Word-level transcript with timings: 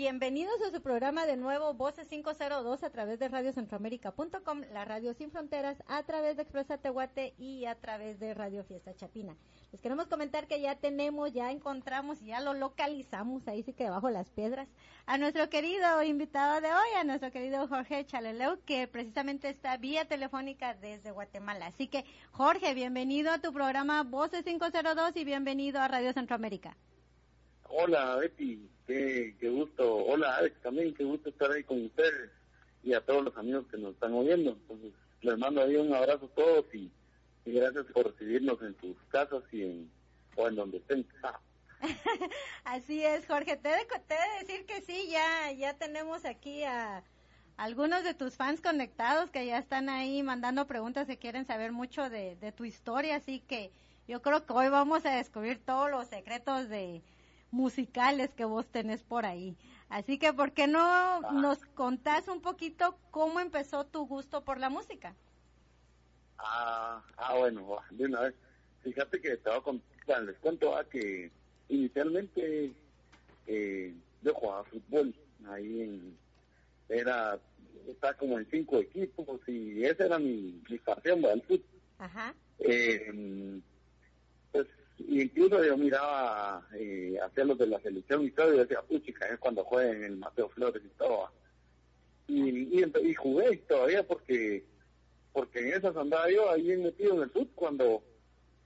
bienvenidos 0.00 0.54
a 0.62 0.70
su 0.74 0.80
programa 0.80 1.26
de 1.26 1.36
nuevo 1.36 1.74
Voces 1.74 2.08
502 2.08 2.84
a 2.84 2.88
través 2.88 3.18
de 3.18 3.28
radiocentroamérica.com, 3.28 4.62
la 4.72 4.86
radio 4.86 5.12
sin 5.12 5.30
fronteras, 5.30 5.76
a 5.86 6.02
través 6.04 6.36
de 6.36 6.42
Expresa 6.44 6.78
Tehuate 6.78 7.34
y 7.36 7.66
a 7.66 7.74
través 7.74 8.18
de 8.18 8.32
Radio 8.32 8.64
Fiesta 8.64 8.94
Chapina. 8.94 9.36
Les 9.72 9.82
queremos 9.82 10.06
comentar 10.06 10.46
que 10.46 10.58
ya 10.58 10.74
tenemos, 10.74 11.34
ya 11.34 11.50
encontramos, 11.50 12.18
ya 12.22 12.40
lo 12.40 12.54
localizamos, 12.54 13.46
ahí 13.46 13.62
sí 13.62 13.74
que 13.74 13.84
debajo 13.84 14.06
de 14.06 14.14
las 14.14 14.30
piedras, 14.30 14.70
a 15.04 15.18
nuestro 15.18 15.50
querido 15.50 16.02
invitado 16.02 16.62
de 16.62 16.68
hoy, 16.68 16.94
a 16.98 17.04
nuestro 17.04 17.30
querido 17.30 17.68
Jorge 17.68 18.06
Chaleleu, 18.06 18.58
que 18.64 18.88
precisamente 18.88 19.50
está 19.50 19.76
vía 19.76 20.08
telefónica 20.08 20.72
desde 20.72 21.10
Guatemala. 21.10 21.66
Así 21.66 21.88
que, 21.88 22.06
Jorge, 22.30 22.72
bienvenido 22.72 23.32
a 23.32 23.38
tu 23.38 23.52
programa 23.52 24.02
Voces 24.04 24.44
502 24.44 25.14
y 25.16 25.24
bienvenido 25.24 25.78
a 25.78 25.88
Radio 25.88 26.14
Centroamérica. 26.14 26.74
Hola, 27.72 28.16
Betty, 28.16 28.68
qué, 28.86 29.48
gusto. 29.48 29.96
Hola, 29.96 30.36
Alex, 30.36 30.60
también, 30.60 30.92
qué 30.92 31.04
gusto 31.04 31.28
estar 31.28 31.52
ahí 31.52 31.62
con 31.62 31.84
ustedes 31.84 32.30
y 32.82 32.94
a 32.94 33.00
todos 33.00 33.24
los 33.24 33.36
amigos 33.36 33.66
que 33.70 33.78
nos 33.78 33.94
están 33.94 34.12
oyendo. 34.12 34.50
Entonces, 34.50 34.92
les 35.22 35.38
mando 35.38 35.62
ahí 35.62 35.76
un 35.76 35.94
abrazo 35.94 36.26
a 36.26 36.34
todos 36.34 36.74
y, 36.74 36.90
gracias 37.46 37.86
por 37.92 38.10
recibirnos 38.10 38.60
en 38.62 38.76
sus 38.80 38.96
casas 39.08 39.42
y 39.52 39.62
en, 39.62 39.90
o 40.36 40.48
en 40.48 40.56
donde 40.56 40.78
estén. 40.78 41.06
Así 42.64 43.04
es, 43.04 43.26
Jorge. 43.26 43.56
Te 43.56 43.68
he, 43.68 43.72
de, 43.72 44.40
decir 44.40 44.66
que 44.66 44.80
sí, 44.82 45.08
ya, 45.08 45.52
ya 45.52 45.74
tenemos 45.74 46.24
aquí 46.24 46.64
a 46.64 47.04
algunos 47.56 48.02
de 48.02 48.14
tus 48.14 48.34
fans 48.34 48.60
conectados 48.60 49.30
que 49.30 49.46
ya 49.46 49.58
están 49.58 49.88
ahí 49.88 50.24
mandando 50.24 50.66
preguntas 50.66 51.06
que 51.06 51.18
quieren 51.18 51.46
saber 51.46 51.70
mucho 51.70 52.10
de, 52.10 52.34
de 52.36 52.50
tu 52.50 52.64
historia, 52.64 53.16
así 53.16 53.40
que 53.40 53.70
yo 54.08 54.22
creo 54.22 54.44
que 54.44 54.52
hoy 54.52 54.68
vamos 54.68 55.06
a 55.06 55.16
descubrir 55.16 55.60
todos 55.64 55.90
los 55.90 56.08
secretos 56.08 56.68
de, 56.68 57.02
musicales 57.50 58.30
que 58.34 58.44
vos 58.44 58.66
tenés 58.66 59.02
por 59.02 59.26
ahí. 59.26 59.56
Así 59.88 60.18
que, 60.18 60.32
¿por 60.32 60.52
qué 60.52 60.66
no 60.66 60.80
ah. 60.80 61.30
nos 61.32 61.58
contás 61.66 62.28
un 62.28 62.40
poquito 62.40 62.96
cómo 63.10 63.40
empezó 63.40 63.84
tu 63.84 64.06
gusto 64.06 64.44
por 64.44 64.58
la 64.58 64.70
música? 64.70 65.14
Ah, 66.38 67.02
ah 67.16 67.36
bueno, 67.36 67.76
de 67.90 68.04
una 68.04 68.20
vez. 68.20 68.34
Fíjate 68.82 69.20
que 69.20 69.32
estaba 69.32 69.62
con, 69.62 69.82
les 70.24 70.38
cuento 70.38 70.74
a 70.74 70.84
que 70.84 71.30
inicialmente 71.68 72.72
eh, 73.46 73.94
yo 74.22 74.34
jugaba 74.34 74.64
fútbol 74.64 75.14
ahí 75.48 75.82
en, 75.82 76.16
era, 76.88 77.38
estaba 77.88 78.14
como 78.14 78.38
en 78.38 78.48
cinco 78.50 78.78
equipos 78.78 79.40
y 79.46 79.84
esa 79.84 80.06
era 80.06 80.18
mi, 80.18 80.62
mi 80.68 80.78
pasión, 80.78 81.24
el 81.24 81.42
fútbol. 81.42 81.64
Ajá. 81.98 82.34
Eh, 82.60 83.60
pues 84.52 84.66
incluso 85.08 85.62
yo 85.64 85.76
miraba 85.76 86.66
eh, 86.74 87.18
hacia 87.22 87.44
los 87.44 87.58
de 87.58 87.66
la 87.66 87.80
selección 87.80 88.24
y 88.24 88.30
todo, 88.30 88.54
y 88.54 88.58
decía, 88.58 88.82
puchica, 88.82 89.26
es 89.26 89.38
cuando 89.38 89.64
jueguen 89.64 90.04
el 90.04 90.16
Mateo 90.16 90.48
Flores 90.50 90.82
y 90.84 90.88
todo. 90.98 91.30
Y, 92.26 92.84
y, 92.84 93.14
jugué 93.14 93.56
todavía 93.68 94.06
porque 94.06 94.64
porque 95.32 95.60
en 95.60 95.74
esas 95.74 95.96
andaba 95.96 96.30
yo 96.30 96.50
ahí 96.50 96.76
metido 96.76 97.14
en 97.14 97.22
el 97.22 97.32
sud 97.32 97.48
cuando 97.54 98.02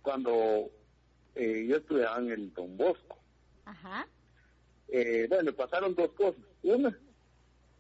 cuando 0.03 0.71
eh, 1.35 1.67
yo 1.67 1.77
estudiaba 1.77 2.19
en 2.19 2.31
el 2.31 2.53
Don 2.53 2.77
Bosco. 2.77 3.19
Ajá. 3.65 4.07
Eh, 4.89 5.27
bueno, 5.29 5.53
pasaron 5.55 5.95
dos 5.95 6.11
cosas. 6.13 6.43
Una, 6.63 6.97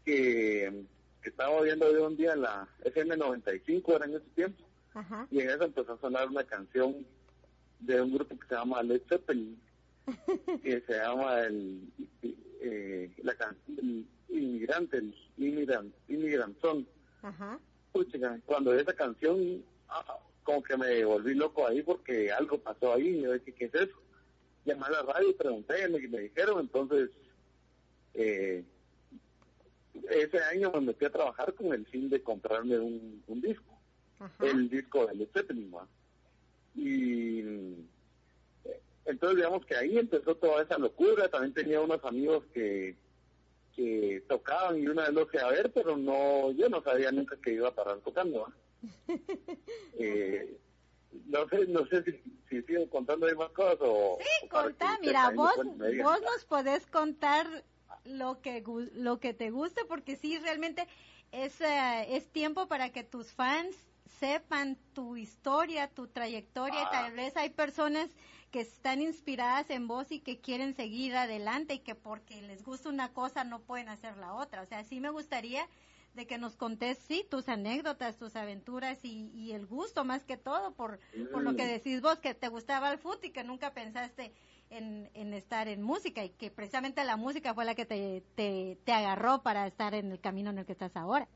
que, 0.04 0.84
estaba 1.22 1.60
viendo 1.62 1.92
de 1.92 2.00
un 2.00 2.16
día 2.16 2.34
la 2.36 2.68
FM95, 2.84 3.94
era 3.94 4.04
en 4.04 4.14
ese 4.14 4.28
tiempo, 4.34 4.64
Ajá. 4.94 5.26
y 5.30 5.40
en 5.40 5.50
eso 5.50 5.64
empezó 5.64 5.94
a 5.94 6.00
sonar 6.00 6.28
una 6.28 6.44
canción 6.44 7.06
de 7.86 8.00
un 8.00 8.14
grupo 8.14 8.38
que 8.38 8.46
se 8.48 8.54
llama 8.54 8.82
Led 8.82 9.02
Zeppelin, 9.08 9.60
que 10.62 10.80
se 10.80 10.92
llama 10.94 11.40
el, 11.40 11.92
eh, 12.60 13.12
la 13.22 13.34
canción 13.34 14.06
Inmigrante, 14.28 14.98
el 14.98 15.14
Inmigrant, 15.38 15.94
Inmigrant 16.08 16.60
Song. 16.60 16.84
Ajá. 17.22 17.58
cuando 18.44 18.74
esa 18.74 18.92
canción, 18.92 19.64
ah, 19.88 20.18
como 20.42 20.62
que 20.62 20.76
me 20.76 21.04
volví 21.04 21.34
loco 21.34 21.66
ahí 21.66 21.82
porque 21.82 22.30
algo 22.32 22.58
pasó 22.58 22.94
ahí, 22.94 23.08
y 23.08 23.22
yo 23.22 23.32
dije, 23.32 23.52
¿qué 23.52 23.64
es 23.66 23.74
eso? 23.74 23.96
Llamé 24.64 24.86
a 24.86 24.90
la 24.90 25.02
radio 25.02 25.30
y 25.30 25.34
pregunté, 25.34 25.88
me, 25.88 25.98
me 26.08 26.20
dijeron, 26.20 26.60
entonces, 26.60 27.10
eh, 28.14 28.64
ese 30.10 30.38
año 30.44 30.72
me 30.74 30.80
metí 30.80 31.04
a 31.04 31.10
trabajar 31.10 31.54
con 31.54 31.72
el 31.72 31.86
fin 31.86 32.10
de 32.10 32.22
comprarme 32.22 32.78
un, 32.78 33.22
un 33.26 33.40
disco, 33.40 33.78
el 34.40 34.68
disco 34.68 35.06
de 35.06 35.14
Led 35.14 35.28
Zeppelin, 35.32 35.70
y 36.74 37.40
eh, 38.64 38.80
entonces 39.04 39.36
digamos 39.36 39.64
que 39.66 39.76
ahí 39.76 39.98
empezó 39.98 40.34
toda 40.34 40.62
esa 40.62 40.78
locura, 40.78 41.28
también 41.28 41.54
tenía 41.54 41.80
unos 41.80 42.04
amigos 42.04 42.44
que, 42.52 42.96
que 43.74 44.22
tocaban 44.28 44.78
y 44.78 44.86
una 44.86 45.04
vez 45.04 45.12
lo 45.12 45.26
fui 45.26 45.40
a 45.40 45.48
ver, 45.48 45.72
pero 45.72 45.96
no, 45.96 46.50
yo 46.52 46.68
no 46.68 46.82
sabía 46.82 47.12
nunca 47.12 47.36
que 47.42 47.52
iba 47.52 47.68
a 47.68 47.74
parar 47.74 47.98
tocando. 47.98 48.52
eh, 49.98 50.58
no 51.26 51.48
sé, 51.48 51.66
no 51.68 51.86
sé 51.86 52.02
si, 52.02 52.22
si 52.48 52.62
sigo 52.62 52.88
contando 52.90 53.26
ahí 53.26 53.34
más 53.34 53.50
cosas 53.50 53.78
o... 53.80 54.18
Sí, 54.20 54.48
contá, 54.48 54.98
mira, 55.00 55.30
vos, 55.30 55.54
vos 55.56 56.20
nos 56.22 56.44
podés 56.48 56.86
contar 56.86 57.46
lo 58.04 58.40
que, 58.40 58.62
lo 58.94 59.20
que 59.20 59.34
te 59.34 59.50
guste, 59.50 59.84
porque 59.84 60.16
sí, 60.16 60.38
realmente 60.38 60.86
es, 61.32 61.60
eh, 61.60 62.16
es 62.16 62.28
tiempo 62.28 62.66
para 62.68 62.90
que 62.90 63.04
tus 63.04 63.32
fans 63.32 63.76
sepan 64.18 64.76
tu 64.92 65.16
historia, 65.16 65.88
tu 65.88 66.06
trayectoria, 66.08 66.82
y 66.82 66.90
tal 66.90 67.12
ah. 67.12 67.14
vez 67.14 67.36
hay 67.36 67.50
personas 67.50 68.10
que 68.50 68.60
están 68.60 69.02
inspiradas 69.02 69.68
en 69.70 69.88
vos 69.88 70.12
y 70.12 70.20
que 70.20 70.40
quieren 70.40 70.74
seguir 70.74 71.16
adelante 71.16 71.74
y 71.74 71.78
que 71.80 71.94
porque 71.94 72.40
les 72.42 72.62
gusta 72.62 72.88
una 72.88 73.12
cosa 73.12 73.42
no 73.42 73.60
pueden 73.60 73.88
hacer 73.88 74.16
la 74.16 74.32
otra. 74.34 74.62
O 74.62 74.66
sea, 74.66 74.84
sí 74.84 75.00
me 75.00 75.10
gustaría 75.10 75.66
de 76.14 76.26
que 76.26 76.38
nos 76.38 76.54
contés, 76.54 76.98
sí, 76.98 77.26
tus 77.28 77.48
anécdotas, 77.48 78.16
tus 78.16 78.36
aventuras 78.36 79.04
y, 79.04 79.50
el 79.52 79.66
gusto 79.66 80.04
más 80.04 80.24
que 80.24 80.36
todo 80.36 80.72
por, 80.72 81.00
por 81.32 81.42
lo 81.42 81.56
que 81.56 81.64
mm. 81.64 81.68
decís 81.68 82.00
vos, 82.00 82.20
que 82.20 82.34
te 82.34 82.46
gustaba 82.48 82.92
el 82.92 82.98
fútbol 82.98 83.18
y 83.24 83.30
que 83.30 83.42
nunca 83.42 83.74
pensaste 83.74 84.32
en, 84.70 85.10
en, 85.14 85.34
estar 85.34 85.66
en 85.66 85.82
música 85.82 86.24
y 86.24 86.30
que 86.30 86.52
precisamente 86.52 87.04
la 87.04 87.16
música 87.16 87.54
fue 87.54 87.64
la 87.64 87.74
que 87.74 87.86
te, 87.86 88.22
te, 88.36 88.78
te 88.84 88.92
agarró 88.92 89.42
para 89.42 89.66
estar 89.66 89.94
en 89.94 90.12
el 90.12 90.20
camino 90.20 90.50
en 90.50 90.58
el 90.58 90.66
que 90.66 90.72
estás 90.72 90.96
ahora. 90.96 91.28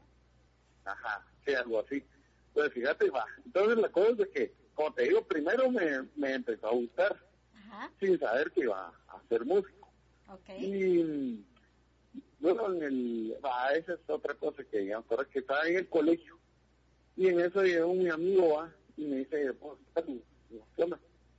Ajá, 0.85 1.27
sí, 1.45 1.55
algo 1.55 1.81
así. 1.81 2.05
Pues 2.55 2.73
fíjate, 2.73 3.11
va. 3.11 3.25
Entonces 3.45 3.79
la 3.79 3.89
cosa 3.91 4.11
es 4.11 4.17
de 4.19 4.31
que, 4.31 4.55
como 4.75 4.93
te 4.95 5.05
digo, 5.05 5.23
primero 5.23 5.71
me, 5.71 6.09
me 6.17 6.35
empezó 6.35 6.69
a 6.69 6.75
gustar, 6.75 7.17
sin 8.01 8.19
saber 8.19 8.51
que 8.53 8.63
iba 8.63 8.89
a 8.89 9.23
ser 9.29 9.45
músico. 9.45 9.89
Okay. 10.29 10.65
Y 10.65 11.45
bueno, 12.41 12.73
en 12.73 12.83
el, 12.83 13.37
va, 13.45 13.73
esa 13.73 13.95
es 13.95 14.01
otra 14.09 14.35
cosa 14.35 14.63
que 14.65 14.79
digamos, 14.79 15.07
que 15.31 15.39
estaba 15.41 15.67
en 15.67 15.77
el 15.77 15.89
colegio. 15.89 16.39
Y 17.17 17.29
en 17.29 17.41
eso 17.41 17.63
llegó 17.63 17.93
mi 17.95 18.09
amigo, 18.09 18.57
va, 18.57 18.73
y 18.97 19.05
me 19.05 19.17
dice, 19.17 19.53
pues, 19.55 19.79
¿qué 19.95 20.21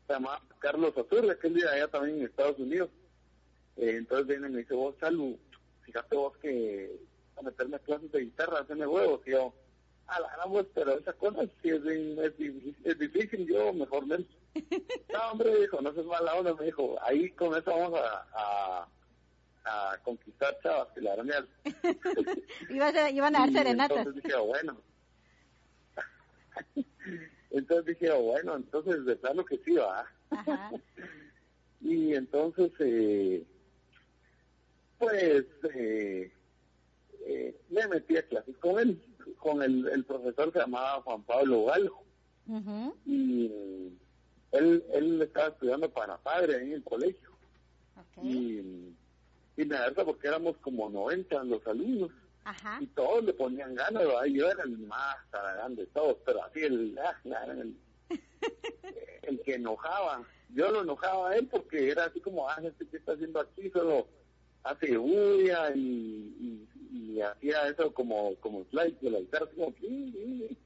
Se 0.07 0.13
llama 0.13 0.41
Carlos 0.59 0.97
Azur, 0.97 1.29
aquel 1.29 1.53
día 1.53 1.71
allá 1.71 1.87
también 1.87 2.19
en 2.19 2.25
Estados 2.25 2.59
Unidos. 2.59 2.89
Eh, 3.77 3.95
entonces 3.97 4.27
viene 4.27 4.47
y 4.47 4.51
me 4.51 4.57
dice, 4.59 4.73
vos, 4.73 4.95
Salud, 4.99 5.35
fíjate 5.83 6.15
vos 6.15 6.35
que 6.37 6.99
a 7.37 7.41
meterme 7.41 7.77
a 7.77 7.79
clases 7.79 8.11
de 8.11 8.19
guitarra, 8.19 8.59
hacerme 8.59 8.87
huevos. 8.87 9.21
Y 9.25 9.31
a 10.09 10.63
pero 10.73 10.97
esa 10.97 11.13
cosa 11.13 11.43
sí 11.61 11.69
es, 11.69 11.81
es, 11.85 12.99
difícil, 12.99 13.47
yo 13.47 13.73
mejor 13.73 14.05
menos. 14.05 14.27
No, 15.13 15.31
hombre, 15.31 15.61
dijo, 15.61 15.81
no 15.81 15.93
seas 15.93 16.05
mala 16.05 16.35
onda, 16.35 16.53
me 16.55 16.65
dijo, 16.65 16.97
ahí 17.01 17.29
con 17.31 17.55
eso 17.55 17.71
vamos 17.71 17.99
a, 17.99 18.87
a, 19.65 19.97
conquistar 20.03 20.57
chavas 20.61 20.87
que 20.93 21.01
la 21.01 21.13
arañar. 21.13 21.47
iban 22.69 23.35
a 23.35 23.39
dar 23.39 23.51
serenatas. 23.51 23.97
Entonces 23.97 24.23
dije, 24.23 24.35
oh, 24.35 24.45
bueno. 24.45 24.77
entonces 27.51 27.85
dije, 27.85 28.11
oh, 28.11 28.21
bueno, 28.21 28.55
entonces 28.55 29.05
de 29.05 29.15
plano 29.15 29.45
que 29.45 29.57
sí 29.59 29.75
va. 29.75 30.05
y 31.81 32.15
entonces, 32.15 32.71
eh, 32.79 33.43
pues, 34.97 35.45
eh, 35.75 36.31
eh, 37.25 37.61
me 37.69 37.87
metí 37.87 38.17
a 38.17 38.23
clases 38.23 38.57
con 38.57 38.79
él 38.79 38.99
con 39.37 39.61
el, 39.61 39.87
el 39.87 40.03
profesor 40.05 40.51
se 40.51 40.59
llamaba 40.59 41.01
Juan 41.01 41.23
Pablo 41.23 41.65
Galgo. 41.65 42.03
Y 43.05 43.45
él, 44.51 44.83
él 44.93 45.21
estaba 45.21 45.47
estudiando 45.49 45.89
para 45.89 46.17
padre 46.17 46.61
en 46.63 46.73
el 46.73 46.83
colegio. 46.83 47.29
Y, 48.23 48.93
y 49.57 49.65
me 49.65 49.75
da 49.75 49.91
porque 50.05 50.27
éramos 50.27 50.57
como 50.57 50.89
90 50.89 51.43
los 51.43 51.65
alumnos. 51.67 52.11
Y 52.79 52.87
todos 52.87 53.23
le 53.23 53.33
ponían 53.33 53.75
ganas, 53.75 54.03
yo 54.31 54.49
era 54.49 54.63
el 54.63 54.77
más 54.79 55.17
grande 55.31 55.83
de 55.83 55.87
todos, 55.91 56.17
pero 56.25 56.43
así 56.43 56.61
el, 56.61 56.97
ah, 57.03 57.45
el, 57.47 57.75
el 59.21 59.41
que 59.45 59.55
enojaba. 59.55 60.23
Yo 60.55 60.71
lo 60.71 60.81
enojaba 60.81 61.29
a 61.29 61.35
él 61.35 61.47
porque 61.47 61.91
era 61.91 62.05
así 62.05 62.19
como, 62.19 62.49
ah, 62.49 62.59
este 62.63 62.87
que 62.87 62.97
está 62.97 63.13
haciendo 63.13 63.39
aquí 63.39 63.69
solo 63.69 64.07
hace 64.63 64.97
bulla 64.97 65.71
y, 65.75 65.79
y, 65.79 66.67
hacía 67.21 67.67
eso 67.67 67.93
como 67.93 68.35
como 68.35 68.65
slide 68.65 68.97
de 69.01 69.11
la 69.11 69.19
guitarra, 69.19 69.47
como 69.55 69.73
y, 69.81 70.57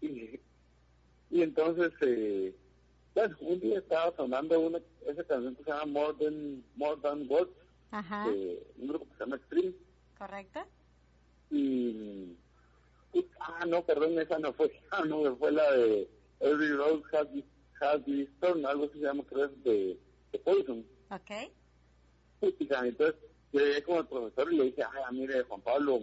y, 0.00 0.40
y 1.30 1.42
entonces 1.42 1.92
eh, 2.02 2.54
bueno, 3.14 3.36
un 3.40 3.60
día 3.60 3.78
estaba 3.78 4.14
sonando 4.16 4.60
una 4.60 4.80
esa 5.06 5.24
canción 5.24 5.56
que 5.56 5.64
se 5.64 5.70
llama 5.70 5.86
More 5.86 6.14
Than, 6.18 6.64
More 6.76 7.00
Than 7.02 7.28
Words 7.28 7.52
Ajá. 7.90 8.26
un 8.26 8.88
grupo 8.88 9.06
que 9.06 9.12
se 9.14 9.20
llama 9.20 9.36
Extreme. 9.36 9.74
Correcto. 10.18 10.60
Y, 11.50 12.36
ah, 13.40 13.64
no, 13.66 13.82
perdón, 13.84 14.18
esa 14.18 14.38
no 14.38 14.52
fue, 14.52 14.70
ah, 14.90 15.04
no, 15.04 15.36
fue 15.36 15.52
la 15.52 15.70
de 15.72 16.08
Every 16.40 16.72
Rose 16.72 17.04
Has, 17.12 17.28
has 17.80 18.06
Storm, 18.06 18.66
algo 18.66 18.84
así 18.84 18.98
se 18.98 19.04
llama, 19.06 19.24
creo, 19.24 19.48
de, 19.48 19.98
de 20.32 20.38
Poison. 20.40 20.84
Ok. 21.10 21.50
entonces 22.40 23.14
yo 23.52 23.60
llegué 23.60 23.82
con 23.82 23.98
el 23.98 24.06
profesor 24.06 24.52
y 24.52 24.56
le 24.56 24.64
dije, 24.64 24.82
ay, 24.82 25.16
mire, 25.16 25.42
Juan 25.44 25.60
Pablo, 25.60 26.00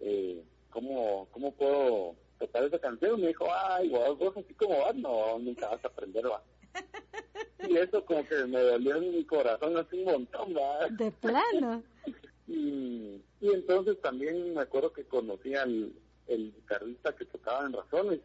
eh, 0.00 0.42
¿cómo, 0.70 1.28
¿cómo 1.30 1.52
puedo 1.52 2.14
tocar 2.38 2.64
esa 2.64 2.78
canción? 2.78 3.18
Y 3.18 3.22
me 3.22 3.28
dijo, 3.28 3.46
ay, 3.52 3.88
vos, 3.88 4.18
vos 4.18 4.36
así 4.36 4.54
como 4.54 4.78
vas, 4.80 4.94
no, 4.94 5.38
nunca 5.38 5.68
vas 5.68 5.84
a 5.84 5.88
aprender, 5.88 6.26
va. 6.26 6.42
Y 7.68 7.76
eso 7.76 8.04
como 8.04 8.26
que 8.26 8.36
me 8.46 8.60
dolió 8.60 8.96
en 8.96 9.10
mi 9.12 9.24
corazón 9.24 9.76
así 9.76 9.98
un 9.98 10.12
montón, 10.12 10.54
va. 10.56 10.88
De 10.88 11.10
plano. 11.10 11.82
y, 12.46 13.20
y 13.40 13.52
entonces 13.52 14.00
también 14.00 14.54
me 14.54 14.62
acuerdo 14.62 14.92
que 14.92 15.04
conocí 15.04 15.54
al 15.54 15.92
el 16.28 16.52
guitarrista 16.54 17.14
que 17.16 17.24
tocaba 17.24 17.66
en 17.66 17.72
Razones. 17.72 18.20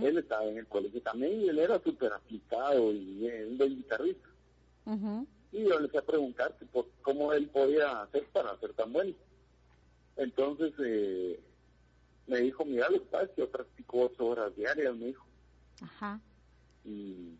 Él 0.00 0.18
estaba 0.18 0.44
en 0.44 0.58
el 0.58 0.66
colegio 0.68 1.02
también 1.02 1.40
y 1.40 1.48
él 1.48 1.58
era 1.58 1.82
súper 1.82 2.12
aplicado 2.12 2.92
y 2.92 3.28
un 3.48 3.58
buen 3.58 3.74
guitarrista. 3.74 4.28
Y 5.52 5.64
yo 5.64 5.78
le 5.78 5.88
fui 5.88 5.98
a 5.98 6.02
preguntar 6.02 6.54
cómo 7.02 7.32
él 7.32 7.48
podía 7.48 8.02
hacer 8.02 8.26
para 8.32 8.58
ser 8.58 8.72
tan 8.74 8.92
bueno. 8.92 9.14
Entonces 10.16 10.72
eh, 10.84 11.40
me 12.26 12.38
dijo, 12.40 12.64
mira, 12.64 12.88
lo 12.88 13.00
que 13.00 13.06
pasa 13.06 13.30
yo 13.36 13.50
practico 13.50 14.02
ocho 14.02 14.26
horas 14.26 14.54
diarias, 14.56 14.94
me 14.96 15.06
dijo. 15.06 15.26
Ajá. 15.82 16.20
Y, 16.84 17.36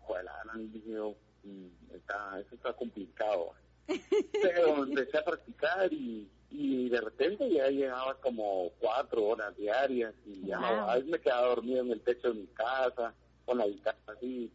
joder, 0.00 0.26
dije 0.72 0.90
yo, 0.90 1.14
mm, 1.44 1.94
está, 1.94 2.40
eso 2.40 2.54
está 2.54 2.72
complicado. 2.74 3.52
Pero 4.42 4.84
empecé 4.84 5.18
a 5.18 5.24
practicar 5.24 5.92
y, 5.92 6.30
y 6.50 6.88
de 6.88 7.00
repente 7.00 7.50
ya 7.50 7.68
llegaba 7.68 8.14
como 8.20 8.70
cuatro 8.78 9.24
horas 9.24 9.56
diarias 9.56 10.14
y 10.26 10.46
ya 10.46 10.58
a 10.58 10.94
veces 10.94 11.10
me 11.10 11.20
quedaba 11.20 11.48
dormido 11.48 11.80
en 11.82 11.92
el 11.92 12.00
techo 12.00 12.32
de 12.32 12.40
mi 12.40 12.46
casa, 12.48 13.14
con 13.44 13.58
la 13.58 13.66
guitarra 13.66 13.98
así. 14.06 14.52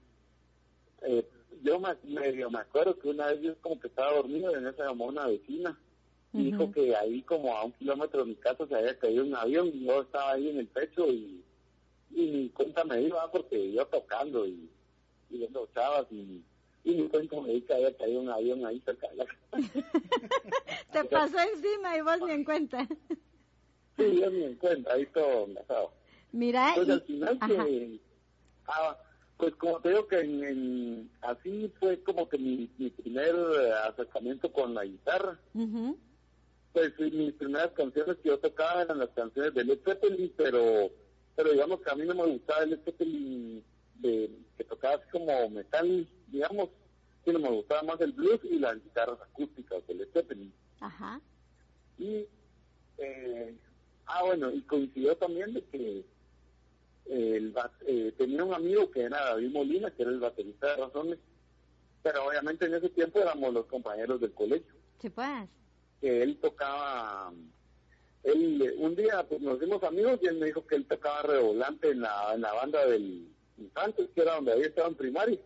Eh, 1.02 1.28
yo 1.64 1.80
me, 1.80 1.90
medio 2.04 2.50
me 2.50 2.60
acuerdo 2.60 2.98
que 2.98 3.10
una 3.10 3.28
vez 3.28 3.42
yo 3.42 3.56
como 3.62 3.80
que 3.80 3.88
estaba 3.88 4.16
dormido 4.16 4.56
en 4.56 4.68
esa 4.68 4.86
llamó 4.86 5.06
una 5.06 5.28
vecina 5.28 5.78
y 6.34 6.52
dijo 6.52 6.70
que 6.72 6.96
ahí 6.96 7.22
como 7.22 7.56
a 7.56 7.64
un 7.64 7.72
kilómetro 7.74 8.22
de 8.22 8.32
mi 8.32 8.36
casa 8.36 8.68
se 8.68 8.76
había 8.76 8.98
caído 9.00 9.24
un 9.24 9.36
avión 9.36 9.68
y 9.74 9.86
yo 9.86 10.02
estaba 10.02 10.34
ahí 10.34 10.50
en 10.50 10.60
el 10.60 10.68
techo 10.68 11.08
y, 11.08 11.42
y 12.12 12.28
mi 12.28 12.50
cuenta 12.50 12.84
me 12.84 13.02
iba 13.02 13.32
porque 13.32 13.58
iba 13.58 13.86
tocando 13.86 14.46
y, 14.46 14.70
y 15.30 15.38
viendo 15.38 15.68
chavas 15.74 16.06
y, 16.12 16.44
y 16.84 16.96
mi 16.96 17.08
cuenta 17.08 17.40
me 17.40 17.50
dijo 17.54 17.68
que 17.68 17.74
había 17.74 17.98
caído 17.98 18.20
un 18.20 18.30
avión 18.30 18.66
ahí 18.66 18.82
cerca 18.82 19.08
de 19.10 19.16
la 19.16 19.26
casa. 19.26 19.48
Te 20.92 21.04
pasó 21.06 21.38
encima 21.40 21.98
y 21.98 22.02
vos 22.02 22.20
ni 22.26 22.32
en 22.32 22.44
cuenta. 22.44 22.86
sí, 23.98 24.20
yo 24.20 24.30
ni 24.30 24.44
en 24.44 24.56
cuenta, 24.56 24.94
ahí 24.94 25.06
todo 25.08 25.46
enlazado. 25.46 25.92
Mira, 26.34 26.74
pues 26.76 26.90
al 26.90 27.02
final 27.02 27.40
que... 27.48 28.00
Ah, 28.68 28.98
pues 29.38 29.54
como 29.56 29.80
te 29.82 29.90
digo 29.90 30.08
que 30.08 30.20
en, 30.20 31.12
así 31.22 31.72
fue 31.80 32.02
como 32.04 32.30
que 32.30 32.38
mi, 32.38 32.70
mi 32.78 32.90
primer 32.90 33.36
acercamiento 33.88 34.52
con 34.52 34.74
la 34.74 34.86
guitarra. 34.86 35.40
Pues 36.72 36.94
mis 37.00 37.34
primeras 37.34 37.72
canciones 37.72 38.18
que 38.18 38.30
yo 38.30 38.40
tocaba 38.40 38.82
eran 38.82 39.00
las 39.00 39.10
canciones 39.10 39.54
de 39.54 39.64
Led 39.64 39.80
Zeppelin, 39.84 40.32
pero, 40.36 40.90
pero 41.36 41.52
digamos 41.52 41.82
que 41.82 41.90
a 41.90 41.96
mí 41.96 42.06
no 42.06 42.16
me 42.16 42.26
gustaba 42.26 42.64
el 42.64 42.72
Led 42.72 42.80
Zeppelin 42.84 43.64
de, 43.96 44.30
que 44.58 44.64
tocaba 44.64 44.96
así 44.96 45.06
como 45.12 45.50
metal, 45.50 46.08
digamos, 46.28 46.70
sino 47.24 47.40
me 47.40 47.50
gustaba 47.50 47.84
más 47.84 48.02
el 48.02 48.12
blues 48.12 48.40
y 48.44 48.60
las 48.60 48.76
guitarras 48.76 49.20
acústicas 49.22 49.86
de 49.88 49.96
Led 49.96 50.10
Zeppelin. 50.14 50.54
Ajá. 50.80 51.20
Y, 51.98 52.26
eh, 52.98 53.56
ah 54.06 54.24
bueno, 54.24 54.52
y 54.52 54.62
coincidió 54.62 55.16
también 55.18 55.54
de 55.54 55.64
que 55.66 56.06
el, 57.06 57.54
eh, 57.88 58.14
tenía 58.18 58.44
un 58.44 58.54
amigo 58.54 58.90
que 58.92 59.02
era 59.02 59.24
David 59.26 59.52
Molina, 59.52 59.92
que 59.92 60.04
era 60.04 60.12
el 60.12 60.20
baterista 60.20 60.68
de 60.68 60.76
Razones, 60.78 61.20
pero 62.02 62.28
obviamente 62.28 62.66
en 62.66 62.76
ese 62.76 62.90
tiempo 62.90 63.20
éramos 63.20 63.54
los 63.54 63.66
compañeros 63.66 64.20
del 64.22 64.34
colegio. 64.34 64.74
Sí, 65.00 65.10
pues. 65.10 65.50
Que 66.02 66.24
él 66.24 66.38
tocaba, 66.38 67.32
él 68.24 68.76
un 68.78 68.96
día 68.96 69.26
pues 69.28 69.42
nos 69.42 69.60
dimos 69.60 69.84
amigos 69.84 70.20
y 70.22 70.28
él 70.28 70.38
me 70.38 70.48
dijo 70.48 70.66
que 70.66 70.76
él 70.76 70.86
tocaba 70.86 71.24
revolante 71.24 71.90
en 71.92 72.02
la, 72.02 72.34
en 72.34 72.42
la 72.42 72.54
banda 72.54 72.86
del 72.86 73.28
Infantes, 73.58 74.10
que 74.14 74.22
era 74.22 74.36
donde 74.36 74.52
había 74.52 74.68
estado 74.68 74.90
en 74.90 74.96
primaria. 74.96 75.40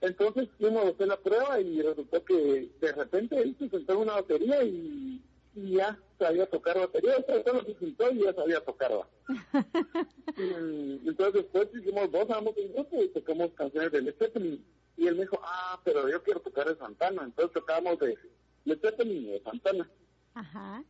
Entonces 0.00 0.48
fuimos 0.58 0.84
a 0.84 0.88
hacer 0.90 1.08
la 1.08 1.16
prueba 1.18 1.60
y 1.60 1.82
resultó 1.82 2.24
que 2.24 2.70
de 2.80 2.92
repente 2.92 3.40
él 3.40 3.56
se 3.58 3.68
sentó 3.68 3.94
en 3.94 3.98
una 3.98 4.14
batería 4.14 4.62
y 4.62 5.20
y 5.54 5.76
ya 5.76 5.98
sabía 6.18 6.46
tocar 6.46 6.78
batería, 6.78 7.14
solo 7.44 7.64
se 7.64 7.74
sentó 7.78 8.10
y 8.10 8.24
ya 8.24 8.34
sabía 8.34 8.64
tocar. 8.64 8.92
entonces 10.36 11.34
después 11.34 11.68
hicimos 11.74 12.10
dos, 12.10 12.30
ambos 12.30 12.56
en 12.56 12.72
grupo 12.72 13.02
y 13.02 13.08
tocamos 13.08 13.52
canciones 13.54 13.92
de 13.92 14.02
Led 14.02 14.14
Zeppelin. 14.18 14.64
Y 14.96 15.06
él 15.06 15.14
me 15.14 15.22
dijo, 15.22 15.40
ah, 15.42 15.80
pero 15.84 16.08
yo 16.08 16.22
quiero 16.22 16.40
tocar 16.40 16.68
de 16.68 16.76
Santana. 16.76 17.22
Entonces 17.22 17.54
tocábamos 17.54 17.98
de 18.00 18.18
Led 18.64 18.80
Zeppelin 18.80 19.26
y 19.26 19.30
de 19.30 19.40
Santana. 19.42 19.88
Ajá. 20.34 20.84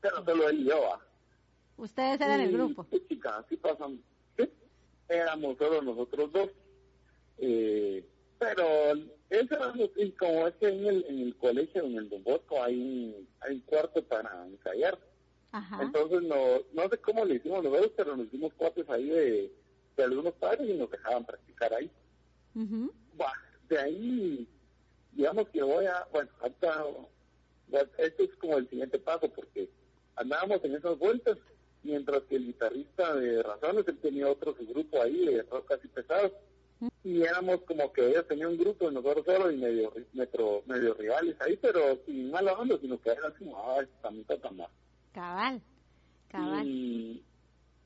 Pero 0.00 0.24
solo 0.24 0.48
él 0.48 0.60
y 0.60 0.64
yo, 0.64 0.80
¿va? 0.80 1.00
¿Ustedes 1.76 2.20
eran 2.20 2.40
el 2.40 2.52
grupo? 2.52 2.86
Sí, 2.90 3.02
chicas, 3.08 3.44
así 3.44 3.56
pasan. 3.56 4.02
¿sí? 4.36 4.50
Éramos 5.08 5.56
solo 5.58 5.82
nosotros 5.82 6.32
dos. 6.32 6.50
Eh, 7.38 8.06
pero 8.40 8.64
eso 9.28 9.74
y 9.96 10.12
como 10.12 10.48
es 10.48 10.54
que 10.54 10.68
en 10.68 10.86
el, 10.86 11.04
en 11.08 11.18
el 11.20 11.36
colegio, 11.36 11.84
en 11.84 11.96
el 11.96 12.08
Don 12.08 12.24
Bosco, 12.24 12.62
hay 12.62 12.74
un, 12.74 13.28
hay 13.40 13.56
un 13.56 13.60
cuarto 13.60 14.02
para 14.02 14.46
ensayar. 14.46 14.98
Entonces, 15.78 16.22
no, 16.22 16.36
no 16.72 16.88
sé 16.88 16.96
cómo 16.98 17.24
le 17.26 17.34
hicimos 17.34 17.62
los 17.62 17.72
dos, 17.72 17.90
pero 17.96 18.16
nos 18.16 18.26
hicimos 18.28 18.54
cuates 18.54 18.88
ahí 18.88 19.10
de, 19.10 19.52
de 19.96 20.04
algunos 20.04 20.32
padres 20.34 20.70
y 20.70 20.72
nos 20.72 20.90
dejaban 20.90 21.26
practicar 21.26 21.74
ahí. 21.74 21.90
de 23.68 23.78
ahí, 23.78 24.48
digamos 25.12 25.48
que 25.50 25.62
voy 25.62 25.84
a, 25.84 26.06
bueno, 26.10 26.30
hasta, 26.40 26.86
esto 27.98 28.22
es 28.22 28.34
como 28.36 28.56
el 28.56 28.70
siguiente 28.70 28.98
paso, 28.98 29.28
porque 29.28 29.68
andábamos 30.16 30.64
en 30.64 30.76
esas 30.76 30.98
vueltas, 30.98 31.36
mientras 31.82 32.22
que 32.22 32.36
el 32.36 32.46
guitarrista 32.46 33.14
de 33.16 33.42
Razones, 33.42 33.86
él 33.86 33.98
tenía 33.98 34.30
otro 34.30 34.56
su 34.56 34.66
grupo 34.66 35.02
ahí 35.02 35.26
de 35.26 35.42
rock 35.42 35.68
casi 35.68 35.88
pesado 35.88 36.32
y 37.04 37.22
éramos 37.22 37.60
como 37.62 37.92
que 37.92 38.06
ellos 38.08 38.26
tenían 38.28 38.50
un 38.50 38.58
grupo 38.58 38.86
de 38.86 38.92
nosotros 38.92 39.24
solo 39.24 39.50
y 39.50 39.56
medio, 39.56 39.92
metro, 40.12 40.62
medio 40.66 40.94
rivales 40.94 41.36
ahí, 41.40 41.56
pero 41.56 41.98
sin 42.06 42.30
mala 42.30 42.52
onda, 42.54 42.78
sino 42.80 43.00
que 43.00 43.10
eran 43.10 43.32
como, 43.38 43.56
ah, 43.58 43.84
también 44.02 44.24
toca 44.26 44.50
más. 44.50 44.68
Cabal, 45.12 45.62
cabal. 46.28 46.66
Y 46.66 47.24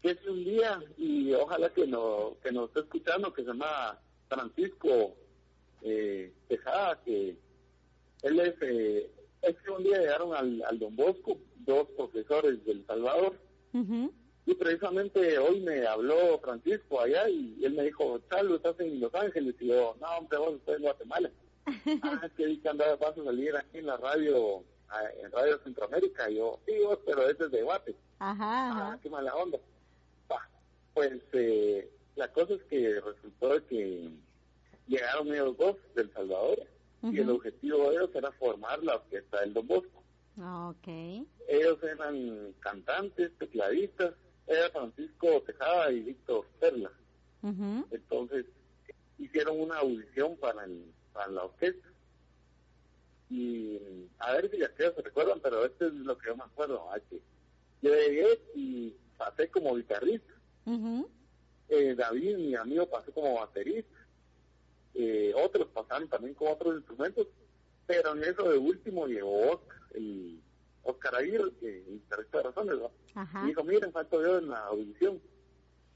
es 0.02 0.18
un 0.26 0.44
día, 0.44 0.82
y 0.96 1.32
ojalá 1.32 1.70
que, 1.70 1.86
no, 1.86 2.36
que 2.42 2.52
nos 2.52 2.68
esté 2.68 2.80
escuchando, 2.80 3.32
que 3.32 3.42
se 3.42 3.48
llama 3.48 3.98
Francisco 4.28 5.14
eh, 5.82 6.32
Tejada, 6.48 7.00
que 7.04 7.36
él 8.22 8.40
es, 8.40 8.54
eh, 8.60 9.10
es 9.42 9.56
que 9.56 9.70
un 9.70 9.82
día 9.82 9.98
llegaron 9.98 10.34
al, 10.34 10.62
al 10.62 10.78
Don 10.78 10.94
Bosco, 10.94 11.38
dos 11.58 11.88
profesores 11.96 12.64
del 12.64 12.84
Salvador, 12.86 13.38
y 14.46 14.54
precisamente 14.54 15.38
hoy 15.38 15.60
me 15.60 15.86
habló 15.86 16.38
Francisco 16.40 17.00
allá 17.00 17.28
y 17.28 17.64
él 17.64 17.74
me 17.74 17.84
dijo, 17.84 18.20
Charlo, 18.30 18.56
estás 18.56 18.78
en 18.80 19.00
Los 19.00 19.14
Ángeles. 19.14 19.54
Y 19.60 19.68
yo, 19.68 19.96
no, 20.00 20.06
hombre, 20.18 20.38
vos 20.38 20.54
estás 20.54 20.76
en 20.76 20.82
Guatemala. 20.82 21.30
ah, 22.02 22.20
es 22.24 22.32
que 22.32 22.60
que 22.60 22.68
andaba, 22.68 22.96
vas 22.96 23.16
a 23.16 23.24
salir 23.24 23.56
aquí 23.56 23.78
en 23.78 23.86
la 23.86 23.96
radio, 23.96 24.62
en 25.22 25.32
Radio 25.32 25.58
Centroamérica. 25.64 26.30
Y 26.30 26.36
yo, 26.36 26.60
sí, 26.66 26.72
vos, 26.84 26.98
pero 27.06 27.28
este 27.28 27.44
es 27.44 27.50
de 27.52 27.62
Guate. 27.62 27.96
Ajá, 28.18 28.92
Ah, 28.92 28.98
qué 29.02 29.08
mala 29.08 29.34
onda. 29.34 29.58
pues 30.92 31.20
eh, 31.32 31.90
la 32.16 32.28
cosa 32.32 32.54
es 32.54 32.62
que 32.64 33.00
resultó 33.00 33.66
que 33.66 34.10
llegaron 34.86 35.28
ellos 35.28 35.56
dos 35.56 35.76
del 35.94 36.12
Salvador 36.12 36.58
y 37.02 37.18
el 37.18 37.28
objetivo 37.30 37.90
de 37.90 37.96
ellos 37.96 38.10
era 38.14 38.30
formar 38.32 38.82
la 38.82 38.96
orquesta 38.96 39.40
del 39.40 39.52
Don 39.54 39.66
Bosco. 39.66 40.02
Ah, 40.38 40.72
okay. 40.76 41.26
Ellos 41.48 41.78
eran 41.82 42.54
cantantes, 42.60 43.30
tecladistas, 43.38 44.14
era 44.46 44.70
Francisco 44.70 45.42
Tejada 45.42 45.92
y 45.92 46.00
Víctor 46.00 46.46
Perla. 46.60 46.90
Entonces 47.90 48.46
hicieron 49.18 49.60
una 49.60 49.78
audición 49.78 50.36
para, 50.36 50.64
el, 50.64 50.92
para 51.12 51.30
la 51.30 51.44
orquesta. 51.44 51.88
Y 53.30 53.78
a 54.18 54.32
ver 54.32 54.50
si 54.50 54.58
ya 54.58 54.68
se 54.76 54.90
recuerdan, 55.02 55.40
pero 55.40 55.64
este 55.64 55.86
es 55.86 55.92
lo 55.92 56.16
que 56.18 56.28
yo 56.28 56.36
me 56.36 56.44
acuerdo. 56.44 56.88
Que 57.10 57.20
yo 57.82 57.94
llegué 57.94 58.40
y 58.54 58.94
pasé 59.16 59.48
como 59.50 59.74
guitarrista. 59.76 60.32
eh, 61.68 61.94
David, 61.96 62.36
mi 62.36 62.54
amigo, 62.54 62.86
pasó 62.88 63.12
como 63.12 63.34
baterista. 63.34 63.96
Eh, 64.94 65.32
otros 65.36 65.66
pasaron 65.68 66.08
también 66.08 66.34
con 66.34 66.48
otros 66.48 66.76
instrumentos. 66.76 67.26
Pero 67.86 68.14
en 68.14 68.24
eso 68.24 68.48
de 68.50 68.58
último 68.58 69.06
llegó 69.06 69.60
el 69.94 70.40
Oscar 70.84 71.16
Aguirre, 71.16 71.52
que 71.60 71.66
de 71.66 72.42
razones, 72.42 72.76
y 73.42 73.46
dijo, 73.46 73.64
miren, 73.64 73.92
falto 73.92 74.22
yo 74.22 74.38
en 74.38 74.48
la 74.48 74.66
audición. 74.66 75.20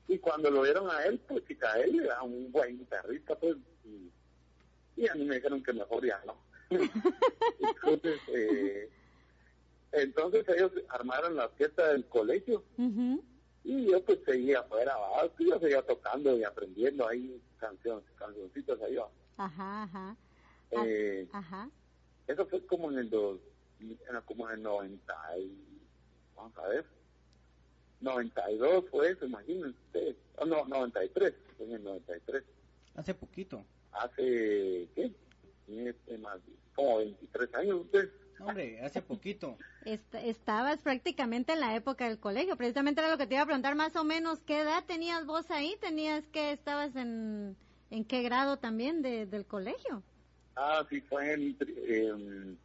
Y 0.09 0.18
cuando 0.18 0.50
lo 0.50 0.62
vieron 0.62 0.90
a 0.90 1.04
él, 1.04 1.21
pues 1.28 1.45
chica, 1.47 1.78
él 1.80 2.00
era 2.00 2.23
un 2.23 2.50
buen 2.50 2.78
guitarrista, 2.78 3.38
pues, 3.38 3.57
y, 4.97 5.07
a 5.07 5.14
mí 5.14 5.25
me 5.25 5.37
dijeron 5.37 5.62
que 5.62 5.73
mejor 5.73 6.04
ya 6.04 6.21
no. 6.26 6.37
entonces, 6.71 8.21
eh, 8.28 8.90
entonces 9.92 10.45
ellos 10.49 10.73
armaron 10.88 11.37
la 11.37 11.49
fiesta 11.50 11.92
del 11.92 12.07
colegio. 12.07 12.64
Y 13.64 13.90
yo 13.90 14.02
pues 14.02 14.18
seguía 14.25 14.61
afuera, 14.61 14.95
yo 15.38 15.59
seguía 15.61 15.83
tocando 15.83 16.37
y 16.38 16.42
aprendiendo 16.42 17.07
ahí 17.07 17.40
canciones, 17.59 18.04
cancioncitas 18.16 18.80
ahí. 18.80 18.97
Ajá, 19.37 19.83
ajá. 19.83 20.16
Eh, 20.71 21.28
ajá. 21.33 21.71
Eso 22.26 22.47
fue 22.47 22.64
como 22.66 22.90
en 22.90 22.99
el 22.99 23.11
dos, 23.11 23.40
como 24.26 24.49
en 24.49 24.56
el 24.56 24.62
90 24.62 25.14
y, 25.38 25.80
vamos 26.37 26.56
a 26.58 26.68
ver, 26.68 26.85
92 28.00 28.85
fue 28.90 29.11
eso, 29.11 29.26
imagínense. 29.26 30.16
Oh, 30.37 30.44
no, 30.47 30.64
93, 30.66 31.35
fue 31.56 31.66
en 31.66 31.73
el 31.75 31.85
93. 31.85 32.42
Hace 32.94 33.14
poquito. 33.14 33.64
Hace, 33.92 34.88
¿qué? 34.94 35.12
Este, 35.68 36.18
más, 36.18 36.38
como 36.75 36.99
23 36.99 37.54
años 37.54 37.80
usted. 37.82 38.11
Hombre, 38.40 38.80
hace 38.82 39.02
poquito. 39.02 39.58
estabas 39.85 40.80
prácticamente 40.80 41.54
en 41.54 41.61
la 41.61 41.75
época 41.75 42.08
del 42.08 42.20
colegio. 42.20 42.56
Precisamente 42.56 43.00
era 43.00 43.11
lo 43.11 43.18
que 43.18 43.26
te 43.26 43.35
iba 43.35 43.42
a 43.42 43.47
preguntar, 43.47 43.75
más 43.75 43.97
o 43.97 44.04
menos, 44.04 44.40
¿qué 44.40 44.61
edad 44.61 44.85
tenías 44.87 45.26
vos 45.26 45.50
ahí? 45.50 45.76
¿Tenías 45.80 46.25
que 46.28 46.52
estabas 46.52 46.94
en, 46.94 47.56
en 47.90 48.04
qué 48.04 48.23
grado 48.23 48.58
también 48.58 49.02
de, 49.02 49.26
del 49.26 49.44
colegio? 49.44 50.04
Ah, 50.54 50.85
sí, 50.88 51.00
fue 51.00 51.32
en, 51.32 52.58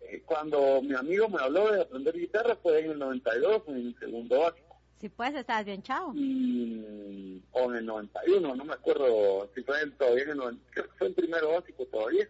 eh, 0.00 0.22
cuando 0.24 0.82
mi 0.82 0.94
amigo 0.94 1.28
me 1.28 1.40
habló 1.40 1.70
de 1.72 1.82
aprender 1.82 2.16
guitarra 2.16 2.56
fue 2.56 2.80
en 2.80 2.92
el 2.92 2.98
92, 2.98 3.62
en 3.68 3.76
el 3.76 3.98
segundo 3.98 4.40
básico. 4.40 4.76
Sí, 5.00 5.08
pues, 5.08 5.34
estabas 5.34 5.64
bien 5.64 5.82
chavo. 5.82 6.12
Y, 6.14 7.42
o 7.52 7.70
en 7.70 7.78
el 7.78 7.86
91, 7.86 8.54
no 8.54 8.64
me 8.64 8.74
acuerdo 8.74 9.50
si 9.54 9.62
fue 9.62 9.80
en, 9.80 9.92
todavía 9.92 10.24
en 10.24 10.30
el, 10.30 10.58
creo 10.70 10.84
que 10.84 10.98
fue 10.98 11.06
en 11.06 11.14
primero 11.14 11.52
básico 11.52 11.86
todavía. 11.86 12.28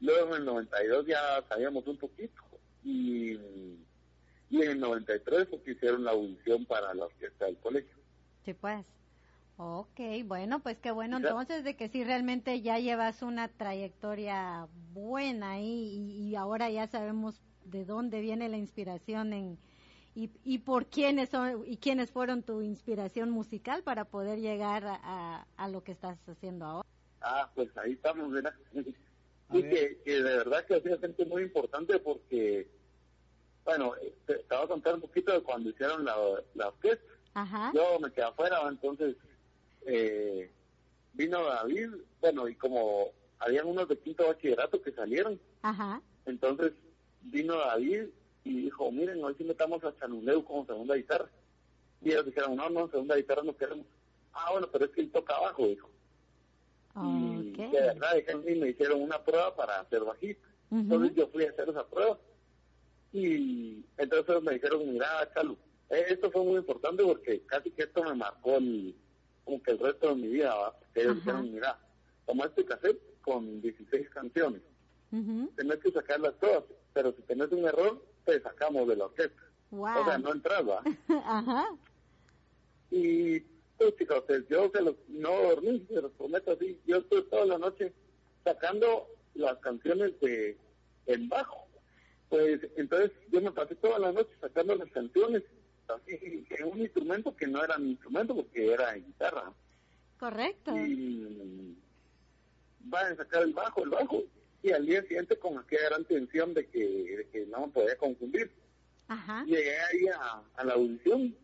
Luego 0.00 0.34
en 0.34 0.40
el 0.40 0.44
92 0.46 1.06
ya 1.06 1.44
sabíamos 1.48 1.86
un 1.86 1.98
poquito. 1.98 2.42
Y, 2.82 3.32
y 4.48 4.62
en 4.62 4.70
el 4.70 4.80
93 4.80 5.48
pues, 5.48 5.68
hicieron 5.68 6.04
la 6.04 6.12
audición 6.12 6.64
para 6.64 6.94
la 6.94 7.04
orquesta 7.04 7.44
del 7.44 7.58
colegio. 7.58 7.94
Sí, 8.44 8.54
pues. 8.54 8.86
Ok, 9.62 10.00
bueno, 10.24 10.60
pues 10.60 10.78
qué 10.78 10.90
bueno 10.90 11.18
entonces 11.18 11.64
de 11.64 11.76
que 11.76 11.90
sí 11.90 12.02
realmente 12.02 12.62
ya 12.62 12.78
llevas 12.78 13.20
una 13.20 13.46
trayectoria 13.48 14.66
buena 14.94 15.50
ahí 15.50 16.16
y, 16.18 16.34
ahora 16.34 16.70
ya 16.70 16.86
sabemos 16.86 17.42
de 17.66 17.84
dónde 17.84 18.22
viene 18.22 18.48
la 18.48 18.56
inspiración 18.56 19.34
en, 19.34 19.58
y, 20.14 20.30
y 20.44 20.60
por 20.60 20.86
quiénes 20.86 21.28
son 21.28 21.62
y 21.66 21.76
quiénes 21.76 22.10
fueron 22.10 22.42
tu 22.42 22.62
inspiración 22.62 23.28
musical 23.28 23.82
para 23.82 24.06
poder 24.06 24.38
llegar 24.38 24.86
a, 24.86 25.46
a, 25.58 25.68
lo 25.68 25.84
que 25.84 25.92
estás 25.92 26.18
haciendo 26.26 26.64
ahora. 26.64 26.88
Ah, 27.20 27.50
pues 27.54 27.68
ahí 27.76 27.92
estamos, 27.92 28.30
¿verdad? 28.32 28.54
y 29.52 29.62
que, 29.62 30.00
de 30.06 30.22
verdad 30.22 30.64
que 30.64 30.76
ha 30.76 30.80
sido 30.80 30.98
gente 31.00 31.26
muy 31.26 31.42
importante 31.42 31.98
porque, 31.98 32.66
bueno, 33.66 33.92
te, 34.24 34.36
te, 34.36 34.54
voy 34.56 34.64
a 34.64 34.68
contar 34.68 34.94
un 34.94 35.02
poquito 35.02 35.34
de 35.34 35.42
cuando 35.42 35.68
hicieron 35.68 36.02
la, 36.02 36.16
la 36.54 36.68
orquesta. 36.68 37.12
Ajá. 37.34 37.72
Yo 37.74 38.00
me 38.00 38.10
quedé 38.10 38.24
afuera, 38.24 38.58
entonces 38.66 39.16
eh, 39.86 40.50
vino 41.12 41.44
David, 41.44 41.90
bueno, 42.20 42.48
y 42.48 42.54
como 42.54 43.12
habían 43.38 43.66
unos 43.66 43.88
de 43.88 43.98
quinto 43.98 44.26
bachillerato 44.26 44.80
que 44.82 44.92
salieron, 44.92 45.40
Ajá. 45.62 46.00
entonces 46.26 46.72
vino 47.22 47.56
David 47.56 48.06
y 48.44 48.62
dijo, 48.62 48.90
miren, 48.90 49.22
hoy 49.22 49.34
sí 49.36 49.44
metamos 49.44 49.82
a 49.84 49.94
Chanuleu 49.98 50.44
como 50.44 50.66
segunda 50.66 50.94
guitarra. 50.94 51.28
Y 52.02 52.10
ellos 52.10 52.26
dijeron, 52.26 52.56
no, 52.56 52.70
no, 52.70 52.88
segunda 52.88 53.16
guitarra 53.16 53.42
no 53.42 53.56
queremos. 53.56 53.86
Ah, 54.32 54.52
bueno, 54.52 54.68
pero 54.72 54.86
es 54.86 54.90
que 54.92 55.02
él 55.02 55.10
toca 55.10 55.36
abajo, 55.36 55.66
dijo. 55.66 55.90
Y 56.96 57.52
de 57.52 57.68
verdad, 57.68 58.16
y 58.46 58.54
me 58.56 58.70
hicieron 58.70 59.02
una 59.02 59.22
prueba 59.22 59.54
para 59.54 59.80
hacer 59.80 60.02
bajista. 60.02 60.46
Entonces 60.70 61.14
yo 61.16 61.28
fui 61.28 61.44
a 61.44 61.50
hacer 61.50 61.68
esa 61.68 61.86
prueba. 61.86 62.18
Y 63.12 63.84
entonces 63.98 64.42
me 64.42 64.54
dijeron, 64.54 64.92
mira, 64.92 65.30
Chalu, 65.34 65.56
eh, 65.90 66.06
esto 66.08 66.30
fue 66.30 66.44
muy 66.44 66.56
importante 66.56 67.02
porque 67.02 67.42
casi 67.46 67.70
que 67.70 67.82
esto 67.82 68.04
me 68.04 68.14
marcó 68.14 68.56
el, 68.56 68.94
como 69.44 69.62
que 69.62 69.72
el 69.72 69.78
resto 69.78 70.08
de 70.10 70.14
mi 70.16 70.28
vida, 70.28 70.54
¿va? 70.54 70.76
que 70.94 71.02
ellos 71.02 71.16
dijeron, 71.16 71.52
mira, 71.52 71.78
toma 72.26 72.46
este 72.46 72.64
cassette 72.64 73.00
con 73.22 73.60
16 73.60 74.08
canciones, 74.10 74.62
tenés 75.56 75.78
que 75.78 75.90
sacarlas 75.92 76.34
todas, 76.40 76.64
pero 76.92 77.12
si 77.12 77.22
tenés 77.22 77.50
un 77.52 77.64
error, 77.66 78.02
te 78.24 78.40
sacamos 78.40 78.88
de 78.88 78.96
la 78.96 79.06
orquesta. 79.06 79.42
O 79.72 80.04
sea, 80.04 80.18
no 80.18 80.32
entras, 80.32 80.68
¿va? 80.68 80.82
Ajá. 81.24 81.68
Y 82.90 83.40
pues 83.78 83.96
chicos, 83.96 84.24
yo 84.48 84.70
se 84.74 84.82
los, 84.82 84.94
no 85.08 85.30
dormí, 85.30 85.86
se 85.88 86.02
los 86.02 86.12
prometo 86.12 86.52
así, 86.52 86.78
yo 86.86 86.98
estoy 86.98 87.22
toda 87.30 87.46
la 87.46 87.58
noche 87.58 87.92
sacando 88.44 89.06
las 89.34 89.58
canciones 89.58 90.18
de 90.20 90.56
en 91.06 91.28
bajo. 91.28 91.66
Pues 92.28 92.60
entonces 92.76 93.10
yo 93.32 93.40
me 93.40 93.50
pasé 93.52 93.74
toda 93.76 93.98
la 93.98 94.12
noche 94.12 94.30
sacando 94.40 94.74
las 94.76 94.90
canciones 94.90 95.42
en 96.06 96.64
un 96.64 96.80
instrumento 96.80 97.34
que 97.34 97.46
no 97.46 97.64
era 97.64 97.78
mi 97.78 97.90
instrumento 97.90 98.34
porque 98.34 98.72
era 98.72 98.92
guitarra. 98.94 99.52
Correcto. 100.18 100.76
Y 100.76 101.76
van 102.80 103.12
a 103.12 103.16
sacar 103.16 103.42
el 103.42 103.52
bajo, 103.52 103.84
el 103.84 103.90
bajo, 103.90 104.22
y 104.62 104.72
al 104.72 104.84
día 104.84 105.02
siguiente 105.02 105.38
con 105.38 105.58
aquella 105.58 105.88
gran 105.90 106.04
tensión 106.04 106.54
de 106.54 106.66
que, 106.68 107.28
que 107.32 107.46
no 107.46 107.66
me 107.66 107.72
podía 107.72 107.96
confundir. 107.96 108.50
Ajá. 109.08 109.44
Llegué 109.44 109.78
ahí 109.78 110.06
a, 110.56 110.64
la 110.64 110.74
audición 110.74 111.34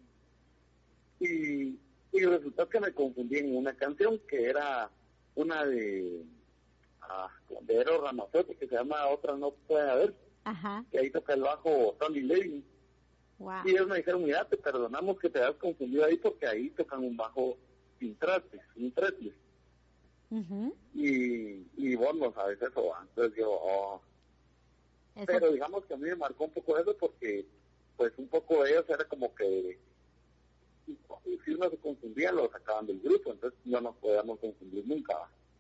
y, 1.19 1.79
y 2.13 2.25
resultó 2.25 2.69
que 2.69 2.81
me 2.81 2.93
confundí 2.93 3.39
en 3.39 3.57
una 3.57 3.75
canción 3.75 4.21
que 4.29 4.45
era 4.45 4.91
una 5.35 5.65
de, 5.65 6.25
ah, 7.03 7.29
de 7.63 7.75
Eero 7.75 8.03
Ramazotti 8.03 8.55
que 8.55 8.69
se 8.69 8.75
llama 8.75 9.07
Otra 9.09 9.37
No 9.37 9.53
Puede 9.67 9.91
Haber, 9.91 10.15
Ajá. 10.45 10.85
que 10.91 10.99
ahí 10.99 11.11
toca 11.11 11.35
el 11.35 11.43
bajo 11.43 11.97
Tony 11.99 12.21
Levin. 13.39 13.63
Y 13.65 13.71
ellos 13.71 13.89
me 13.89 13.97
dijeron, 13.97 14.25
mira, 14.25 14.49
te 14.49 14.57
perdonamos 14.57 15.19
que 15.19 15.31
te 15.31 15.39
hayas 15.39 15.57
confundido 15.57 16.05
ahí 16.05 16.17
porque 16.17 16.47
ahí 16.47 16.71
tocan 16.71 17.05
un 17.05 17.17
bajo 17.17 17.57
sin 17.99 18.17
trates, 18.17 18.61
sin 18.75 18.93
tretes. 18.93 19.33
Y, 20.95 21.67
y 21.77 21.95
vos 21.95 22.15
no 22.17 22.33
sabes 22.33 22.61
eso, 22.61 22.93
entonces 23.01 23.39
yo, 23.39 23.49
oh. 23.51 24.03
Pero 25.25 25.53
digamos 25.53 25.85
que 25.87 25.95
a 25.95 25.97
mí 25.97 26.09
me 26.09 26.17
marcó 26.17 26.45
un 26.45 26.51
poco 26.51 26.77
eso 26.77 26.95
porque, 26.99 27.47
pues 27.97 28.13
un 28.19 28.29
poco 28.29 28.67
ellos 28.67 28.85
era 28.89 29.05
como 29.05 29.35
que, 29.35 29.79
si 31.45 31.51
uno 31.53 31.71
se 31.71 31.79
confundía, 31.79 32.33
lo 32.33 32.51
sacaban 32.51 32.87
del 32.87 33.01
grupo, 33.01 33.33
entonces 33.33 33.59
no 33.65 33.81
nos 33.81 33.97
podíamos 33.97 34.39
confundir 34.41 34.87
nunca. 34.87 35.15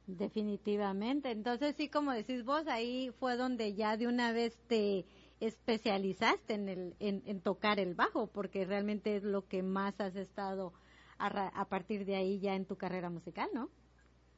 Definitivamente, 0.06 1.30
entonces 1.30 1.74
sí, 1.76 1.88
como 1.88 2.12
decís 2.12 2.44
vos, 2.44 2.66
ahí 2.66 3.12
fue 3.18 3.36
donde 3.36 3.74
ya 3.74 3.96
de 3.96 4.06
una 4.06 4.32
vez 4.32 4.56
te 4.68 5.04
especializaste 5.40 6.54
en, 6.54 6.68
el, 6.68 6.94
en, 6.98 7.40
tocar 7.40 7.78
el 7.78 7.94
bajo, 7.94 8.28
porque 8.28 8.64
realmente 8.64 9.16
es 9.16 9.22
lo 9.22 9.46
que 9.46 9.62
más 9.62 10.00
has 10.00 10.16
estado 10.16 10.72
a, 11.18 11.68
partir 11.68 12.04
de 12.04 12.16
ahí 12.16 12.40
ya 12.40 12.54
en 12.54 12.66
tu 12.66 12.76
carrera 12.76 13.10
musical, 13.10 13.48
¿no? 13.52 13.70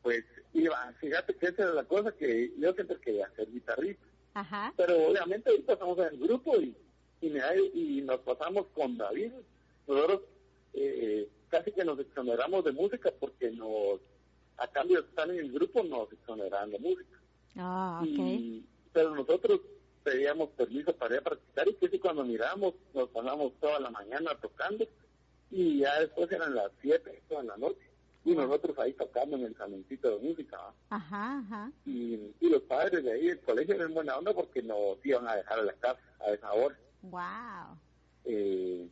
Pues, 0.02 0.24
Iba, 0.54 0.92
fíjate 1.00 1.34
que 1.34 1.46
esa 1.46 1.68
es 1.68 1.74
la 1.74 1.84
cosa 1.84 2.12
que 2.12 2.52
yo 2.58 2.72
siempre 2.72 2.98
quería 3.00 3.28
ser 3.36 3.50
guitarrista. 3.50 4.06
Ajá. 4.34 4.72
Pero 4.76 5.08
obviamente 5.08 5.50
ahorita 5.50 5.74
estamos 5.74 5.98
en 5.98 6.04
el 6.04 6.18
grupo 6.18 6.56
y, 6.60 6.74
y, 7.20 7.30
me, 7.30 7.40
y 7.74 8.00
nos 8.02 8.20
pasamos 8.20 8.66
con 8.68 8.96
David. 8.96 9.32
Nosotros 9.86 10.22
eh, 10.74 11.28
casi 11.48 11.72
que 11.72 11.84
nos 11.84 11.98
exoneramos 11.98 12.64
de 12.64 12.72
música 12.72 13.12
porque 13.18 13.50
nos, 13.50 14.00
a 14.56 14.68
cambio 14.68 15.02
de 15.02 15.08
estar 15.08 15.28
en 15.30 15.38
el 15.38 15.52
grupo, 15.52 15.82
nos 15.82 16.12
exoneran 16.12 16.70
de 16.70 16.78
música. 16.78 17.18
Ah, 17.56 18.02
ok. 18.02 18.64
pero 18.92 19.14
nosotros 19.14 19.60
pedíamos 20.02 20.50
permiso 20.50 20.94
para 20.94 21.14
ir 21.14 21.20
a 21.20 21.24
practicar 21.24 21.68
y 21.68 21.74
que 21.74 21.88
si 21.88 21.98
cuando 21.98 22.24
miramos 22.24 22.74
nos 22.94 23.08
pasamos 23.10 23.52
toda 23.60 23.80
la 23.80 23.90
mañana 23.90 24.34
tocando 24.40 24.86
y 25.50 25.80
ya 25.80 26.00
después 26.00 26.30
eran 26.30 26.54
las 26.54 26.70
7 26.80 27.22
de 27.28 27.42
la 27.42 27.56
noche 27.56 27.88
y 28.24 28.34
nosotros 28.34 28.78
ahí 28.78 28.92
tocando 28.92 29.36
en 29.36 29.44
el 29.44 29.56
saloncito 29.56 30.18
de 30.18 30.28
música. 30.28 30.58
Ajá, 30.90 31.38
ajá. 31.38 31.72
Y, 31.86 32.34
y, 32.40 32.50
los 32.50 32.62
padres 32.62 33.02
de 33.02 33.12
ahí 33.12 33.26
del 33.28 33.40
colegio 33.40 33.74
eran 33.74 33.94
buena 33.94 34.18
onda 34.18 34.34
porque 34.34 34.62
nos 34.62 34.98
iban 35.04 35.26
a 35.26 35.36
dejar 35.36 35.60
a 35.60 35.62
la 35.62 35.72
casa 35.74 36.00
a 36.20 36.32
esa 36.32 36.52
hora. 36.52 36.78
Wow. 37.02 37.78
Eh, 38.24 38.86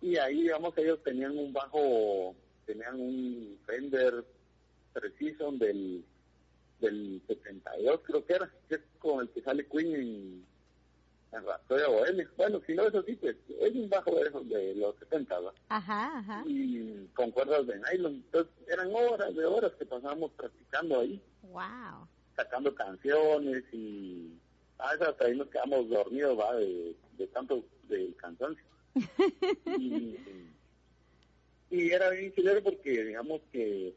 y 0.00 0.16
ahí, 0.16 0.42
digamos, 0.42 0.76
ellos 0.76 1.00
tenían 1.04 1.38
un 1.38 1.52
bajo, 1.52 2.34
tenían 2.66 3.00
un 3.00 3.58
Fender 3.64 4.24
Precision 4.92 5.58
del 5.58 6.04
del 6.82 7.22
72 7.26 8.00
creo 8.04 8.26
que 8.26 8.34
era, 8.34 8.50
que 8.68 8.74
es 8.74 8.80
con 8.98 9.20
el 9.20 9.30
que 9.30 9.40
sale 9.40 9.66
Queen 9.66 9.94
en, 9.94 10.46
en 11.32 11.44
Bohemia. 11.68 12.28
Bueno, 12.36 12.60
si 12.66 12.74
no 12.74 12.86
es 12.86 12.94
así, 12.94 13.16
pues 13.16 13.36
es 13.48 13.74
un 13.74 13.88
bajo 13.88 14.14
de 14.14 14.28
esos 14.28 14.48
de 14.48 14.74
los 14.74 14.94
70, 14.98 15.38
¿verdad? 15.38 15.54
Ajá, 15.68 16.18
ajá. 16.18 16.42
Y 16.46 17.08
con 17.14 17.30
cuerdas 17.30 17.66
de 17.66 17.78
nylon. 17.78 18.14
Entonces 18.16 18.52
eran 18.68 18.94
horas 18.94 19.34
de 19.34 19.44
horas 19.46 19.72
que 19.78 19.86
pasábamos 19.86 20.30
practicando 20.32 21.00
ahí. 21.00 21.22
Wow. 21.44 22.06
Sacando 22.36 22.74
canciones 22.74 23.64
y 23.72 24.32
a 24.78 24.92
veces 24.92 25.08
hasta 25.08 25.26
ahí 25.26 25.36
nos 25.36 25.48
quedamos 25.48 25.88
dormidos, 25.88 26.38
va, 26.38 26.54
de, 26.56 26.94
de 27.16 27.26
tanto 27.28 27.64
del 27.88 28.14
cansancio. 28.16 28.64
y, 29.78 30.18
y 31.70 31.90
era 31.90 32.10
bien 32.10 32.32
chileno 32.34 32.62
porque 32.62 33.04
digamos 33.04 33.40
que 33.50 33.94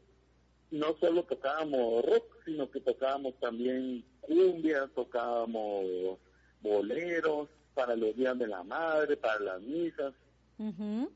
no 0.70 0.96
solo 0.98 1.22
tocábamos 1.24 2.04
rock, 2.04 2.24
sino 2.44 2.70
que 2.70 2.80
tocábamos 2.80 3.38
también 3.40 4.04
cumbias, 4.20 4.90
tocábamos 4.94 6.18
boleros 6.60 7.48
para 7.74 7.94
los 7.94 8.16
días 8.16 8.38
de 8.38 8.46
la 8.46 8.62
madre, 8.62 9.16
para 9.16 9.38
las 9.40 9.60
misas, 9.60 10.14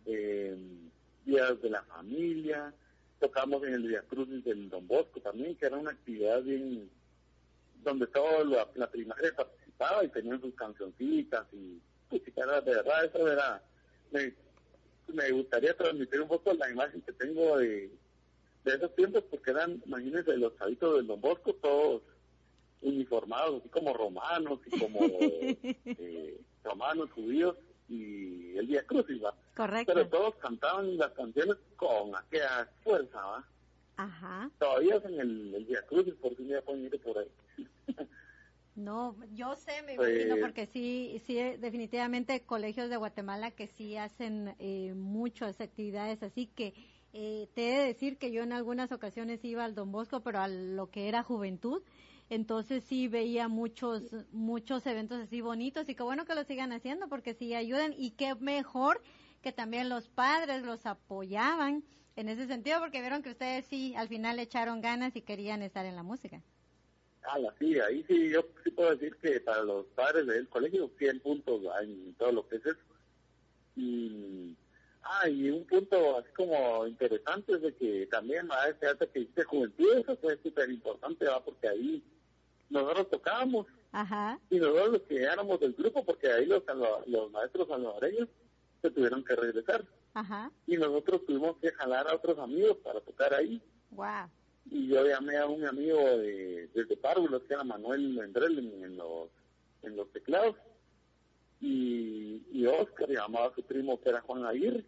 eh, 0.06 0.56
días 1.24 1.62
de 1.62 1.70
la 1.70 1.82
familia, 1.84 2.72
tocamos 3.18 3.62
en 3.64 3.74
el 3.74 3.88
Día 3.88 4.02
Cruz 4.02 4.28
del 4.44 4.68
Don 4.68 4.86
Bosco 4.86 5.20
también, 5.20 5.56
que 5.56 5.66
era 5.66 5.76
una 5.76 5.90
actividad 5.90 6.42
bien 6.42 6.88
donde 7.82 8.06
toda 8.08 8.44
la, 8.74 8.90
primaria 8.90 9.34
participaba 9.34 10.04
y 10.04 10.08
tenían 10.08 10.40
sus 10.40 10.54
cancioncitas 10.54 11.46
y 11.52 11.80
pues 12.08 12.22
de 12.24 12.74
verdad 12.74 13.04
eso 13.04 13.30
era 13.30 13.62
me, 14.10 14.34
me 15.08 15.30
gustaría 15.30 15.74
transmitir 15.76 16.20
un 16.20 16.28
poco 16.28 16.52
la 16.54 16.70
imagen 16.70 17.00
que 17.00 17.12
tengo 17.12 17.56
de 17.56 17.90
de 18.64 18.74
esos 18.74 18.94
tiempos 18.94 19.24
porque 19.30 19.50
eran, 19.50 19.82
imagínense, 19.86 20.36
los 20.36 20.56
chavitos 20.58 20.96
del 20.96 21.06
Don 21.06 21.20
Bosco 21.20 21.54
todos 21.54 22.02
uniformados, 22.82 23.60
así 23.60 23.68
como 23.68 23.92
romanos 23.92 24.60
y 24.66 24.78
como 24.78 25.00
eh, 25.10 26.40
romanos, 26.64 27.10
judíos 27.12 27.56
y 27.88 28.56
el 28.56 28.66
Día 28.66 28.84
Cruz, 28.86 29.06
¿va? 29.22 29.34
Correcto. 29.56 29.92
Pero 29.92 30.08
todos 30.08 30.34
cantaban 30.36 30.96
las 30.96 31.10
canciones 31.12 31.56
con 31.76 32.14
aquella 32.14 32.68
fuerza, 32.82 33.20
¿va? 33.20 33.48
Ajá. 33.96 34.50
Todavía 34.58 34.96
es 34.96 35.04
en 35.04 35.20
el, 35.20 35.54
el 35.54 35.66
Día 35.66 35.82
Cruz, 35.82 36.06
por 36.20 36.34
si 36.36 36.42
me 36.42 36.54
ir 36.54 37.00
por 37.00 37.18
ahí. 37.18 37.28
No, 38.76 39.14
yo 39.34 39.56
sé, 39.56 39.82
me 39.82 39.94
imagino, 39.94 40.36
pues 40.36 40.40
porque 40.40 40.66
sí, 40.66 41.20
sí, 41.26 41.34
definitivamente 41.34 42.40
colegios 42.46 42.88
de 42.88 42.96
Guatemala 42.96 43.50
que 43.50 43.66
sí 43.66 43.96
hacen 43.96 44.54
eh, 44.58 44.94
muchas 44.94 45.60
actividades 45.60 46.22
así 46.22 46.46
que 46.46 46.72
eh, 47.12 47.48
te 47.54 47.68
he 47.68 47.78
de 47.78 47.86
decir 47.86 48.18
que 48.18 48.32
yo 48.32 48.42
en 48.42 48.52
algunas 48.52 48.92
ocasiones 48.92 49.44
iba 49.44 49.64
al 49.64 49.74
Don 49.74 49.90
Bosco, 49.92 50.20
pero 50.20 50.40
a 50.40 50.48
lo 50.48 50.90
que 50.90 51.08
era 51.08 51.22
juventud. 51.22 51.82
Entonces 52.28 52.84
sí 52.84 53.08
veía 53.08 53.48
muchos, 53.48 54.02
muchos 54.30 54.86
eventos 54.86 55.20
así 55.20 55.40
bonitos 55.40 55.88
y 55.88 55.96
qué 55.96 56.04
bueno 56.04 56.24
que 56.24 56.36
lo 56.36 56.44
sigan 56.44 56.72
haciendo 56.72 57.08
porque 57.08 57.34
sí 57.34 57.54
ayudan 57.54 57.92
y 57.96 58.12
qué 58.12 58.36
mejor 58.36 59.02
que 59.42 59.50
también 59.52 59.88
los 59.88 60.08
padres 60.08 60.62
los 60.62 60.86
apoyaban 60.86 61.82
en 62.14 62.28
ese 62.28 62.46
sentido 62.46 62.78
porque 62.78 63.00
vieron 63.00 63.22
que 63.22 63.30
ustedes 63.30 63.66
sí 63.66 63.94
al 63.96 64.06
final 64.06 64.38
echaron 64.38 64.80
ganas 64.80 65.16
y 65.16 65.22
querían 65.22 65.62
estar 65.62 65.86
en 65.86 65.96
la 65.96 66.04
música. 66.04 66.40
Ah, 67.24 67.38
sí, 67.58 67.78
ahí 67.80 68.04
sí, 68.08 68.30
yo 68.30 68.44
sí 68.64 68.70
puedo 68.70 68.94
decir 68.94 69.16
que 69.16 69.40
para 69.40 69.62
los 69.62 69.86
padres 69.86 70.26
del 70.26 70.48
colegio 70.48 70.90
100 70.98 71.20
puntos 71.20 71.62
en 71.82 72.14
todo 72.14 72.32
lo 72.32 72.48
que 72.48 72.56
es 72.56 72.66
eso. 72.66 72.80
Y 73.76 74.56
Ah, 75.02 75.28
y 75.28 75.50
un 75.50 75.64
punto 75.64 76.18
así 76.18 76.28
como 76.36 76.86
interesante 76.86 77.54
es 77.54 77.62
de 77.62 77.74
que 77.74 78.06
también 78.06 78.50
a 78.52 78.68
este 78.68 78.86
arte 78.86 79.08
que 79.08 79.20
dice 79.20 79.44
juventud, 79.44 79.98
eso 79.98 80.16
fue 80.16 80.36
súper 80.42 80.70
importante, 80.70 81.26
¿va? 81.26 81.42
porque 81.42 81.68
ahí 81.68 82.04
nosotros 82.68 83.10
tocábamos 83.10 83.66
Ajá. 83.92 84.38
y 84.50 84.58
nosotros 84.58 84.92
los 84.92 85.02
que 85.02 85.22
éramos 85.22 85.58
del 85.60 85.72
grupo, 85.72 86.04
porque 86.04 86.30
ahí 86.30 86.46
los, 86.46 86.62
los 87.06 87.30
maestros 87.30 87.68
salvadoreños 87.68 88.28
se 88.82 88.90
tuvieron 88.90 89.24
que 89.24 89.36
regresar. 89.36 89.84
Ajá. 90.14 90.50
Y 90.66 90.76
nosotros 90.76 91.24
tuvimos 91.26 91.56
que 91.58 91.70
jalar 91.72 92.06
a 92.08 92.14
otros 92.14 92.38
amigos 92.38 92.76
para 92.78 93.00
tocar 93.00 93.32
ahí. 93.34 93.62
Wow. 93.90 94.28
Y 94.66 94.88
yo 94.88 95.06
llamé 95.06 95.36
a 95.38 95.46
un 95.46 95.66
amigo 95.66 95.98
de, 95.98 96.68
desde 96.74 96.96
Párvulos, 96.96 97.42
que 97.42 97.54
era 97.54 97.64
Manuel 97.64 98.10
Mendrel, 98.10 98.58
en, 98.58 98.96
los, 98.96 99.28
en 99.82 99.96
los 99.96 100.10
teclados 100.12 100.56
y, 101.60 102.42
y 102.52 102.66
Oscar 102.66 103.08
llamaba 103.08 103.46
a 103.46 103.54
su 103.54 103.62
primo 103.62 104.00
que 104.00 104.08
era 104.08 104.20
Juan 104.22 104.44
Aguirre 104.44 104.84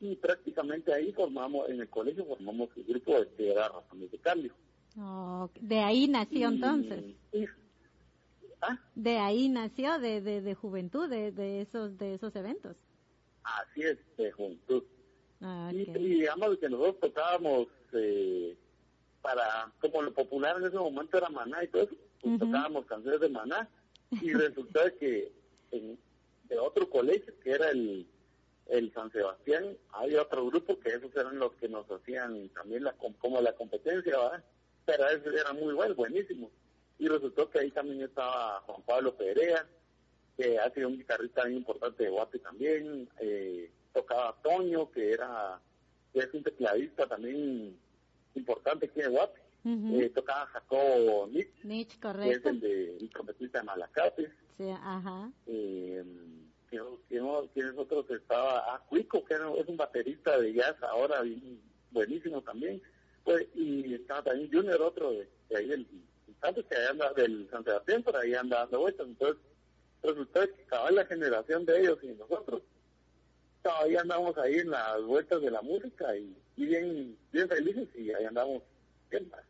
y 0.00 0.16
prácticamente 0.16 0.92
ahí 0.92 1.12
formamos, 1.12 1.68
en 1.68 1.80
el 1.80 1.88
colegio 1.88 2.24
formamos 2.26 2.68
el 2.76 2.84
grupo 2.84 3.18
de 3.18 3.28
que 3.30 3.50
era 3.50 3.68
Razones 3.68 4.10
de 4.10 4.18
Cambio. 4.18 4.54
Oh, 4.98 5.50
de 5.60 5.78
ahí 5.78 6.08
nació 6.08 6.48
entonces. 6.48 7.04
¿ah? 8.60 8.78
De 8.94 9.18
ahí 9.18 9.48
nació, 9.48 9.98
de, 9.98 10.20
de, 10.20 10.42
de 10.42 10.54
juventud, 10.54 11.08
de, 11.08 11.32
de, 11.32 11.62
esos 11.62 11.96
de 11.98 12.14
esos 12.14 12.34
eventos. 12.36 12.76
Así 13.42 13.82
es, 13.82 13.98
de 14.16 14.32
juventud. 14.32 14.82
Ah, 15.40 15.70
y, 15.72 15.84
digamos 15.84 16.58
que 16.58 16.68
nosotros 16.68 17.00
tocábamos 17.00 17.68
eh, 17.92 18.56
para, 19.20 19.72
como 19.80 20.02
lo 20.02 20.12
popular 20.12 20.56
en 20.58 20.66
ese 20.66 20.76
momento 20.76 21.18
era 21.18 21.28
Maná 21.28 21.62
y 21.62 21.68
todo 21.68 21.82
eso, 21.82 21.94
pues 22.22 22.38
tocábamos 22.38 22.86
canciones 22.86 23.20
de 23.20 23.28
Maná 23.28 23.68
y 24.10 24.32
resultó 24.32 24.80
que 24.98 25.32
de 25.70 26.58
otro 26.58 26.88
colegio, 26.88 27.38
que 27.40 27.50
era 27.50 27.70
el, 27.70 28.06
el 28.68 28.92
San 28.92 29.10
Sebastián, 29.12 29.76
hay 29.92 30.14
otro 30.16 30.46
grupo 30.46 30.78
que 30.80 30.90
esos 30.90 31.14
eran 31.16 31.38
los 31.38 31.52
que 31.54 31.68
nos 31.68 31.90
hacían 31.90 32.48
también 32.50 32.84
la, 32.84 32.92
como 32.92 33.40
la 33.40 33.52
competencia, 33.54 34.18
¿verdad? 34.18 34.44
Pero 34.84 35.08
ese 35.08 35.28
era 35.28 35.52
muy 35.52 35.74
bueno, 35.74 35.94
buenísimo. 35.94 36.50
Y 36.98 37.08
resultó 37.08 37.50
que 37.50 37.60
ahí 37.60 37.70
también 37.70 38.02
estaba 38.02 38.60
Juan 38.60 38.82
Pablo 38.82 39.14
Perea, 39.16 39.66
que 40.36 40.58
ha 40.58 40.70
sido 40.70 40.88
un 40.88 40.98
guitarrista 40.98 41.44
bien 41.44 41.58
importante 41.58 42.04
de 42.04 42.10
Guate 42.10 42.38
también, 42.38 43.08
eh, 43.20 43.70
tocaba 43.92 44.36
Toño, 44.42 44.90
que 44.90 45.12
era 45.12 45.60
que 46.12 46.20
es 46.20 46.32
un 46.32 46.42
tecladista 46.42 47.06
también 47.06 47.76
importante 48.34 48.86
aquí 48.86 49.00
en 49.00 49.12
Guate, 49.12 49.40
eh, 49.64 50.10
tocaba 50.14 50.46
Jacobo 50.46 51.26
Nietzsche, 51.28 51.98
correcto. 52.00 52.30
que 52.30 52.36
es 52.36 52.46
el 52.46 52.60
de 52.60 52.96
el 52.98 53.10
trompetista 53.10 53.58
de 53.58 53.64
Malacate. 53.64 54.30
Sí, 54.56 54.70
ajá. 54.70 55.30
Eh, 55.46 56.04
¿Quiénes 56.68 57.76
otros 57.76 58.10
estaba? 58.10 58.74
Ah, 58.74 58.82
Cuico, 58.88 59.24
que 59.24 59.34
es 59.34 59.68
un 59.68 59.76
baterista 59.76 60.38
de 60.38 60.52
jazz 60.52 60.76
ahora 60.82 61.22
buenísimo 61.90 62.42
también. 62.42 62.82
Pues, 63.24 63.46
y 63.54 63.94
estaba 63.94 64.22
también 64.22 64.52
Junior, 64.52 64.80
otro 64.82 65.12
de, 65.12 65.28
ahí 65.56 65.66
del 65.68 65.86
que 65.86 66.76
ahí 66.76 66.86
anda 66.90 67.12
del 67.14 67.48
San 67.50 67.64
Sebastián, 67.64 68.02
pero 68.04 68.18
ahí 68.18 68.34
anda 68.34 68.58
dando 68.58 68.80
vueltas. 68.80 69.06
Entonces, 69.06 69.42
resulta 70.02 70.46
que 70.46 70.62
acaba 70.62 70.90
la 70.90 71.06
generación 71.06 71.64
de 71.64 71.80
ellos 71.80 71.98
y 72.02 72.08
nosotros 72.08 72.62
todavía 73.62 74.00
andamos 74.00 74.38
ahí 74.38 74.56
en 74.56 74.70
las 74.70 75.02
vueltas 75.02 75.40
de 75.42 75.50
la 75.50 75.62
música 75.62 76.16
y, 76.16 76.36
bien, 76.56 77.18
bien 77.32 77.48
felices 77.48 77.88
y 77.96 78.12
ahí 78.12 78.24
andamos 78.24 78.62
bien 79.10 79.28
más. 79.28 79.42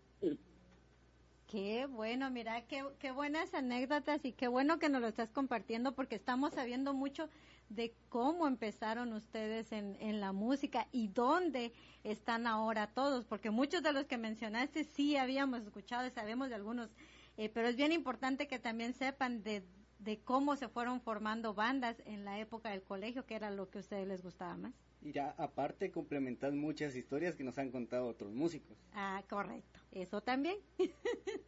Qué 1.46 1.86
bueno, 1.86 2.28
mira, 2.28 2.62
qué, 2.66 3.10
buenas 3.12 3.54
anécdotas 3.54 4.24
y 4.24 4.32
qué 4.32 4.48
bueno 4.48 4.80
que 4.80 4.88
nos 4.88 5.00
lo 5.00 5.06
estás 5.06 5.30
compartiendo 5.30 5.94
porque 5.94 6.16
estamos 6.16 6.54
sabiendo 6.54 6.92
mucho 6.92 7.30
de 7.68 7.94
cómo 8.08 8.48
empezaron 8.48 9.12
ustedes 9.12 9.70
en, 9.70 9.96
en 10.00 10.20
la 10.20 10.32
música 10.32 10.88
y 10.90 11.06
dónde 11.06 11.72
están 12.02 12.48
ahora 12.48 12.88
todos, 12.88 13.24
porque 13.26 13.50
muchos 13.50 13.84
de 13.84 13.92
los 13.92 14.06
que 14.06 14.18
mencionaste 14.18 14.82
sí 14.82 15.16
habíamos 15.16 15.62
escuchado 15.62 16.04
y 16.08 16.10
sabemos 16.10 16.48
de 16.48 16.56
algunos, 16.56 16.90
eh, 17.36 17.48
pero 17.48 17.68
es 17.68 17.76
bien 17.76 17.92
importante 17.92 18.48
que 18.48 18.58
también 18.58 18.92
sepan 18.92 19.44
de, 19.44 19.62
de 20.00 20.18
cómo 20.18 20.56
se 20.56 20.68
fueron 20.68 21.00
formando 21.00 21.54
bandas 21.54 22.02
en 22.06 22.24
la 22.24 22.40
época 22.40 22.70
del 22.70 22.82
colegio, 22.82 23.24
que 23.24 23.36
era 23.36 23.52
lo 23.52 23.70
que 23.70 23.78
a 23.78 23.82
ustedes 23.82 24.08
les 24.08 24.22
gustaba 24.22 24.56
más. 24.56 24.85
Y 25.02 25.12
ya 25.12 25.34
aparte 25.38 25.90
complementar 25.90 26.52
muchas 26.52 26.96
historias 26.96 27.36
que 27.36 27.44
nos 27.44 27.58
han 27.58 27.70
contado 27.70 28.06
otros 28.06 28.32
músicos. 28.32 28.76
Ah, 28.92 29.22
correcto. 29.28 29.80
Eso 29.92 30.20
también. 30.20 30.58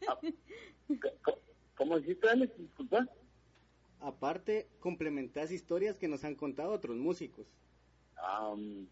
Ah, 0.07 0.17
¿Cómo 1.75 1.99
dijiste, 1.99 2.29
Alex? 2.29 2.57
Disculpa. 2.57 3.07
Aparte, 4.01 4.67
complementas 4.79 5.51
historias 5.51 5.97
que 5.97 6.07
nos 6.07 6.23
han 6.23 6.35
contado 6.35 6.71
otros 6.71 6.95
músicos. 6.97 7.47
Um, 8.17 8.87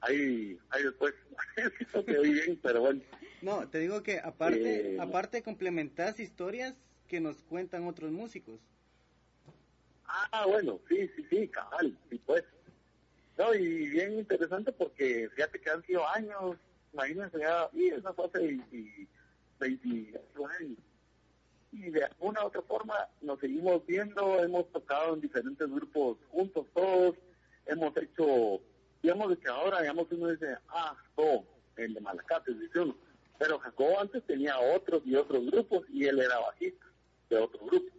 ahí, 0.00 0.58
ahí 0.70 0.82
después. 0.82 1.14
bien, 2.06 2.58
pero 2.62 2.80
bueno. 2.80 3.00
No, 3.42 3.68
te 3.68 3.78
digo 3.78 4.02
que 4.02 4.18
aparte, 4.18 4.94
eh, 4.94 5.00
aparte 5.00 5.42
complementas 5.42 6.20
historias 6.20 6.74
que 7.08 7.20
nos 7.20 7.42
cuentan 7.42 7.86
otros 7.86 8.10
músicos. 8.10 8.60
Ah, 10.06 10.44
bueno, 10.46 10.80
sí, 10.88 11.08
sí, 11.16 11.24
sí, 11.30 11.48
cabal, 11.48 11.96
sí, 12.10 12.20
pues. 12.26 12.44
No, 13.40 13.54
y 13.54 13.88
bien 13.88 14.18
interesante 14.18 14.70
porque 14.70 15.30
fíjate 15.34 15.58
que 15.58 15.70
han 15.70 15.82
sido 15.86 16.06
años, 16.08 16.58
imagínense 16.92 17.38
ya, 17.38 17.70
y 17.72 17.86
esa 17.86 18.12
fue 18.12 18.26
hace 18.26 18.52
y, 18.70 19.08
años. 19.62 20.78
Y 21.72 21.90
de 21.90 22.04
alguna 22.04 22.44
u 22.44 22.48
otra 22.48 22.60
forma 22.60 22.94
nos 23.22 23.40
seguimos 23.40 23.86
viendo, 23.86 24.44
hemos 24.44 24.70
tocado 24.72 25.14
en 25.14 25.22
diferentes 25.22 25.66
grupos 25.70 26.18
juntos 26.28 26.66
todos, 26.74 27.16
hemos 27.64 27.96
hecho, 27.96 28.60
digamos 29.02 29.38
que 29.38 29.48
ahora, 29.48 29.80
digamos, 29.80 30.06
uno 30.10 30.28
dice, 30.28 30.58
ah, 30.68 30.94
no, 31.16 31.46
el 31.78 31.94
de 31.94 32.00
Malacate, 32.02 32.52
dice 32.52 32.80
uno. 32.80 32.94
Pero 33.38 33.58
Jacobo 33.58 34.00
antes 34.00 34.22
tenía 34.26 34.58
otros 34.58 35.00
y 35.06 35.14
otros 35.14 35.46
grupos 35.46 35.86
y 35.88 36.04
él 36.04 36.20
era 36.20 36.40
bajista 36.40 36.84
de 37.30 37.38
otro 37.38 37.64
grupo. 37.64 37.90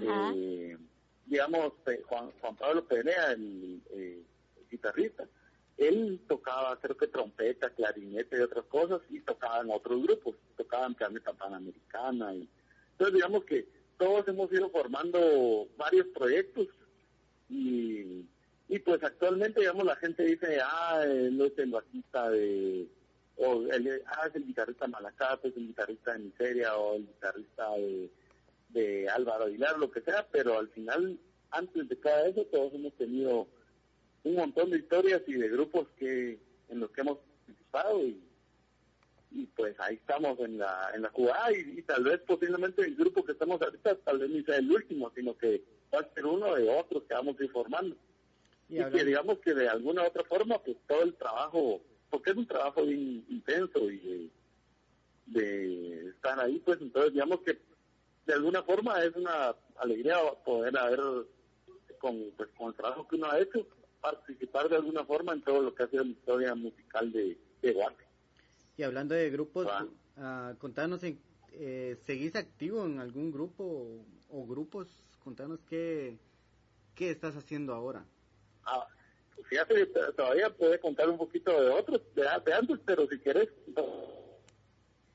Eh, 0.00 0.76
digamos, 1.26 1.72
eh, 1.86 2.02
Juan, 2.08 2.32
Juan 2.40 2.56
Pablo 2.56 2.84
Perea, 2.84 3.30
el, 3.30 3.80
eh, 3.90 4.24
guitarrista. 4.70 5.26
Él 5.76 6.20
tocaba, 6.26 6.78
creo 6.80 6.96
que 6.96 7.08
trompeta, 7.08 7.70
clarinete 7.70 8.38
y 8.38 8.40
otras 8.40 8.64
cosas, 8.66 9.00
y 9.10 9.20
tocaba 9.20 9.60
en 9.60 9.70
otros 9.70 10.02
grupos, 10.02 10.36
tocaba 10.56 10.86
en 10.86 10.94
Planeta 10.94 11.32
Panamericana. 11.32 12.34
Y, 12.34 12.48
entonces, 12.92 13.14
digamos 13.14 13.44
que 13.44 13.68
todos 13.98 14.26
hemos 14.28 14.50
ido 14.52 14.70
formando 14.70 15.68
varios 15.76 16.06
proyectos 16.08 16.68
y, 17.48 18.24
y 18.68 18.78
pues 18.78 19.02
actualmente, 19.02 19.60
digamos, 19.60 19.84
la 19.84 19.96
gente 19.96 20.24
dice, 20.24 20.58
ah, 20.62 21.02
él 21.04 21.40
es 21.40 21.58
el 21.58 21.70
bajista 21.70 22.30
de, 22.30 22.88
o 23.36 23.62
el, 23.70 24.02
ah, 24.06 24.26
es 24.28 24.34
el 24.34 24.46
guitarrista 24.46 24.86
Malacato, 24.86 25.48
es 25.48 25.56
el 25.56 25.68
guitarrista 25.68 26.12
de 26.12 26.18
Miseria 26.20 26.76
o 26.76 26.96
el 26.96 27.06
guitarrista 27.06 27.70
de, 27.72 28.10
de 28.70 29.08
Álvaro 29.10 29.44
Aguilar, 29.44 29.78
lo 29.78 29.90
que 29.90 30.00
sea, 30.00 30.26
pero 30.30 30.58
al 30.58 30.68
final, 30.68 31.18
antes 31.50 31.88
de 31.88 31.98
cada 32.00 32.28
eso, 32.28 32.44
todos 32.46 32.74
hemos 32.74 32.94
tenido 32.94 33.46
un 34.26 34.34
montón 34.34 34.70
de 34.70 34.78
historias 34.78 35.22
y 35.28 35.34
de 35.34 35.48
grupos 35.48 35.86
que 35.96 36.38
en 36.68 36.80
los 36.80 36.90
que 36.90 37.00
hemos 37.00 37.18
participado 37.18 38.02
y, 38.04 38.20
y 39.30 39.46
pues 39.46 39.78
ahí 39.78 39.94
estamos 39.94 40.38
en 40.40 40.58
la 40.58 40.90
en 40.94 41.02
la 41.02 41.10
jugada 41.10 41.52
y, 41.52 41.80
tal 41.82 42.02
vez 42.02 42.20
posiblemente 42.26 42.82
el 42.82 42.96
grupo 42.96 43.24
que 43.24 43.32
estamos 43.32 43.62
ahorita 43.62 43.94
tal 43.98 44.18
vez 44.18 44.30
ni 44.30 44.42
sea 44.42 44.56
el 44.56 44.70
último, 44.70 45.12
sino 45.14 45.36
que 45.38 45.62
va 45.94 46.00
a 46.00 46.14
ser 46.14 46.26
uno 46.26 46.56
de 46.56 46.68
otros 46.68 47.04
que 47.04 47.14
vamos 47.14 47.38
a 47.38 47.44
ir 47.44 47.50
formando. 47.50 47.96
Y, 48.68 48.82
que 48.84 49.04
digamos 49.04 49.38
que 49.38 49.54
de 49.54 49.68
alguna 49.68 50.02
u 50.02 50.06
otra 50.06 50.24
forma 50.24 50.58
pues 50.58 50.76
todo 50.88 51.02
el 51.02 51.14
trabajo, 51.14 51.80
porque 52.10 52.30
es 52.30 52.36
un 52.36 52.48
trabajo 52.48 52.84
bien 52.84 53.24
intenso 53.28 53.88
y 53.88 54.28
de, 55.26 56.08
estar 56.08 56.40
ahí, 56.40 56.58
pues 56.64 56.80
entonces 56.80 57.12
digamos 57.12 57.40
que 57.42 57.56
de 58.26 58.32
alguna 58.32 58.64
forma 58.64 59.04
es 59.04 59.14
una 59.14 59.54
alegría 59.76 60.16
poder 60.44 60.76
haber 60.76 61.00
con, 62.00 62.32
pues, 62.36 62.48
con 62.58 62.68
el 62.68 62.74
trabajo 62.74 63.06
que 63.06 63.14
uno 63.14 63.30
ha 63.30 63.38
hecho 63.38 63.64
participar 64.10 64.68
de 64.68 64.76
alguna 64.76 65.04
forma 65.04 65.32
en 65.32 65.42
todo 65.42 65.62
lo 65.62 65.74
que 65.74 65.82
ha 65.82 65.88
sido 65.88 66.04
la 66.04 66.10
historia 66.10 66.54
musical 66.54 67.10
de, 67.12 67.36
de 67.62 67.76
Y 68.76 68.82
hablando 68.84 69.14
de 69.14 69.30
grupos, 69.30 69.66
uh, 70.16 70.56
contanos, 70.58 71.00
eh, 71.02 71.96
¿seguís 72.06 72.36
activo 72.36 72.84
en 72.84 73.00
algún 73.00 73.32
grupo 73.32 74.04
o, 74.30 74.46
grupos? 74.46 74.86
Contanos 75.24 75.58
qué, 75.68 76.18
qué 76.94 77.10
estás 77.10 77.34
haciendo 77.34 77.74
ahora. 77.74 78.04
Ah, 78.64 78.86
fíjate, 79.48 79.86
todavía 80.16 80.50
puede 80.50 80.78
contar 80.78 81.08
un 81.08 81.18
poquito 81.18 81.50
de 81.60 81.70
otros, 81.70 82.00
de, 82.14 82.52
antes, 82.52 82.78
pero 82.84 83.08
si 83.08 83.18
quieres... 83.18 83.48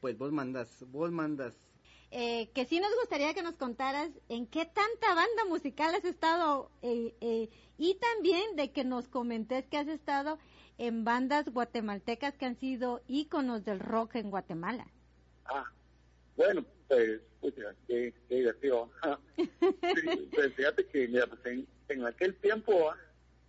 Pues 0.01 0.17
vos 0.17 0.33
mandas, 0.33 0.83
vos 0.91 1.11
mandas. 1.11 1.53
Eh, 2.13 2.49
que 2.53 2.65
sí 2.65 2.81
nos 2.81 2.93
gustaría 2.99 3.33
que 3.33 3.41
nos 3.41 3.55
contaras 3.55 4.09
en 4.27 4.45
qué 4.45 4.65
tanta 4.65 5.15
banda 5.15 5.45
musical 5.47 5.95
has 5.95 6.03
estado 6.03 6.69
eh, 6.81 7.15
eh, 7.21 7.49
y 7.77 7.95
también 7.95 8.57
de 8.57 8.71
que 8.73 8.83
nos 8.83 9.07
comentes 9.07 9.65
que 9.67 9.77
has 9.77 9.87
estado 9.87 10.37
en 10.77 11.05
bandas 11.05 11.45
guatemaltecas 11.47 12.35
que 12.35 12.45
han 12.45 12.59
sido 12.59 13.01
íconos 13.07 13.63
del 13.63 13.79
rock 13.79 14.15
en 14.15 14.29
Guatemala. 14.29 14.87
Ah, 15.45 15.63
bueno, 16.35 16.65
pues, 16.89 17.21
pues 17.39 17.53
qué, 17.87 18.13
qué 18.27 18.35
divertido. 18.35 18.89
pues 20.33 20.53
fíjate 20.55 20.85
que 20.87 21.07
mira, 21.07 21.27
pues 21.27 21.39
en, 21.87 22.05
aquel 22.05 22.35
tiempo 22.35 22.89
ah, 22.89 22.97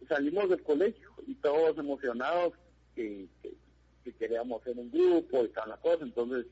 salimos 0.08 0.48
del 0.48 0.62
colegio 0.62 1.10
y 1.26 1.34
todos 1.34 1.76
emocionados 1.78 2.54
que, 2.94 3.26
que, 3.42 4.12
queríamos 4.14 4.60
hacer 4.60 4.78
un 4.78 4.90
grupo 4.92 5.44
y 5.44 5.48
tal 5.48 5.68
la 5.68 5.76
cosa, 5.78 6.04
entonces 6.04 6.46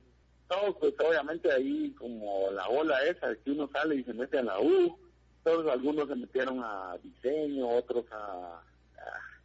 todos 0.50 0.76
pues 0.80 0.94
obviamente 0.98 1.50
ahí 1.52 1.92
como 1.92 2.50
la 2.50 2.68
ola 2.68 3.00
esa 3.04 3.34
que 3.36 3.52
uno 3.52 3.70
sale 3.72 3.94
y 3.94 4.04
se 4.04 4.12
mete 4.12 4.38
a 4.38 4.42
la 4.42 4.60
U, 4.60 4.98
todos 5.44 5.70
algunos 5.70 6.08
se 6.08 6.16
metieron 6.16 6.60
a 6.62 6.98
diseño, 7.02 7.68
otros 7.68 8.04
a, 8.10 8.60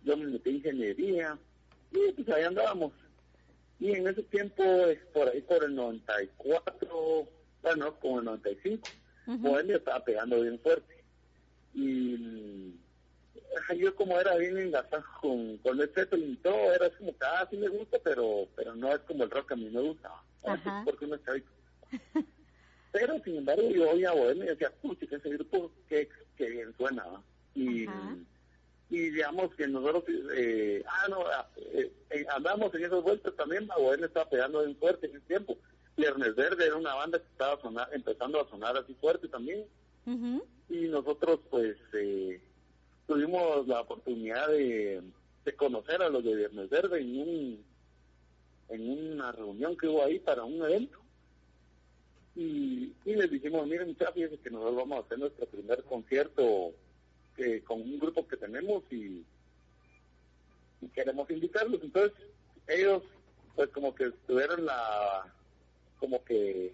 yo 0.04 0.18
me 0.18 0.26
metí 0.26 0.50
a 0.50 0.54
ingeniería 0.54 1.38
y 1.92 2.12
pues 2.12 2.28
ahí 2.30 2.44
andábamos. 2.44 2.92
Y 3.80 3.92
en 3.92 4.08
ese 4.08 4.24
tiempo, 4.24 4.64
por 5.14 5.30
ahí 5.30 5.42
por 5.42 5.64
el 5.64 5.76
94, 5.76 7.30
bueno, 7.62 7.96
como 8.00 8.20
el 8.20 8.26
95, 8.26 8.90
uh 9.28 9.58
estaba 9.58 10.04
pegando 10.04 10.42
bien 10.42 10.60
fuerte. 10.60 11.04
Y 11.76 12.74
yo 13.78 13.96
como 13.96 14.20
era 14.20 14.36
bien 14.38 14.58
engasado 14.58 15.04
con, 15.22 15.58
con 15.60 15.80
el 15.80 15.90
Zeppelin 15.90 16.34
y 16.34 16.38
todo, 16.38 16.74
era 16.74 16.90
como 16.92 17.12
que, 17.12 17.26
ah, 17.26 17.48
sí 17.50 17.58
me 17.58 17.68
gusta, 17.68 18.00
pero 18.04 18.48
pero 18.56 18.76
no 18.76 18.92
es 18.94 19.00
como 19.02 19.24
el 19.24 19.30
rock 19.30 19.50
que 19.50 19.54
a 19.54 19.58
mí 19.58 19.70
me 19.70 19.82
Porque 20.86 21.06
uno 21.06 21.16
está 21.16 21.34
pero 22.92 23.22
sin 23.26 23.38
embargo 23.38 23.70
yo 23.70 23.90
oía 23.92 24.14
Bohemia 24.14 24.46
y 24.46 24.48
decía, 24.50 24.72
pucha, 24.82 25.06
ese 25.06 25.30
grupo 25.30 25.70
que, 25.90 26.08
que 26.38 26.50
bien 26.50 26.74
suena. 26.78 27.04
Y, 27.54 27.86
y 28.90 29.10
digamos 29.10 29.54
que 29.56 29.68
nosotros, 29.68 30.06
eh, 30.34 30.82
ah, 30.88 31.08
no, 31.10 31.20
ah, 31.28 31.46
eh, 31.58 31.92
eh, 32.12 32.26
andamos 32.34 32.74
en 32.74 32.86
esas 32.86 33.04
vueltas 33.04 33.36
también, 33.36 33.68
la 33.68 33.76
Bohemia 33.78 34.06
estaba 34.06 34.30
pegando 34.30 34.64
bien 34.64 34.78
fuerte 34.78 35.08
en 35.08 35.18
ese 35.18 35.26
tiempo. 35.26 35.58
Viernes 35.98 36.36
Verde 36.36 36.68
era 36.68 36.78
una 36.78 36.94
banda 36.94 37.20
que 37.20 37.26
estaba 37.26 37.62
sonar, 37.62 37.90
empezando 37.92 38.40
a 38.40 38.50
sonar 38.50 38.78
así 38.78 38.94
fuerte 38.96 39.28
también. 39.28 39.66
Y 40.70 40.88
nosotros 40.88 41.40
pues 41.50 41.76
eh, 41.94 42.40
tuvimos 43.08 43.68
la 43.68 43.82
oportunidad 43.82 44.48
de, 44.48 45.02
de 45.44 45.56
conocer 45.56 46.02
a 46.02 46.10
los 46.10 46.24
de 46.24 46.36
Viernes 46.36 46.70
Verde 46.70 47.02
en 47.02 47.20
un 47.20 47.66
en 48.70 48.90
una 48.90 49.32
reunión 49.32 49.78
que 49.78 49.88
hubo 49.88 50.04
ahí 50.04 50.20
para 50.20 50.44
un 50.44 50.62
evento 50.64 51.00
y, 52.36 52.94
y 53.06 53.16
les 53.16 53.32
dijimos, 53.32 53.66
miren 53.68 53.88
muchachos, 53.88 54.32
que 54.44 54.50
nosotros 54.50 54.76
vamos 54.76 54.98
a 54.98 55.06
hacer 55.06 55.20
nuestro 55.20 55.46
primer 55.46 55.84
concierto 55.84 56.74
que, 57.36 57.62
con 57.64 57.82
un 57.82 58.00
grupo 58.00 58.28
que 58.28 58.38
tenemos 58.38 58.84
y, 58.92 59.24
queremos 60.94 61.28
invitarlos. 61.32 61.82
Entonces 61.82 62.12
ellos 62.68 63.02
pues 63.56 63.70
como 63.70 63.96
que 63.96 64.12
tuvieron 64.28 64.66
la, 64.66 65.34
como 65.98 66.24
que 66.24 66.74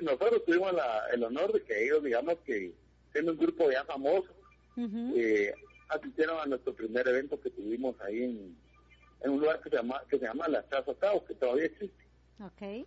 nosotros 0.00 0.44
tuvimos 0.44 0.72
la, 0.72 1.06
el 1.12 1.24
honor 1.24 1.52
de 1.52 1.62
que 1.62 1.84
ellos 1.84 2.04
digamos 2.04 2.36
que 2.44 2.72
siendo 3.12 3.32
un 3.32 3.38
grupo 3.38 3.70
ya 3.70 3.84
famoso, 3.84 4.28
eh, 5.16 5.52
asistieron 5.88 6.38
a 6.40 6.46
nuestro 6.46 6.74
primer 6.74 7.08
evento 7.08 7.40
que 7.40 7.50
tuvimos 7.50 7.98
ahí 8.00 8.22
en, 8.22 8.56
en 9.24 9.30
un 9.32 9.40
lugar 9.40 9.60
que 9.60 9.70
se 9.70 9.76
llama, 9.76 10.00
que 10.08 10.18
se 10.18 10.24
llama 10.24 10.46
La 10.48 10.68
Chaza 10.68 10.94
Tao, 10.94 11.24
que 11.24 11.34
todavía 11.34 11.66
existe. 11.66 12.04
Okay 12.40 12.86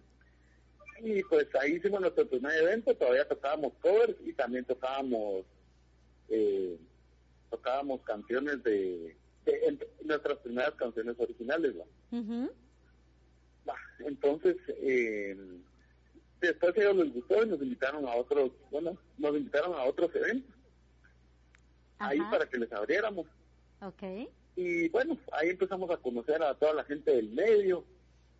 y 1.02 1.24
pues 1.24 1.48
ahí 1.62 1.74
hicimos 1.76 2.02
nuestro 2.02 2.28
primer 2.28 2.56
evento, 2.58 2.96
todavía 2.96 3.28
tocábamos 3.28 3.74
covers 3.82 4.16
y 4.26 4.34
también 4.34 4.66
tocábamos 4.66 5.46
eh, 6.30 6.78
tocábamos 7.50 8.02
canciones 8.02 8.64
de, 8.64 9.16
nuestras 10.04 10.38
primeras 10.40 10.74
canciones 10.76 11.16
originales. 11.20 11.76
entonces, 14.00 14.58
eh, 14.68 15.38
después 16.42 16.76
ellos 16.78 16.98
les 16.98 17.14
gustó 17.14 17.44
y 17.44 17.50
nos 17.50 17.62
invitaron 17.62 18.06
a 18.06 18.16
otros, 18.16 18.52
bueno, 18.72 18.98
nos 19.18 19.38
invitaron 19.38 19.74
a 19.74 19.84
otros 19.84 20.14
eventos. 20.16 20.54
Ahí 22.00 22.20
para 22.30 22.48
que 22.48 22.58
les 22.58 22.72
abriéramos. 22.74 23.26
Okay. 23.82 24.30
Y 24.58 24.90
bueno, 24.90 25.18
ahí 25.32 25.50
empezamos 25.50 25.90
a 25.92 25.98
conocer 25.98 26.44
a 26.44 26.54
toda 26.56 26.74
la 26.74 26.84
gente 26.84 27.16
del 27.16 27.30
medio 27.30 27.86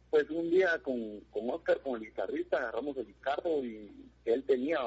pues 0.10 0.30
un 0.30 0.50
día 0.50 0.80
con, 0.80 1.20
con 1.32 1.50
Oscar, 1.50 1.82
con 1.82 1.96
el 1.96 2.08
guitarrista, 2.08 2.58
agarramos 2.58 2.98
el 2.98 3.14
carro 3.20 3.64
y, 3.64 3.92
que 4.24 4.34
él 4.34 4.44
tenía, 4.44 4.80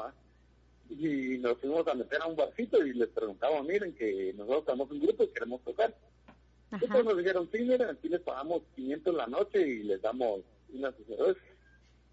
y 0.88 1.38
nos 1.38 1.59
fuimos 1.59 1.87
a 1.88 1.95
meter 1.95 2.21
a 2.23 2.27
un 2.27 2.37
barcito 2.37 2.85
y 2.85 2.95
les 2.95 3.09
preguntamos, 3.09 3.66
miren, 3.66 3.95
que 3.95 4.33
nosotros 4.35 4.61
estamos 4.61 4.90
un 4.90 5.01
grupo 5.01 5.25
y 5.25 5.29
queremos 5.29 5.62
tocar. 5.62 5.95
Entonces 6.73 7.05
nos 7.05 7.19
dijeron, 7.19 7.49
sí, 7.53 7.59
miren, 7.61 7.88
aquí 7.90 8.09
les 8.09 8.21
pagamos 8.21 8.62
500 8.77 9.14
la 9.14 9.27
noche 9.27 9.66
y 9.66 9.83
les 9.83 10.01
damos 10.01 10.40
unas 10.73 10.95
cervezas 10.95 11.43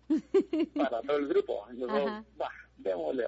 para 0.76 1.02
todo 1.02 1.18
el 1.18 1.28
grupo. 1.28 1.68
Y 1.72 1.78
nosotros, 1.78 2.24
va, 2.40 2.52
démosle. 2.78 3.26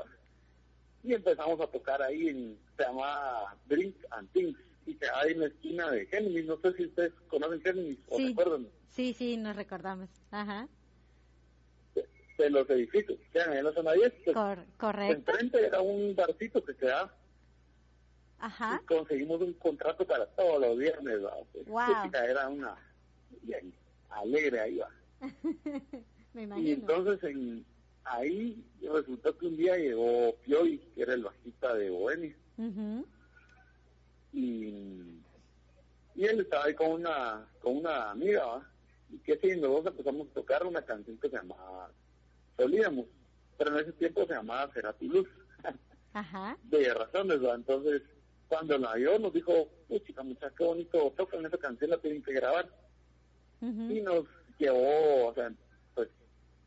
Y 1.03 1.13
empezamos 1.13 1.59
a 1.61 1.67
tocar 1.67 2.01
ahí 2.01 2.29
en, 2.29 2.57
se 2.77 2.83
llama 2.83 3.55
Drink 3.67 3.95
and 4.11 4.29
Things, 4.33 4.57
que 4.95 5.07
hay 5.13 5.31
en 5.31 5.39
la 5.39 5.47
esquina 5.47 5.91
de 5.91 6.05
Géminis. 6.07 6.45
No 6.45 6.57
sé 6.57 6.73
si 6.73 6.85
ustedes 6.85 7.13
conocen 7.27 7.61
Géminis 7.61 7.97
o 8.07 8.17
recuerdan. 8.17 8.67
Sí, 8.89 9.13
sí, 9.13 9.37
nos 9.37 9.55
recordamos. 9.55 10.09
Ajá. 10.31 10.67
De, 12.37 12.49
los 12.49 12.69
edificios 12.69 13.19
que 13.19 13.29
quedan 13.31 13.57
en 13.57 13.65
la 13.65 13.73
zona 13.73 13.91
10. 13.93 14.13
Pues, 14.25 14.35
correcto. 14.77 15.31
Enfrente 15.31 15.65
era 15.65 15.81
un 15.81 16.15
barcito 16.15 16.63
que 16.63 16.75
quedaba. 16.75 17.13
Ajá. 18.39 18.79
Y 18.81 18.85
conseguimos 18.85 19.41
un 19.41 19.53
contrato 19.53 20.07
para 20.07 20.25
todos 20.27 20.61
los 20.61 20.77
viernes. 20.77 21.19
Wow. 21.67 22.11
Era 22.13 22.47
una 22.47 22.77
bien, 23.41 23.73
alegre 24.09 24.59
ahí 24.59 24.77
va. 24.77 24.89
Me 26.33 26.43
imagino. 26.43 26.67
Y 26.67 26.71
entonces 26.71 27.23
en, 27.23 27.65
ahí 28.03 28.63
resultó 28.81 29.37
que 29.37 29.47
un 29.47 29.57
día 29.57 29.77
llegó 29.77 30.35
Pioy, 30.45 30.77
que 30.95 31.01
era 31.01 31.13
el 31.13 31.23
bajista 31.23 31.73
de 31.75 31.89
Bohemia. 31.89 32.35
Y 34.33 35.19
y 36.19 36.25
él 36.25 36.41
estaba 36.41 36.65
ahí 36.65 36.73
con 36.73 36.91
una 36.91 37.47
con 37.61 37.77
una 37.77 38.11
amiga 38.11 38.45
¿va? 38.45 38.69
y 39.09 39.19
que 39.19 39.37
si 39.37 39.59
nosotros 39.59 39.93
empezamos 39.93 40.27
a 40.27 40.33
tocar 40.33 40.65
una 40.65 40.81
canción 40.81 41.17
que 41.17 41.29
se 41.29 41.37
llamaba 41.37 41.89
Solíamos, 42.57 43.05
pero 43.57 43.73
en 43.73 43.83
ese 43.83 43.93
tiempo 43.93 44.25
se 44.27 44.33
llamaba 44.33 44.69
Serati 44.73 45.07
Luz. 45.07 45.29
Ajá. 46.13 46.57
De 46.63 46.93
razones, 46.93 47.41
¿va? 47.41 47.55
Entonces, 47.55 48.01
cuando 48.49 48.77
la 48.77 48.95
vio, 48.95 49.17
nos 49.17 49.31
dijo, 49.31 49.69
uy, 49.87 50.01
chica, 50.01 50.23
muchacha, 50.23 50.53
qué 50.57 50.65
bonito 50.65 51.13
tocan 51.15 51.45
esa 51.45 51.57
canción, 51.57 51.91
la 51.91 51.97
tienen 51.99 52.21
que 52.21 52.33
grabar. 52.33 52.69
Y 53.61 54.01
nos 54.01 54.25
llevó, 54.57 55.27
o 55.27 55.33
sea, 55.33 55.51
pues 55.95 56.09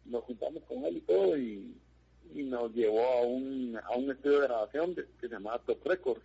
nos 0.06 0.24
juntamos 0.24 0.62
con 0.64 0.84
él 0.84 0.96
y 0.96 1.00
todo, 1.02 1.36
y, 1.36 1.76
y 2.34 2.42
nos 2.44 2.72
llevó 2.72 3.04
a 3.04 3.22
un, 3.22 3.78
a 3.82 3.90
un 3.96 4.10
estudio 4.10 4.40
de 4.40 4.46
grabación 4.46 4.94
que 4.94 5.04
se 5.20 5.28
llamaba 5.28 5.58
Top 5.60 5.86
Records. 5.86 6.22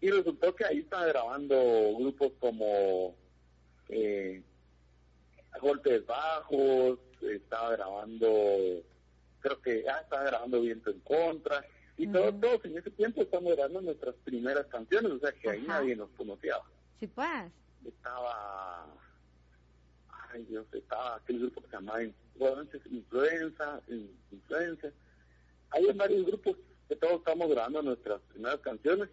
Y 0.00 0.10
resultó 0.10 0.54
que 0.54 0.64
ahí 0.64 0.78
estaba 0.78 1.06
grabando 1.06 1.56
grupos 1.98 2.32
como 2.38 3.14
eh, 3.88 4.42
golpes 5.60 6.04
bajos, 6.06 6.98
estaba 7.22 7.72
grabando, 7.72 8.28
creo 9.40 9.60
que 9.62 9.82
ya 9.84 9.98
estaba 9.98 10.24
grabando 10.24 10.60
Viento 10.60 10.90
en 10.90 11.00
Contra, 11.00 11.64
y 11.96 12.06
todos, 12.08 12.38
todos 12.40 12.64
en 12.66 12.76
ese 12.76 12.90
tiempo 12.90 13.22
estamos 13.22 13.54
grabando 13.54 13.80
nuestras 13.80 14.14
primeras 14.24 14.66
canciones, 14.66 15.12
o 15.12 15.18
sea 15.18 15.32
que 15.32 15.50
ahí 15.50 15.62
nadie 15.62 15.96
nos 15.96 16.10
conocía. 16.10 16.56
Sí, 17.00 17.06
pues. 17.06 17.50
Estaba, 17.86 18.86
ay 20.32 20.44
Dios, 20.44 20.66
estaba 20.72 21.16
aquel 21.16 21.38
grupo 21.40 21.62
que 21.62 21.68
se 21.68 21.76
llamaba 21.76 22.02
Influenza, 22.02 23.80
Influenza. 24.30 24.88
Hay 25.70 25.92
varios 25.94 26.26
grupos 26.26 26.56
que 26.88 26.96
todos 26.96 27.18
estamos 27.18 27.48
grabando 27.48 27.82
nuestras 27.82 28.20
primeras 28.22 28.60
canciones 28.60 29.08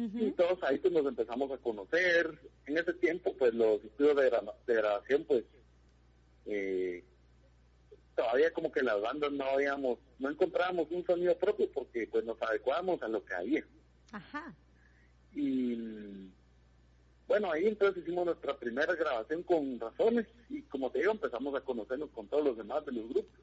y 0.00 0.30
todos 0.32 0.62
ahí 0.62 0.78
pues 0.78 0.92
nos 0.92 1.06
empezamos 1.06 1.50
a 1.50 1.58
conocer. 1.58 2.38
En 2.66 2.78
ese 2.78 2.94
tiempo 2.94 3.34
pues 3.36 3.52
los 3.54 3.84
estudios 3.84 4.16
de, 4.16 4.30
de 4.66 4.74
grabación 4.74 5.24
pues 5.24 5.44
eh, 6.46 7.04
todavía 8.14 8.52
como 8.52 8.72
que 8.72 8.82
las 8.82 9.00
bandas 9.00 9.32
no 9.32 9.44
habíamos, 9.44 9.98
no 10.18 10.30
encontrábamos 10.30 10.90
un 10.90 11.04
sonido 11.04 11.36
propio 11.38 11.70
porque 11.72 12.06
pues 12.06 12.24
nos 12.24 12.40
adecuábamos 12.42 13.02
a 13.02 13.08
lo 13.08 13.24
que 13.24 13.34
había. 13.34 13.64
Ajá. 14.12 14.54
Y 15.34 15.76
bueno, 17.26 17.52
ahí 17.52 17.66
entonces 17.66 18.02
hicimos 18.02 18.26
nuestra 18.26 18.58
primera 18.58 18.92
grabación 18.94 19.42
con 19.44 19.78
Razones 19.78 20.26
y 20.48 20.62
como 20.62 20.90
te 20.90 20.98
digo 20.98 21.12
empezamos 21.12 21.54
a 21.54 21.60
conocernos 21.60 22.10
con 22.10 22.26
todos 22.26 22.44
los 22.44 22.56
demás 22.56 22.84
de 22.86 22.92
los 22.92 23.08
grupos. 23.08 23.40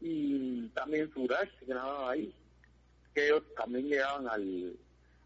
Y 0.00 0.68
también 0.70 1.12
Suraj 1.12 1.48
grababa 1.66 2.10
ahí, 2.10 2.34
que 3.14 3.26
ellos 3.26 3.44
también 3.56 3.86
llegaban 3.86 4.28
al... 4.28 4.76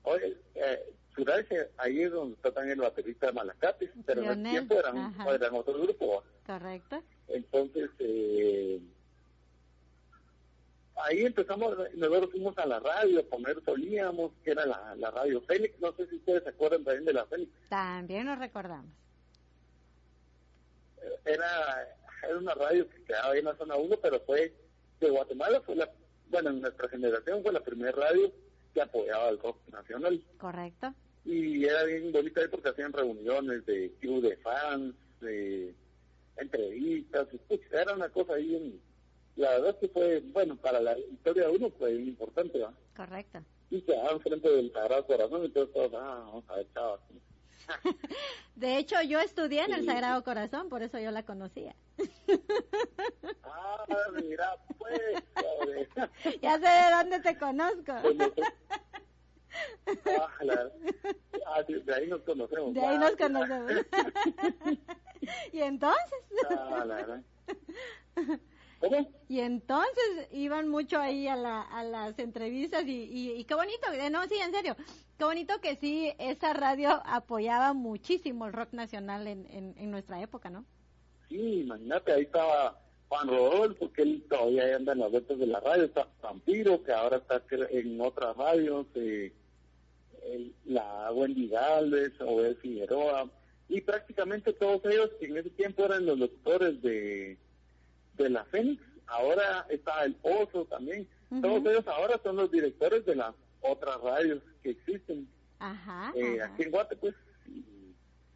Oye, 0.04 0.36
eh, 0.54 0.94
ahí 1.78 2.02
es 2.02 2.12
donde 2.12 2.34
está 2.36 2.52
también 2.52 2.78
el 2.78 2.84
baterista 2.84 3.26
de 3.26 3.32
Malacates, 3.32 3.90
pero 4.04 4.22
en 4.22 4.30
ese 4.30 4.50
tiempo 4.50 4.78
eran, 4.78 5.14
eran 5.28 5.54
otro 5.54 5.74
grupo. 5.74 6.22
Correcto. 6.46 7.02
Entonces, 7.28 7.90
eh, 7.98 8.80
ahí 10.96 11.24
empezamos, 11.24 11.76
nosotros 11.94 12.30
fuimos 12.30 12.56
a 12.58 12.66
la 12.66 12.80
radio 12.80 13.20
a 13.20 13.22
poner, 13.22 13.62
solíamos, 13.64 14.32
que 14.44 14.50
era 14.50 14.66
la, 14.66 14.94
la 14.96 15.10
radio 15.10 15.40
Félix, 15.42 15.78
no 15.80 15.92
sé 15.92 16.06
si 16.08 16.16
ustedes 16.16 16.42
se 16.42 16.50
acuerdan 16.50 16.84
también 16.84 17.04
de 17.04 17.12
la 17.12 17.26
Félix. 17.26 17.50
También 17.68 18.26
nos 18.26 18.38
recordamos. 18.38 18.90
Era, 21.24 21.96
era 22.22 22.38
una 22.38 22.54
radio 22.54 22.88
que 22.88 23.04
quedaba 23.04 23.32
ahí 23.32 23.38
en 23.38 23.44
la 23.46 23.56
zona 23.56 23.76
1, 23.76 23.96
pero 24.02 24.20
fue 24.20 24.52
de 25.00 25.10
Guatemala, 25.10 25.60
fue 25.62 25.76
la, 25.76 25.90
bueno, 26.28 26.50
en 26.50 26.60
nuestra 26.60 26.88
generación 26.88 27.42
fue 27.42 27.52
la 27.52 27.60
primera 27.60 27.92
radio 27.92 28.32
que 28.74 28.82
apoyaba 28.82 29.28
al 29.28 29.38
rock 29.38 29.56
nacional. 29.72 30.20
Correcto. 30.38 30.92
Y 31.24 31.64
era 31.64 31.84
bien 31.84 32.12
bonita 32.12 32.42
porque 32.50 32.68
hacían 32.68 32.92
reuniones 32.92 33.64
de 33.64 33.92
club 34.00 34.22
de 34.22 34.36
fans, 34.38 34.94
de 35.20 35.74
entrevistas, 36.36 37.28
era 37.70 37.94
una 37.94 38.08
cosa 38.08 38.34
ahí 38.34 38.56
en, 38.56 38.80
la 39.36 39.50
verdad 39.52 39.78
que 39.78 39.88
fue, 39.88 40.20
bueno, 40.32 40.56
para 40.56 40.80
la 40.80 40.98
historia 40.98 41.48
de 41.48 41.56
uno 41.56 41.70
fue 41.70 41.94
importante, 41.94 42.58
¿va? 42.58 42.74
Correcto. 42.96 43.40
Y 43.70 43.80
quedaban 43.82 44.20
frente 44.20 44.48
del 44.48 44.72
Sagrado 44.72 45.06
Corazón 45.06 45.44
y 45.44 45.48
todos, 45.48 45.70
ah, 45.94 46.22
vamos 46.26 46.44
a 46.48 46.56
ver, 46.56 46.66
chavos. 46.74 47.00
De 48.54 48.78
hecho, 48.78 49.00
yo 49.02 49.20
estudié 49.20 49.64
en 49.64 49.72
el 49.72 49.84
Sagrado 49.84 50.22
Corazón, 50.22 50.68
por 50.68 50.82
eso 50.82 50.98
yo 50.98 51.10
la 51.10 51.24
conocía. 51.24 51.74
Ah, 53.42 53.84
mira, 54.14 54.56
pues. 54.78 55.00
ya 56.42 56.58
sé 56.58 56.68
de 56.68 56.96
dónde 56.96 57.20
te 57.20 57.38
conozco. 57.38 57.92
Ah, 60.06 60.28
ah, 61.46 61.62
de 61.62 61.94
ahí 61.94 62.08
nos 62.08 62.22
conocemos. 62.22 62.74
De 62.74 62.84
ahí 62.84 62.98
nos 62.98 63.16
conocemos. 63.16 63.72
y 65.52 65.60
entonces. 65.60 66.20
Ah, 66.50 67.20
¿Cómo? 68.84 69.08
Y 69.28 69.40
entonces 69.40 70.28
iban 70.30 70.68
mucho 70.68 70.98
ahí 70.98 71.26
a, 71.26 71.36
la, 71.36 71.62
a 71.62 71.82
las 71.84 72.18
entrevistas 72.18 72.84
y, 72.86 73.32
y, 73.34 73.44
qué 73.44 73.54
bonito, 73.54 73.90
eh, 73.92 74.10
no, 74.10 74.22
sí, 74.24 74.34
en 74.34 74.52
serio, 74.52 74.76
qué 75.18 75.24
bonito 75.24 75.58
que 75.62 75.76
sí, 75.76 76.12
esa 76.18 76.52
radio 76.52 77.00
apoyaba 77.06 77.72
muchísimo 77.72 78.46
el 78.46 78.52
rock 78.52 78.72
nacional 78.72 79.26
en, 79.26 79.46
en, 79.50 79.90
nuestra 79.90 80.20
época, 80.20 80.50
¿no? 80.50 80.66
Sí, 81.28 81.60
imagínate, 81.60 82.12
ahí 82.12 82.22
estaba 82.24 82.78
Juan 83.08 83.28
Rodolfo, 83.28 83.90
que 83.90 84.02
él 84.02 84.24
todavía 84.28 84.76
anda 84.76 84.92
en 84.92 84.98
las 84.98 85.10
vueltas 85.10 85.38
de 85.38 85.46
la 85.46 85.60
radio, 85.60 85.84
está 85.84 86.06
Vampiro, 86.22 86.82
que 86.82 86.92
ahora 86.92 87.16
está 87.16 87.42
en 87.50 88.00
otras 88.02 88.36
radios, 88.36 88.86
eh, 88.96 89.32
la 90.66 91.10
Wendy 91.12 91.48
Galvez, 91.48 92.12
Obed 92.20 92.56
Figueroa, 92.58 93.30
y 93.68 93.80
prácticamente 93.80 94.52
todos 94.52 94.84
ellos 94.84 95.10
que 95.18 95.26
en 95.26 95.38
ese 95.38 95.50
tiempo 95.50 95.86
eran 95.86 96.04
los 96.04 96.18
doctores 96.18 96.82
de, 96.82 97.38
de 98.16 98.30
la 98.30 98.44
Fénix, 98.46 98.82
ahora 99.06 99.66
está 99.68 100.04
el 100.04 100.16
Oso 100.22 100.64
también, 100.66 101.08
todos 101.40 101.64
ellos 101.66 101.86
ahora 101.88 102.20
son 102.22 102.36
los 102.36 102.50
directores 102.50 103.04
de 103.06 103.16
las 103.16 103.34
otras 103.60 104.00
radios 104.00 104.42
que 104.62 104.70
existen. 104.70 105.28
Ajá, 105.58 106.12
eh, 106.14 106.40
Aquí 106.42 106.62
en 106.64 106.70
Guate, 106.70 106.96
pues, 106.96 107.14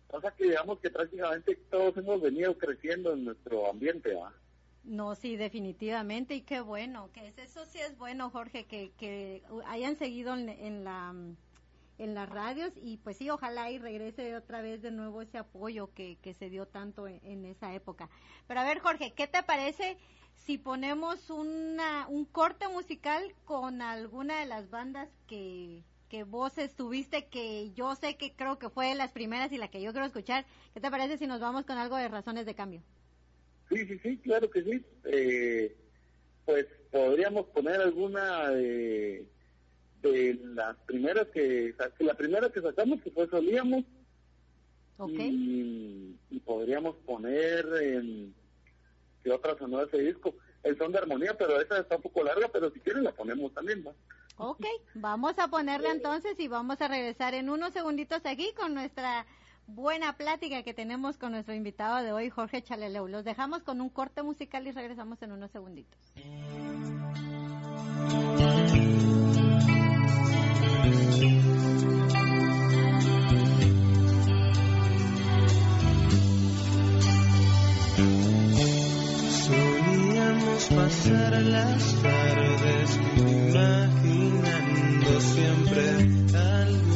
o 0.08 0.20
sea 0.20 0.30
que 0.30 0.44
digamos 0.44 0.78
que 0.80 0.90
prácticamente 0.90 1.56
todos 1.70 1.96
hemos 1.96 2.20
venido 2.20 2.56
creciendo 2.56 3.12
en 3.12 3.24
nuestro 3.24 3.70
ambiente, 3.70 4.14
¿va? 4.14 4.32
No, 4.84 5.14
sí, 5.14 5.36
definitivamente, 5.36 6.34
y 6.34 6.40
qué 6.40 6.60
bueno, 6.60 7.10
que 7.12 7.32
eso 7.36 7.64
sí 7.66 7.78
es 7.78 7.98
bueno, 7.98 8.30
Jorge, 8.30 8.64
que, 8.64 8.92
que 8.98 9.42
hayan 9.66 9.96
seguido 9.96 10.34
en 10.34 10.84
la 10.84 11.14
en 11.98 12.14
las 12.14 12.28
radios 12.28 12.72
y 12.76 12.96
pues 12.98 13.16
sí, 13.16 13.28
ojalá 13.28 13.70
y 13.70 13.78
regrese 13.78 14.36
otra 14.36 14.62
vez 14.62 14.80
de 14.82 14.90
nuevo 14.90 15.20
ese 15.20 15.38
apoyo 15.38 15.92
que, 15.94 16.16
que 16.22 16.32
se 16.34 16.48
dio 16.48 16.66
tanto 16.66 17.06
en, 17.08 17.44
esa 17.44 17.74
época. 17.74 18.08
Pero 18.46 18.60
a 18.60 18.64
ver, 18.64 18.78
Jorge, 18.78 19.12
¿qué 19.14 19.26
te 19.26 19.42
parece 19.42 19.98
si 20.36 20.56
ponemos 20.58 21.30
una, 21.30 22.06
un 22.08 22.24
corte 22.24 22.68
musical 22.68 23.34
con 23.44 23.82
alguna 23.82 24.40
de 24.40 24.46
las 24.46 24.70
bandas 24.70 25.08
que, 25.26 25.82
que 26.08 26.22
vos 26.22 26.56
estuviste, 26.58 27.26
que 27.26 27.72
yo 27.72 27.94
sé 27.96 28.16
que 28.16 28.32
creo 28.32 28.58
que 28.58 28.70
fue 28.70 28.94
las 28.94 29.10
primeras 29.10 29.52
y 29.52 29.58
la 29.58 29.68
que 29.68 29.82
yo 29.82 29.92
quiero 29.92 30.06
escuchar? 30.06 30.46
¿Qué 30.74 30.80
te 30.80 30.90
parece 30.90 31.18
si 31.18 31.26
nos 31.26 31.40
vamos 31.40 31.64
con 31.64 31.78
algo 31.78 31.96
de 31.96 32.08
razones 32.08 32.46
de 32.46 32.54
cambio? 32.54 32.82
Sí, 33.68 33.86
sí, 33.86 33.98
sí, 33.98 34.16
claro 34.18 34.48
que 34.48 34.62
sí. 34.62 34.84
Eh, 35.04 35.76
pues 36.46 36.66
podríamos 36.90 37.46
poner 37.46 37.80
alguna... 37.80 38.50
de 38.50 39.26
de 40.02 40.38
las 40.54 40.76
primeras 40.86 41.26
que, 41.28 41.74
la 41.98 42.14
primera 42.14 42.50
que 42.50 42.60
sacamos 42.60 43.00
que 43.02 43.10
fue 43.10 43.28
Solíamos 43.28 43.84
y, 45.08 46.16
podríamos 46.44 46.96
poner 47.06 47.66
en 47.82 48.34
que 49.22 49.30
otra 49.30 49.56
sonó 49.58 49.82
ese 49.82 49.98
disco 49.98 50.34
el 50.62 50.78
son 50.78 50.92
de 50.92 50.98
armonía 50.98 51.36
pero 51.36 51.60
esa 51.60 51.78
está 51.78 51.96
un 51.96 52.02
poco 52.02 52.24
larga 52.24 52.48
pero 52.52 52.70
si 52.70 52.80
quieren 52.80 53.04
la 53.04 53.12
ponemos 53.12 53.52
también 53.52 53.84
¿va? 53.86 53.92
Ok, 54.38 54.64
vamos 54.94 55.38
a 55.38 55.48
ponerla 55.48 55.90
entonces 55.90 56.38
y 56.38 56.48
vamos 56.48 56.80
a 56.80 56.88
regresar 56.88 57.34
en 57.34 57.50
unos 57.50 57.72
segunditos 57.72 58.24
aquí 58.24 58.52
con 58.56 58.72
nuestra 58.72 59.26
buena 59.68 60.16
plática 60.16 60.62
que 60.62 60.74
tenemos 60.74 61.18
con 61.18 61.32
nuestro 61.32 61.54
invitado 61.54 62.02
de 62.02 62.12
hoy, 62.12 62.30
Jorge 62.30 62.62
Chaleleu. 62.62 63.06
Los 63.06 63.24
dejamos 63.24 63.62
con 63.62 63.80
un 63.80 63.90
corte 63.90 64.22
musical 64.22 64.66
y 64.66 64.72
regresamos 64.72 65.20
en 65.22 65.32
unos 65.32 65.50
segunditos. 65.50 65.98
Pasar 80.74 81.32
las 81.42 82.02
tardes 82.02 82.98
imaginando 83.16 84.40
siempre 85.20 85.82
algo 86.34 86.87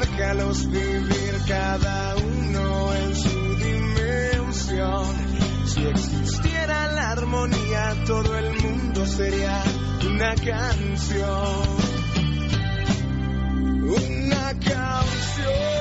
Déjalos 0.00 0.70
vivir 0.70 1.34
cada 1.46 2.16
uno 2.16 2.94
en 2.94 3.16
su 3.16 3.56
dimensión. 3.56 5.04
Si 5.66 5.86
existiera 5.86 6.92
la 6.92 7.10
armonía, 7.10 7.94
todo 8.06 8.36
el 8.38 8.60
mundo 8.62 9.06
sería 9.06 9.62
una 10.06 10.34
canción. 10.34 11.66
Una 13.84 14.52
canción. 14.60 15.77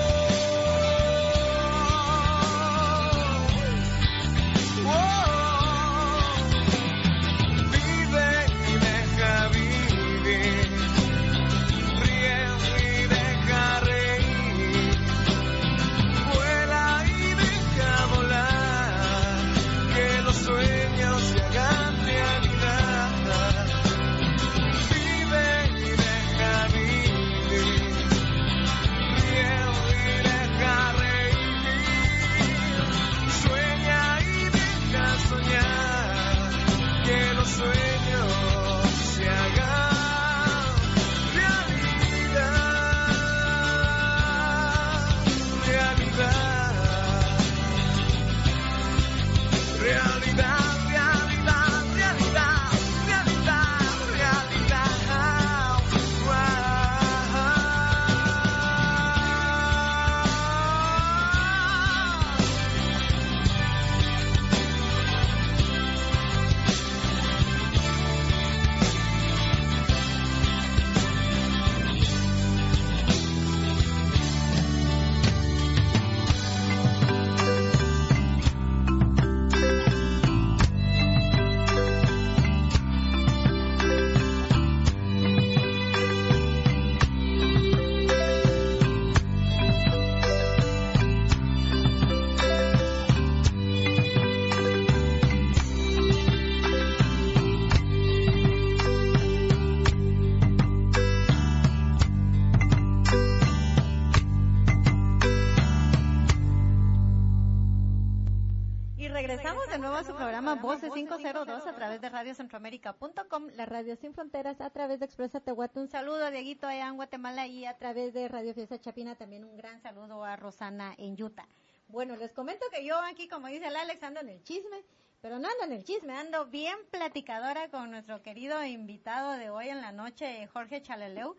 502 111.06 111.68
a 111.68 111.76
través 111.76 112.02
de 112.02 112.10
radiocentroamérica.com, 112.10 113.50
la 113.56 113.68
radio 113.68 113.96
sin 113.96 114.16
fronteras 114.16 114.60
a 114.62 114.72
través 114.72 115.00
de 115.00 115.06
Expresa 115.06 115.40
Tehuate. 115.40 115.80
Un 115.80 115.90
saludo 115.90 116.26
a 116.26 116.32
Dieguito 116.32 116.66
allá 116.66 116.88
en 116.88 116.96
Guatemala 116.96 117.46
y 117.46 117.66
a 117.66 117.78
través 117.78 118.16
de 118.16 118.28
Radio 118.28 118.56
Fiesta 118.56 118.82
Chapina 118.82 119.14
también 119.14 119.46
un 119.46 119.56
gran 119.56 119.80
saludo 119.80 120.24
a 120.24 120.36
Rosana 120.38 120.96
en 120.98 121.22
Utah. 121.22 121.48
Bueno, 121.88 122.16
les 122.16 122.34
comento 122.34 122.66
que 122.74 122.84
yo 122.84 122.98
aquí, 122.98 123.28
como 123.28 123.46
dice 123.46 123.68
el 123.68 123.76
Alex, 123.76 124.02
ando 124.02 124.22
en 124.22 124.30
el 124.30 124.44
chisme, 124.44 124.84
pero 125.22 125.38
no 125.38 125.48
ando 125.48 125.66
en 125.66 125.74
el 125.74 125.84
chisme, 125.84 126.14
ando 126.14 126.48
bien 126.48 126.76
platicadora 126.90 127.70
con 127.70 127.92
nuestro 127.92 128.24
querido 128.24 128.64
invitado 128.66 129.34
de 129.34 129.52
hoy 129.52 129.70
en 129.70 129.82
la 129.82 129.92
noche, 129.92 130.48
Jorge 130.48 130.82
Chaleleu 130.82 131.36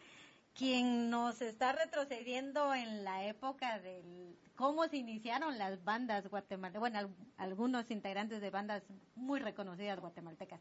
quien 0.58 1.08
nos 1.08 1.40
está 1.40 1.70
retrocediendo 1.70 2.74
en 2.74 3.04
la 3.04 3.24
época 3.26 3.78
del 3.78 4.36
cómo 4.56 4.88
se 4.88 4.96
iniciaron 4.96 5.56
las 5.56 5.84
bandas 5.84 6.28
guatemaltecas, 6.28 6.80
bueno, 6.80 7.14
algunos 7.36 7.88
integrantes 7.92 8.40
de 8.40 8.50
bandas 8.50 8.82
muy 9.14 9.38
reconocidas 9.38 10.00
guatemaltecas. 10.00 10.60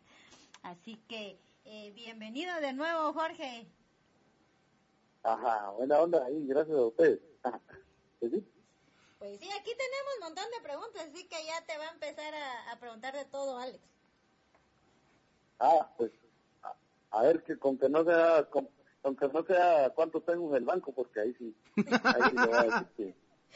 Así 0.62 0.98
que 1.08 1.40
eh, 1.66 1.92
bienvenido 1.96 2.56
de 2.62 2.74
nuevo, 2.74 3.12
Jorge. 3.12 3.68
Ajá, 5.24 5.72
buena 5.72 6.00
onda 6.00 6.24
ahí, 6.26 6.46
gracias 6.46 6.78
a 6.78 6.86
ustedes. 6.86 7.20
Pues 9.20 9.40
sí, 9.40 9.50
aquí 9.50 9.72
tenemos 9.72 10.14
un 10.20 10.26
montón 10.26 10.46
de 10.52 10.62
preguntas, 10.62 11.08
así 11.10 11.28
que 11.28 11.44
ya 11.44 11.66
te 11.66 11.76
va 11.80 11.86
a 11.86 11.92
empezar 11.92 12.32
a, 12.72 12.80
preguntar 12.80 13.16
de 13.16 13.26
todo, 13.26 13.58
Alex. 13.58 13.84
Ah, 15.58 15.90
pues, 15.98 16.12
a, 17.10 17.24
ver, 17.24 17.44
que 17.44 17.58
con 17.58 17.80
que 17.80 17.90
no 17.90 18.04
sea, 18.04 18.48
aunque 19.08 19.28
no 19.30 19.44
sea 19.44 19.92
cuánto 19.96 20.22
tengo 20.22 20.50
en 20.50 20.58
el 20.58 20.66
banco, 20.66 20.92
porque 20.92 21.22
ahí 21.22 21.34
sí, 21.36 21.56
ahí 21.76 22.22
sí 22.30 22.36
le 22.36 22.46
voy 22.46 22.56
a 22.56 22.64
decir 22.64 22.88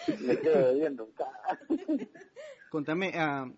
que 0.05 0.17
me 0.23 0.37
quedo 0.39 0.73
viendo. 0.73 1.09
Contame, 2.69 3.09
uh, 3.09 3.53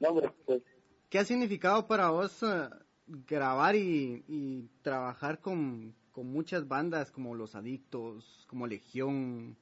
pues, 0.45 0.63
¿qué 1.09 1.19
ha 1.19 1.25
significado 1.25 1.87
para 1.87 2.09
vos 2.09 2.41
uh, 2.41 2.67
grabar 3.05 3.75
y, 3.75 4.25
y 4.27 4.69
trabajar 4.81 5.39
con, 5.39 5.93
con 6.11 6.27
muchas 6.27 6.67
bandas 6.67 7.11
como 7.11 7.35
Los 7.35 7.53
Adictos, 7.53 8.45
como 8.47 8.65
Legión 8.65 9.55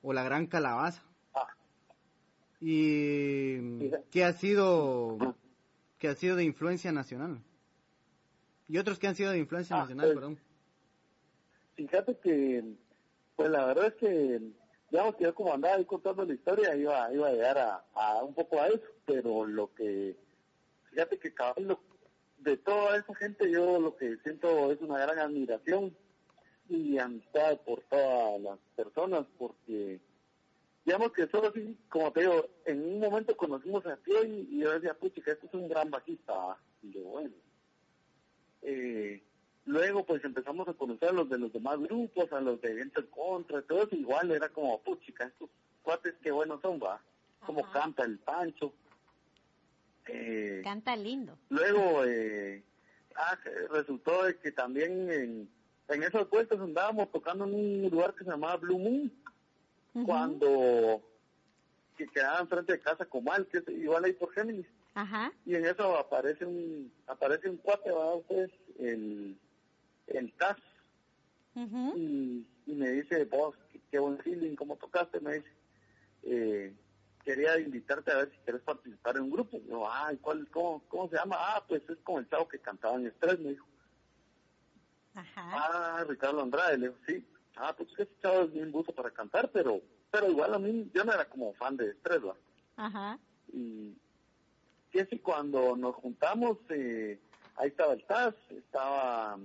o 0.00 0.14
La 0.14 0.22
Gran 0.22 0.46
Calabaza? 0.46 1.02
Ah. 1.34 1.48
¿Y 2.60 3.90
qué 4.10 4.24
ha 4.24 4.32
sido 4.32 5.36
qué 5.98 6.08
ha 6.08 6.14
sido 6.14 6.34
de 6.36 6.44
influencia 6.44 6.92
nacional? 6.92 7.42
Y 8.68 8.78
otros 8.78 8.98
que 8.98 9.06
han 9.06 9.14
sido 9.14 9.32
de 9.32 9.38
influencia 9.38 9.76
ah, 9.76 9.80
nacional, 9.80 10.06
pues, 10.06 10.14
perdón. 10.14 10.47
Fíjate 11.78 12.16
que, 12.16 12.64
pues 13.36 13.50
la 13.50 13.66
verdad 13.66 13.86
es 13.86 13.94
que, 13.94 14.40
digamos 14.90 15.14
que 15.14 15.22
yo 15.22 15.32
como 15.32 15.54
andaba 15.54 15.76
ahí 15.76 15.84
contando 15.84 16.24
la 16.24 16.34
historia, 16.34 16.74
iba, 16.74 17.14
iba 17.14 17.28
a 17.28 17.32
llegar 17.32 17.56
a, 17.94 18.24
un 18.24 18.34
poco 18.34 18.60
a 18.60 18.66
eso, 18.66 18.82
pero 19.06 19.46
lo 19.46 19.72
que, 19.74 20.16
fíjate 20.90 21.20
que 21.20 21.32
de 22.38 22.56
toda 22.56 22.96
esa 22.96 23.14
gente 23.14 23.48
yo 23.48 23.78
lo 23.78 23.96
que 23.96 24.16
siento 24.24 24.72
es 24.72 24.80
una 24.80 24.98
gran 24.98 25.20
admiración 25.20 25.96
y 26.68 26.98
amistad 26.98 27.60
por 27.60 27.80
todas 27.82 28.40
las 28.40 28.58
personas, 28.74 29.24
porque 29.38 30.00
digamos 30.84 31.12
que 31.12 31.28
solo 31.28 31.50
así, 31.50 31.78
como 31.88 32.12
te 32.12 32.22
digo, 32.22 32.44
en 32.64 32.82
un 32.82 32.98
momento 32.98 33.36
conocimos 33.36 33.86
a 33.86 33.96
ti 33.98 34.10
y, 34.50 34.58
yo 34.58 34.72
decía, 34.72 34.94
pucha, 34.94 35.22
que 35.22 35.30
este 35.30 35.46
es 35.46 35.54
un 35.54 35.68
gran 35.68 35.92
bajista, 35.92 36.56
y 36.82 36.90
yo, 36.90 37.02
bueno, 37.04 37.36
eh, 38.62 39.22
Luego 39.68 40.02
pues 40.02 40.24
empezamos 40.24 40.66
a 40.66 40.72
conocer 40.72 41.10
a 41.10 41.12
los 41.12 41.28
de 41.28 41.38
los 41.38 41.52
demás 41.52 41.78
grupos, 41.78 42.32
a 42.32 42.40
los 42.40 42.58
de 42.62 42.72
Viento 42.72 43.00
en 43.00 43.06
Contra, 43.08 43.60
todo 43.60 43.82
eso 43.82 43.94
igual 43.96 44.30
era 44.30 44.48
como, 44.48 44.80
puchica, 44.80 45.26
estos 45.26 45.50
cuates 45.82 46.14
qué 46.22 46.30
buenos 46.30 46.62
son, 46.62 46.80
va. 46.80 46.98
Como 47.44 47.70
canta 47.70 48.02
el 48.04 48.18
Pancho. 48.18 48.72
Eh, 50.06 50.62
canta 50.64 50.96
lindo. 50.96 51.36
Luego, 51.50 52.02
eh, 52.06 52.62
ah, 53.14 53.38
resultó 53.70 54.24
de 54.24 54.38
que 54.38 54.52
también 54.52 55.12
en, 55.12 55.50
en 55.88 56.02
esos 56.02 56.26
puestos 56.28 56.58
andábamos 56.58 57.12
tocando 57.12 57.44
en 57.44 57.54
un 57.54 57.90
lugar 57.90 58.14
que 58.14 58.24
se 58.24 58.30
llamaba 58.30 58.56
Blue 58.56 58.78
Moon, 58.78 59.12
cuando 60.06 61.02
que 61.98 62.06
quedaba 62.06 62.40
enfrente 62.40 62.72
de 62.72 62.80
Casa 62.80 63.04
Comal, 63.04 63.46
que 63.48 63.58
es 63.58 63.68
igual 63.68 64.04
ahí 64.04 64.14
por 64.14 64.32
Géminis. 64.32 64.66
Ajá. 64.94 65.30
Y 65.44 65.56
en 65.56 65.66
eso 65.66 65.98
aparece 65.98 66.46
un 66.46 66.90
aparece 67.06 67.50
un 67.50 67.58
cuate, 67.58 67.90
va, 67.90 68.18
pues, 68.26 68.50
el 68.78 69.36
el 70.08 70.32
TAS. 70.34 70.56
y, 71.54 72.46
me 72.66 72.90
dice, 72.90 73.24
vos, 73.24 73.56
qué, 73.90 73.98
buen 73.98 74.18
feeling, 74.18 74.54
¿cómo 74.54 74.76
tocaste? 74.76 75.20
Me 75.20 75.34
dice, 75.34 75.48
eh, 76.22 76.74
quería 77.24 77.58
invitarte 77.58 78.12
a 78.12 78.18
ver 78.18 78.30
si 78.30 78.36
quieres 78.38 78.62
participar 78.62 79.16
en 79.16 79.22
un 79.22 79.30
grupo. 79.30 79.56
Y 79.56 79.66
yo, 79.68 79.90
ay, 79.90 80.16
¿cuál, 80.18 80.48
cómo, 80.50 80.82
¿cómo 80.88 81.08
se 81.08 81.16
llama? 81.16 81.36
Ah, 81.38 81.64
pues 81.66 81.82
es 81.88 81.98
como 82.04 82.18
el 82.18 82.28
chavo 82.28 82.48
que 82.48 82.58
cantaba 82.58 82.96
en 82.96 83.06
Estrés, 83.06 83.38
me 83.40 83.50
dijo. 83.50 83.66
Ajá. 85.14 85.50
Ah, 85.52 86.04
Ricardo 86.06 86.42
Andrade, 86.42 86.78
le 86.78 86.88
digo, 86.88 86.98
sí. 87.06 87.26
Ah, 87.56 87.74
pues 87.76 87.90
ese 87.98 88.08
chavo 88.22 88.42
es 88.42 88.52
bien 88.52 88.70
buzo 88.70 88.92
para 88.92 89.10
cantar, 89.10 89.50
pero 89.50 89.82
pero 90.10 90.30
igual 90.30 90.54
a 90.54 90.58
mí, 90.58 90.90
yo 90.94 91.04
no 91.04 91.12
era 91.12 91.26
como 91.26 91.52
fan 91.54 91.76
de 91.76 91.90
Estrés, 91.90 92.24
¿va? 92.24 92.34
Ajá. 92.76 93.18
Y 93.52 93.94
que 94.90 95.04
si 95.06 95.18
cuando 95.18 95.76
nos 95.76 95.94
juntamos, 95.96 96.58
eh, 96.70 97.20
ahí 97.56 97.68
estaba 97.68 97.92
el 97.92 98.04
TAS, 98.04 98.34
estaba 98.50 99.38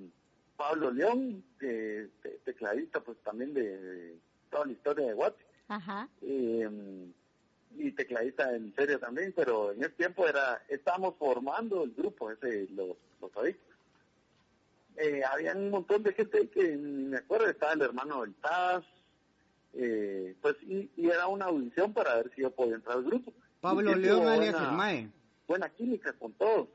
Pablo 0.64 0.91
León, 0.91 1.43
de, 1.59 2.09
tecladista 2.45 3.01
pues 3.01 3.18
también 3.22 3.53
de, 3.53 4.16
toda 4.49 4.66
la 4.66 4.72
historia 4.72 5.07
de 5.07 5.14
Watt. 5.14 5.36
Ajá. 5.68 6.07
Eh, 6.22 6.70
y 7.76 7.91
tecladista 7.91 8.55
en 8.55 8.74
serio 8.74 8.97
también, 8.97 9.34
pero 9.36 9.74
en 9.74 9.82
ese 9.82 9.89
tiempo 9.95 10.26
era, 10.26 10.64
estábamos 10.70 11.16
formando 11.18 11.84
el 11.84 11.91
grupo 11.91 12.32
ese, 12.32 12.70
los, 12.72 12.95
los 13.20 13.36
adictos. 13.36 13.76
Eh, 14.95 15.22
había 15.30 15.53
un 15.53 15.70
montón 15.70 16.01
de 16.03 16.14
gente 16.14 16.47
que 16.47 16.78
ni 16.78 17.07
me 17.07 17.18
acuerdo, 17.18 17.49
estaba 17.49 17.74
el 17.74 17.82
hermano 17.82 18.22
del 18.22 18.34
Taz, 18.36 18.86
eh, 19.74 20.34
pues 20.41 20.55
y, 20.61 20.89
era 20.97 21.28
una 21.28 21.45
audición 21.45 21.93
para 21.93 22.16
ver 22.16 22.32
si 22.36 22.41
yo 22.41 22.51
podía 22.51 22.76
entrar 22.76 22.97
al 22.97 23.03
grupo. 23.03 23.34
Pablo 23.59 23.95
León 23.95 24.28
alias 24.28 24.55
el 24.55 24.72
Mae. 24.72 25.09
Buena 25.45 25.68
química 25.68 26.14
con 26.14 26.32
todos 26.34 26.70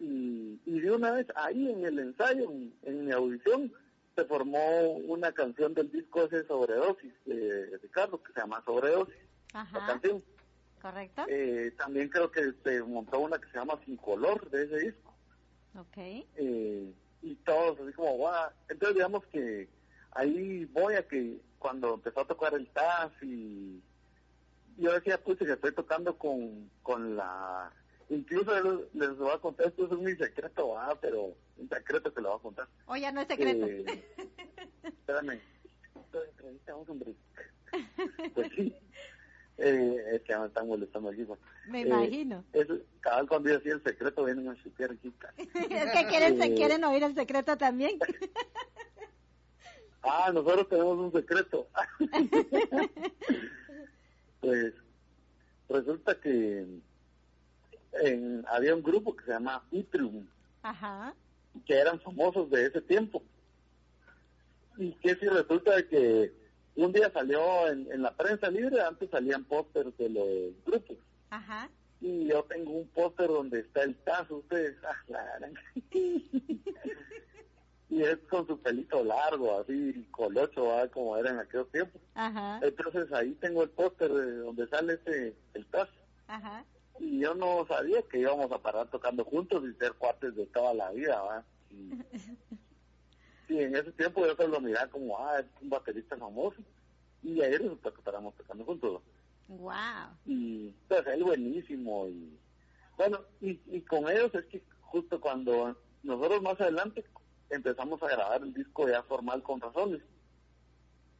y, 0.00 0.80
de 0.80 0.90
una 0.90 1.12
vez 1.12 1.26
ahí 1.36 1.70
en 1.70 1.84
el 1.84 1.98
ensayo, 1.98 2.50
en, 2.82 3.04
mi 3.04 3.12
audición, 3.12 3.72
se 4.16 4.24
formó 4.24 4.92
una 5.06 5.32
canción 5.32 5.74
del 5.74 5.90
disco 5.92 6.24
ese 6.24 6.44
Sobredosis 6.46 7.12
de 7.26 7.78
Ricardo, 7.82 8.22
que 8.22 8.32
se 8.32 8.40
llama 8.40 8.62
Sobredosis, 8.64 9.14
Ajá. 9.52 9.78
la 9.78 9.86
canción. 9.86 10.24
Correcto. 10.80 11.24
Eh, 11.28 11.74
también 11.76 12.08
creo 12.08 12.30
que 12.30 12.54
se 12.64 12.82
montó 12.82 13.20
una 13.20 13.38
que 13.38 13.48
se 13.50 13.58
llama 13.58 13.78
Sin 13.84 13.96
Color 13.98 14.48
de 14.50 14.64
ese 14.64 14.78
disco. 14.78 15.14
Ok. 15.76 15.96
Eh, 15.98 16.92
y 17.22 17.34
todos 17.36 17.78
así 17.80 17.92
como, 17.92 18.16
guau. 18.16 18.50
Entonces 18.68 18.96
digamos 18.96 19.26
que 19.26 19.68
ahí 20.12 20.64
voy 20.66 20.94
a 20.94 21.06
que 21.06 21.38
cuando 21.58 21.94
empezó 21.94 22.20
a 22.20 22.26
tocar 22.26 22.54
el 22.54 22.66
Taz 22.70 23.12
y 23.22 23.82
yo 24.78 24.94
decía, 24.94 25.22
pues 25.22 25.38
que 25.38 25.52
estoy 25.52 25.72
tocando 25.72 26.16
con, 26.16 26.70
con 26.82 27.16
la 27.16 27.70
Incluso 28.10 28.50
les, 28.92 29.16
voy 29.16 29.30
a 29.32 29.38
contar, 29.38 29.68
esto 29.68 29.86
es 29.86 29.92
un 29.92 30.18
secreto, 30.18 30.76
ah, 30.76 30.98
pero 31.00 31.32
un 31.56 31.68
secreto 31.68 32.12
que 32.12 32.20
lo 32.20 32.30
voy 32.30 32.38
a 32.38 32.42
contar. 32.42 32.68
O 32.86 32.96
ya 32.96 33.12
no 33.12 33.20
es 33.20 33.28
secreto. 33.28 33.66
Eh, 33.66 34.04
espérame, 34.82 35.40
un 36.76 37.16
Pues 38.34 38.50
sí, 38.56 38.74
eh, 39.58 39.96
es 40.12 40.22
que 40.22 40.36
me 40.36 40.46
están 40.46 40.66
molestando 40.66 41.10
aquí. 41.10 41.24
Me 41.68 41.82
imagino. 41.82 42.44
Es, 42.52 42.66
cada 42.98 43.20
vez 43.20 43.28
cuando 43.28 43.48
yo 43.48 43.58
decía 43.58 43.74
el 43.74 43.82
secreto 43.84 44.24
vienen 44.24 44.48
a 44.48 44.52
aquí. 44.52 45.14
es 45.38 45.92
que 45.92 46.06
quieren, 46.08 46.42
eh, 46.42 46.54
quieren 46.56 46.82
oír 46.82 47.04
el 47.04 47.14
secreto 47.14 47.56
también. 47.56 47.96
ah, 50.02 50.32
nosotros 50.34 50.68
tenemos 50.68 50.98
un 50.98 51.12
secreto. 51.12 51.68
pues 54.40 54.74
resulta 55.68 56.20
que 56.20 56.66
en, 57.92 58.44
había 58.48 58.74
un 58.74 58.82
grupo 58.82 59.14
que 59.16 59.24
se 59.24 59.32
llama 59.32 59.62
Itrium, 59.70 60.26
que 61.66 61.74
eran 61.74 62.00
famosos 62.00 62.50
de 62.50 62.66
ese 62.66 62.80
tiempo. 62.80 63.22
Y 64.76 64.92
que 64.94 65.14
si 65.16 65.26
resulta 65.26 65.76
de 65.76 65.88
que 65.88 66.32
un 66.76 66.92
día 66.92 67.10
salió 67.12 67.68
en, 67.68 68.02
la 68.02 68.14
prensa 68.14 68.50
libre, 68.50 68.80
antes 68.80 69.10
salían 69.10 69.44
pósters 69.44 69.96
de 69.98 70.08
los 70.08 70.64
grupos. 70.64 70.96
Y 72.00 72.28
yo 72.28 72.42
tengo 72.44 72.70
un 72.70 72.88
póster 72.88 73.28
donde 73.28 73.60
está 73.60 73.82
el 73.82 73.94
tazo, 73.96 74.36
ustedes, 74.36 74.76
ah, 74.84 74.96
y 77.90 78.02
es 78.02 78.16
con 78.30 78.46
su 78.46 78.58
pelito 78.58 79.04
largo, 79.04 79.58
así 79.58 80.06
colocho, 80.10 80.70
como 80.92 81.18
era 81.18 81.30
en 81.30 81.40
aquellos 81.40 81.70
tiempos. 81.70 82.00
Entonces 82.62 83.12
ahí 83.12 83.32
tengo 83.34 83.64
el 83.64 83.70
póster 83.70 84.08
donde 84.08 84.66
sale 84.68 84.94
ese 84.94 85.34
el 85.52 85.66
tazo. 85.66 85.92
Ajá 86.26 86.64
y 87.00 87.18
yo 87.18 87.34
no 87.34 87.66
sabía 87.66 88.02
que 88.02 88.18
íbamos 88.18 88.52
a 88.52 88.58
parar 88.58 88.88
tocando 88.90 89.24
juntos 89.24 89.64
y 89.64 89.72
ser 89.78 89.94
cuates 89.94 90.36
de 90.36 90.46
toda 90.46 90.74
la 90.74 90.90
vida, 90.90 91.20
¿va? 91.22 91.44
Y, 91.70 91.92
en 93.48 93.74
ese 93.74 93.90
tiempo 93.92 94.26
yo 94.26 94.36
solo 94.36 94.60
miraba 94.60 94.86
como, 94.88 95.18
ah, 95.18 95.40
es 95.40 95.46
un 95.62 95.70
baterista 95.70 96.16
famoso. 96.18 96.58
Y 97.22 97.40
ahí 97.40 97.56
resultó 97.56 97.92
que 97.92 98.02
paramos 98.02 98.34
tocando 98.36 98.64
juntos. 98.66 99.02
Wow. 99.48 99.72
Y 100.26 100.74
pues 100.88 101.06
él 101.06 101.24
buenísimo 101.24 102.06
y 102.06 102.38
Bueno, 102.96 103.20
y, 103.40 103.58
y 103.66 103.80
con 103.80 104.08
ellos 104.08 104.34
es 104.34 104.44
que 104.46 104.62
justo 104.82 105.20
cuando 105.20 105.76
nosotros 106.02 106.42
más 106.42 106.60
adelante 106.60 107.04
empezamos 107.48 108.02
a 108.02 108.08
grabar 108.08 108.42
el 108.42 108.52
disco 108.52 108.88
ya 108.88 109.02
formal 109.04 109.42
con 109.42 109.60
razones. 109.60 110.02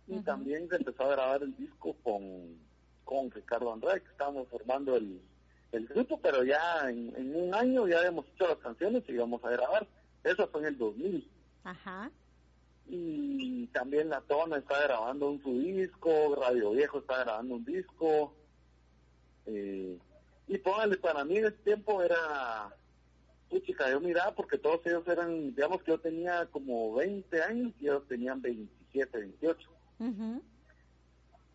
Y 0.06 0.20
también 0.20 0.68
se 0.68 0.76
empezó 0.76 1.04
a 1.04 1.12
grabar 1.12 1.42
el 1.42 1.56
disco 1.56 1.96
con, 2.02 2.58
con 3.04 3.30
Ricardo 3.30 3.72
Andrade, 3.72 4.02
que 4.02 4.10
estábamos 4.10 4.48
formando 4.48 4.96
el, 4.96 5.20
el 5.72 5.86
grupo, 5.86 6.20
pero 6.20 6.42
ya 6.42 6.88
en, 6.88 7.14
en, 7.16 7.34
un 7.36 7.54
año 7.54 7.86
ya 7.86 7.98
habíamos 7.98 8.26
hecho 8.28 8.48
las 8.48 8.58
canciones 8.58 9.02
y 9.08 9.12
íbamos 9.12 9.44
a 9.44 9.50
grabar. 9.50 9.86
Eso 10.24 10.48
fue 10.48 10.60
en 10.62 10.66
el 10.68 10.78
2000. 10.78 11.30
Ajá. 11.64 12.10
Y 12.88 13.66
también 13.68 14.08
La 14.08 14.20
Tona 14.22 14.58
está 14.58 14.82
grabando 14.82 15.30
un 15.30 15.42
su 15.42 15.58
disco, 15.60 16.34
Radio 16.34 16.72
Viejo 16.72 16.98
está 16.98 17.18
grabando 17.20 17.54
un 17.54 17.64
disco. 17.64 18.34
Eh, 19.46 19.96
y 20.48 20.58
póngale, 20.58 20.96
para 20.96 21.24
mí 21.24 21.38
en 21.38 21.46
ese 21.46 21.56
tiempo 21.58 22.02
era, 22.02 22.74
chica, 23.64 23.88
yo 23.90 24.00
miraba 24.00 24.34
porque 24.34 24.58
todos 24.58 24.84
ellos 24.84 25.06
eran, 25.06 25.54
digamos 25.54 25.82
que 25.82 25.92
yo 25.92 26.00
tenía 26.00 26.46
como 26.46 26.94
20 26.94 27.42
años 27.42 27.72
y 27.80 27.84
ellos 27.86 28.06
tenían 28.08 28.42
27, 28.42 29.18
28. 29.18 29.68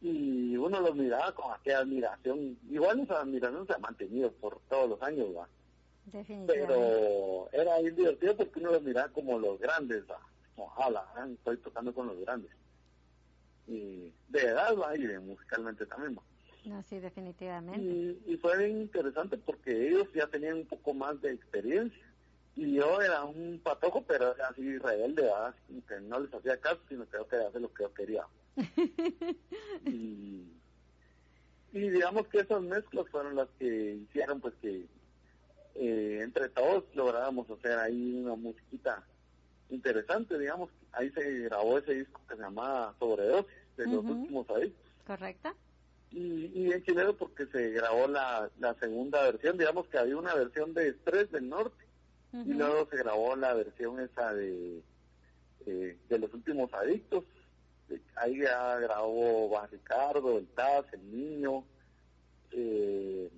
Y 0.06 0.56
uno 0.56 0.82
los 0.82 0.96
miraba 0.96 1.34
con 1.34 1.52
aquella 1.52 1.80
admiración. 1.80 2.60
Igual 2.70 3.00
esa 3.00 3.22
admiración 3.22 3.66
se 3.66 3.74
ha 3.74 3.80
mantenido 3.80 4.32
por 4.34 4.60
todos 4.70 4.88
los 4.88 5.02
años, 5.02 5.30
¿va? 5.36 5.48
Pero 6.46 7.50
era 7.52 7.80
bien 7.80 7.96
divertido 7.96 8.38
porque 8.38 8.60
uno 8.60 8.74
los 8.74 8.84
miraba 8.84 9.08
como 9.10 9.40
los 9.40 9.60
grandes, 9.60 10.04
¿va? 10.08 10.20
Ojalá, 10.58 11.04
estoy 11.34 11.58
tocando 11.58 11.92
con 11.92 12.06
los 12.06 12.20
grandes. 12.20 12.52
Y 13.66 14.14
de 14.30 14.42
edad, 14.42 14.78
¿va? 14.78 14.96
Y 14.96 15.08
musicalmente 15.18 15.88
también, 15.88 16.16
¿va? 16.16 16.22
No, 16.66 16.84
sí, 16.84 17.00
definitivamente. 17.00 17.82
Y, 18.28 18.38
fue 18.38 18.60
bien 18.60 18.82
interesante 18.82 19.38
porque 19.38 19.88
ellos 19.88 20.08
ya 20.14 20.28
tenían 20.28 20.58
un 20.58 20.68
poco 20.68 20.94
más 20.94 21.20
de 21.20 21.32
experiencia. 21.32 22.06
Y 22.56 22.76
yo 22.76 23.02
era 23.02 23.24
un 23.24 23.60
patojo, 23.64 24.04
pero 24.04 24.36
así 24.48 24.78
rebelde, 24.78 25.24
¿verdad? 25.24 25.56
que 25.88 26.00
no 26.02 26.20
les 26.20 26.32
hacía 26.32 26.62
caso, 26.62 26.80
sino 26.88 27.10
que 27.10 27.18
yo 27.18 27.28
quería 27.28 27.48
hacer 27.48 27.62
lo 27.62 27.74
que 27.74 27.84
yo 27.84 27.94
quería. 27.96 28.28
Y, 29.86 30.48
y 31.74 31.90
digamos 31.90 32.28
que 32.28 32.40
esas 32.40 32.62
mezclas 32.62 33.08
fueron 33.10 33.36
las 33.36 33.50
que 33.60 33.96
hicieron 33.96 34.40
pues 34.40 34.54
que 34.62 34.86
eh, 35.76 36.20
entre 36.22 36.50
todos 36.50 36.84
lográramos 36.96 37.50
hacer 37.50 37.78
ahí 37.80 38.16
una 38.16 38.36
musiquita 38.36 39.04
interesante, 39.70 40.40
digamos. 40.40 40.70
Ahí 40.94 41.10
se 41.12 41.40
grabó 41.42 41.78
ese 41.78 41.96
disco 41.96 42.22
que 42.30 42.36
se 42.36 42.42
llamaba 42.42 42.96
Sobredosis, 43.00 43.52
de 43.76 43.88
los 43.88 44.06
últimos 44.06 44.50
adictos. 44.50 44.86
Correcto 45.06 45.54
y, 46.16 46.52
y 46.54 46.72
en 46.72 46.84
chileno 46.84 47.14
porque 47.14 47.46
se 47.48 47.72
grabó 47.72 48.08
la, 48.08 48.50
la 48.60 48.74
segunda 48.76 49.22
versión, 49.24 49.58
digamos 49.58 49.88
que 49.88 49.98
había 49.98 50.18
una 50.18 50.34
versión 50.34 50.74
de 50.74 50.90
Estrés 50.90 51.30
del 51.32 51.50
Norte 51.50 51.84
y 52.34 52.54
luego 52.54 52.88
se 52.90 52.98
grabó 52.98 53.36
la 53.36 53.54
versión 53.54 54.00
esa 54.00 54.34
de, 54.34 54.82
eh, 55.66 55.98
de 56.10 56.20
los 56.20 56.34
últimos 56.34 56.74
adictos, 56.74 57.24
ahí 58.16 58.40
ya 58.40 58.80
grabó 58.80 59.62
Ricardo, 59.72 60.38
el 60.38 60.48
Taz, 60.48 60.86
el 60.94 61.12
Niño, 61.12 61.64
eh, 62.52 63.30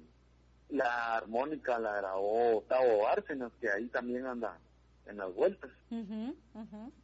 la 0.69 1.15
armónica 1.15 1.79
la 1.79 1.97
grabó 1.97 2.63
Tavo 2.67 3.03
Bárcenas, 3.03 3.51
que 3.59 3.69
ahí 3.69 3.87
también 3.87 4.25
anda 4.25 4.57
en 5.05 5.17
las 5.17 5.33
vueltas. 5.33 5.71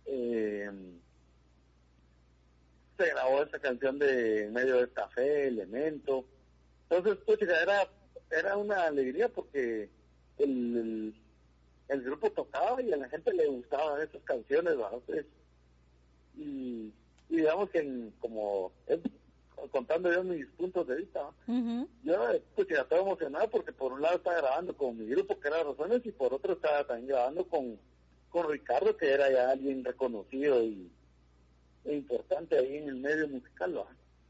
Eh, 0.06 0.72
se 2.98 3.10
grabó 3.10 3.44
esa 3.44 3.60
canción 3.60 3.98
de 4.00 4.50
medio 4.52 4.78
de 4.78 4.90
café, 4.90 5.48
Elemento. 5.48 6.26
Entonces, 6.90 7.24
pues 7.26 7.42
era, 7.42 7.88
era 8.30 8.58
una 8.58 8.86
alegría 8.86 9.30
porque 9.30 9.90
el, 10.38 11.16
el, 11.88 12.02
grupo 12.04 12.32
tocaba 12.32 12.82
y 12.82 12.92
a 12.92 12.98
la 12.98 13.10
gente 13.10 13.34
le 13.34 13.48
gustaban 13.48 14.02
esas 14.02 14.22
canciones, 14.24 14.78
¿verdad? 14.78 15.00
Pues, 15.06 15.26
y, 16.36 16.92
digamos 17.30 17.70
que 17.70 18.10
como 18.20 18.72
contando 19.72 20.12
yo 20.12 20.24
mis 20.24 20.46
puntos 20.48 20.88
de 20.88 20.98
vista, 20.98 21.22
yo 22.04 22.14
pues 22.56 22.68
ya 22.68 22.82
estaba 22.82 23.02
emocionado 23.02 23.50
porque 23.50 23.72
por 23.72 23.94
un 23.94 24.02
lado 24.02 24.18
estaba 24.18 24.38
grabando 24.38 24.76
con 24.76 24.98
mi 24.98 25.06
grupo 25.06 25.40
que 25.40 25.48
era 25.48 25.64
Razones 25.64 26.06
y 26.06 26.12
por 26.12 26.34
otro 26.34 26.54
estaba 26.54 26.86
también 26.86 27.08
grabando 27.08 27.46
con, 27.48 27.78
con 28.30 28.50
Ricardo 28.50 28.98
que 28.98 29.12
era 29.12 29.32
ya 29.32 29.52
alguien 29.52 29.84
reconocido 29.84 30.64
y 30.64 30.92
importante 31.86 32.58
ahí 32.58 32.78
en 32.78 32.90
el 32.90 32.96
medio 32.96 33.28
musical. 33.28 33.74
¿no? 33.74 33.88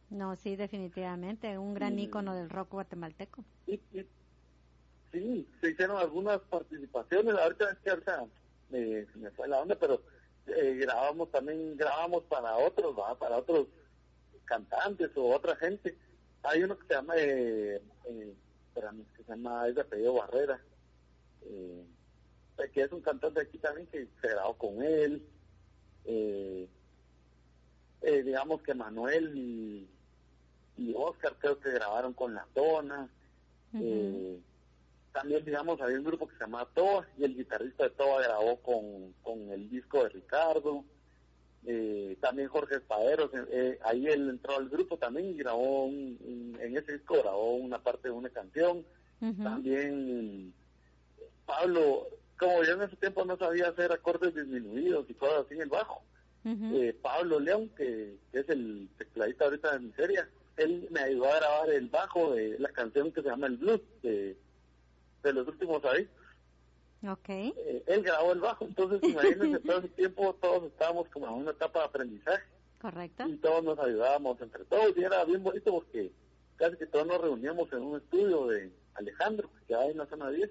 No, 0.09 0.35
sí, 0.35 0.55
definitivamente, 0.55 1.57
un 1.57 1.73
gran 1.73 1.97
ícono 1.97 2.35
del 2.35 2.49
rock 2.49 2.71
guatemalteco. 2.71 3.43
Sí, 3.65 3.81
sí, 5.11 5.47
se 5.61 5.71
hicieron 5.71 5.97
algunas 5.97 6.39
participaciones, 6.41 7.35
ahorita 7.35 7.71
es 7.71 7.77
que 7.79 7.89
ahorita 7.89 8.25
me, 8.69 9.07
me 9.15 9.31
fue 9.31 9.47
la 9.47 9.61
onda, 9.61 9.75
pero 9.75 10.01
eh, 10.47 10.75
grabamos 10.79 11.31
también, 11.31 11.77
grabamos 11.77 12.23
para 12.25 12.55
otros, 12.57 12.97
¿va? 12.97 13.17
para 13.17 13.37
otros 13.37 13.67
cantantes 14.45 15.11
o 15.15 15.33
otra 15.33 15.55
gente. 15.55 15.97
Hay 16.43 16.63
uno 16.63 16.77
que 16.77 16.87
se 16.87 16.93
llama, 16.93 17.13
eh, 17.17 17.81
eh, 18.05 18.33
que 18.73 19.23
se 19.23 19.29
llama, 19.29 19.67
es 19.67 19.75
de 19.75 19.81
apellido 19.81 20.13
Barrera, 20.13 20.61
eh, 21.43 21.85
que 22.73 22.81
es 22.81 22.91
un 22.91 23.01
cantante 23.01 23.41
aquí 23.41 23.57
también 23.57 23.87
que 23.87 24.07
se 24.21 24.27
grabó 24.27 24.57
con 24.57 24.81
él. 24.81 25.25
Eh, 26.05 26.67
eh, 28.01 28.23
digamos 28.23 28.61
que 28.61 28.73
Manuel 28.73 29.37
y, 29.37 29.89
y, 30.77 30.93
Oscar 30.95 31.35
creo 31.39 31.59
que 31.59 31.71
grabaron 31.71 32.13
con 32.13 32.33
La 32.33 32.45
Tona. 32.53 33.09
Eh, 33.75 34.39
también, 35.13 35.45
digamos, 35.45 35.79
había 35.79 35.97
un 35.97 36.03
grupo 36.03 36.27
que 36.27 36.33
se 36.33 36.41
llama 36.41 36.67
Toa 36.73 37.07
y 37.17 37.23
el 37.23 37.35
guitarrista 37.35 37.83
de 37.83 37.91
Toa 37.91 38.23
grabó 38.23 38.57
con, 38.57 39.13
con 39.21 39.49
el 39.51 39.69
disco 39.69 40.03
de 40.03 40.09
Ricardo. 40.09 40.83
Eh, 41.65 42.17
también 42.19 42.49
Jorge 42.49 42.75
Espaderos, 42.75 43.31
ahí 43.85 44.07
él 44.07 44.29
entró 44.29 44.57
al 44.57 44.67
grupo 44.67 44.97
también 44.97 45.29
y 45.29 45.37
grabó 45.37 45.87
en 45.87 46.77
ese 46.77 46.93
disco 46.93 47.21
grabó 47.21 47.55
una 47.55 47.81
parte 47.81 48.09
de 48.09 48.13
una 48.13 48.29
canción. 48.29 48.85
También 49.41 50.53
Pablo, 51.45 52.07
como 52.37 52.63
yo 52.63 52.73
en 52.73 52.81
ese 52.81 52.95
tiempo 52.97 53.23
no 53.23 53.37
sabía 53.37 53.69
hacer 53.69 53.91
acordes 53.91 54.35
disminuidos 54.35 55.09
y 55.09 55.13
cosas 55.13 55.45
así 55.45 55.53
en 55.53 55.61
el 55.61 55.69
bajo, 55.69 56.01
eh, 56.45 56.97
Pablo 57.01 57.39
León, 57.39 57.69
que, 57.77 58.17
es 58.33 58.49
el 58.49 58.89
tecladista 58.97 59.45
ahorita 59.45 59.73
de 59.73 59.79
Miseria, 59.79 60.29
él 60.57 60.87
me 60.91 60.99
ayudó 60.99 61.31
a 61.31 61.37
grabar 61.37 61.69
el 61.69 61.87
bajo 61.87 62.33
de 62.33 62.59
la 62.59 62.69
canción 62.69 63.11
que 63.11 63.21
se 63.21 63.29
llama 63.29 63.47
El 63.47 63.57
Blues, 63.57 63.81
de, 64.01 64.35
de 65.23 65.33
los 65.33 65.47
últimos 65.47 65.83
ahí. 65.85 66.09
Okay. 67.05 67.53
Eh, 67.57 67.83
él 67.87 68.03
grabó 68.03 68.31
el 68.31 68.39
bajo, 68.39 68.65
entonces 68.65 69.01
imagínense, 69.03 69.59
todo 69.65 69.79
ese 69.79 69.89
tiempo 69.89 70.33
todos 70.41 70.63
estábamos 70.71 71.09
como 71.09 71.27
en 71.27 71.33
una 71.33 71.51
etapa 71.51 71.79
de 71.79 71.85
aprendizaje. 71.85 72.43
Correcto. 72.79 73.27
Y 73.27 73.37
todos 73.37 73.63
nos 73.63 73.79
ayudábamos 73.79 74.41
entre 74.41 74.65
todos 74.65 74.95
y 74.97 75.03
era 75.03 75.23
bien 75.25 75.43
bonito 75.43 75.71
porque 75.71 76.11
casi 76.57 76.77
que 76.77 76.85
todos 76.85 77.07
nos 77.07 77.21
reuníamos 77.21 77.71
en 77.73 77.81
un 77.81 77.97
estudio 77.97 78.47
de 78.47 78.71
Alejandro, 78.95 79.49
que 79.67 79.75
hay 79.75 79.91
en 79.91 79.97
la 79.97 80.05
zona 80.05 80.29
10. 80.29 80.49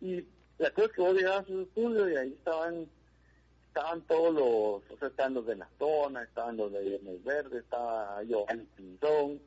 Y 0.00 0.24
la 0.58 0.70
cosa 0.70 0.86
es 0.86 0.92
que 0.92 1.00
vos 1.00 1.14
llegabas 1.14 1.44
a 1.44 1.46
su 1.46 1.60
estudio 1.62 2.08
y 2.10 2.16
ahí 2.16 2.32
estaban 2.32 2.88
estaban 3.68 4.00
todos 4.02 4.34
los, 4.34 4.90
o 4.90 4.98
sea, 4.98 5.08
estaban 5.08 5.34
los 5.34 5.46
de 5.46 5.56
la 5.56 5.68
zona, 5.78 6.22
estaban 6.22 6.56
los 6.56 6.72
de 6.72 6.82
Viernes 6.82 7.22
Verde, 7.22 7.58
estaba 7.58 8.22
Giovanni 8.22 8.64
Pinzón, 8.74 9.38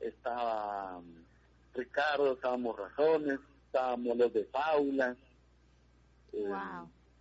estaba 0.00 1.00
Ricardo, 1.74 2.32
estábamos 2.32 2.78
Razones, 2.78 3.38
estábamos 3.66 4.16
los 4.16 4.32
de 4.32 4.44
Faulas. 4.46 5.16
Eh, 6.32 6.52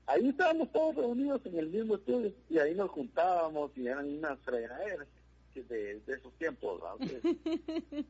ahí 0.07 0.29
estábamos 0.29 0.71
todos 0.71 0.95
reunidos 0.95 1.41
en 1.45 1.59
el 1.59 1.69
mismo 1.69 1.95
estudio 1.95 2.31
y 2.49 2.59
ahí 2.59 2.75
nos 2.75 2.89
juntábamos 2.91 3.71
y 3.75 3.87
eran 3.87 4.07
unas 4.17 4.39
fregaderas 4.39 5.07
de, 5.53 5.99
de 5.99 6.13
esos 6.13 6.33
tiempos. 6.33 6.81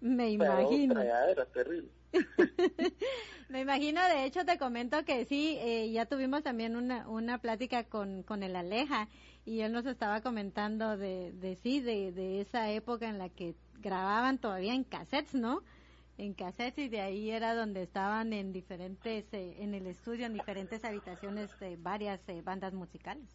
Me 0.00 0.30
imagino. 0.30 0.94
Fregaderas 0.94 1.48
terribles. 1.52 1.90
Me 3.48 3.60
imagino, 3.60 4.00
de 4.08 4.24
hecho 4.24 4.44
te 4.44 4.58
comento 4.58 5.04
que 5.04 5.24
sí, 5.24 5.56
eh, 5.60 5.90
ya 5.90 6.06
tuvimos 6.06 6.42
también 6.42 6.76
una, 6.76 7.08
una 7.08 7.38
plática 7.38 7.84
con, 7.84 8.22
con 8.22 8.42
el 8.42 8.56
Aleja 8.56 9.08
y 9.44 9.60
él 9.60 9.72
nos 9.72 9.86
estaba 9.86 10.20
comentando 10.20 10.96
de, 10.96 11.32
de 11.32 11.56
sí, 11.56 11.80
de, 11.80 12.12
de 12.12 12.40
esa 12.40 12.70
época 12.70 13.08
en 13.08 13.18
la 13.18 13.28
que 13.28 13.54
grababan 13.80 14.38
todavía 14.38 14.74
en 14.74 14.84
cassettes, 14.84 15.34
¿no? 15.34 15.62
En 16.18 16.34
cassettes 16.34 16.78
y 16.84 16.88
de 16.88 17.00
ahí 17.00 17.30
era 17.30 17.54
donde 17.54 17.82
estaban 17.82 18.32
en 18.32 18.52
diferentes, 18.52 19.24
eh, 19.32 19.56
en 19.58 19.74
el 19.74 19.86
estudio, 19.86 20.26
en 20.26 20.34
diferentes 20.34 20.84
habitaciones 20.84 21.58
de 21.60 21.76
varias 21.76 22.20
eh, 22.28 22.42
bandas 22.42 22.74
musicales. 22.74 23.28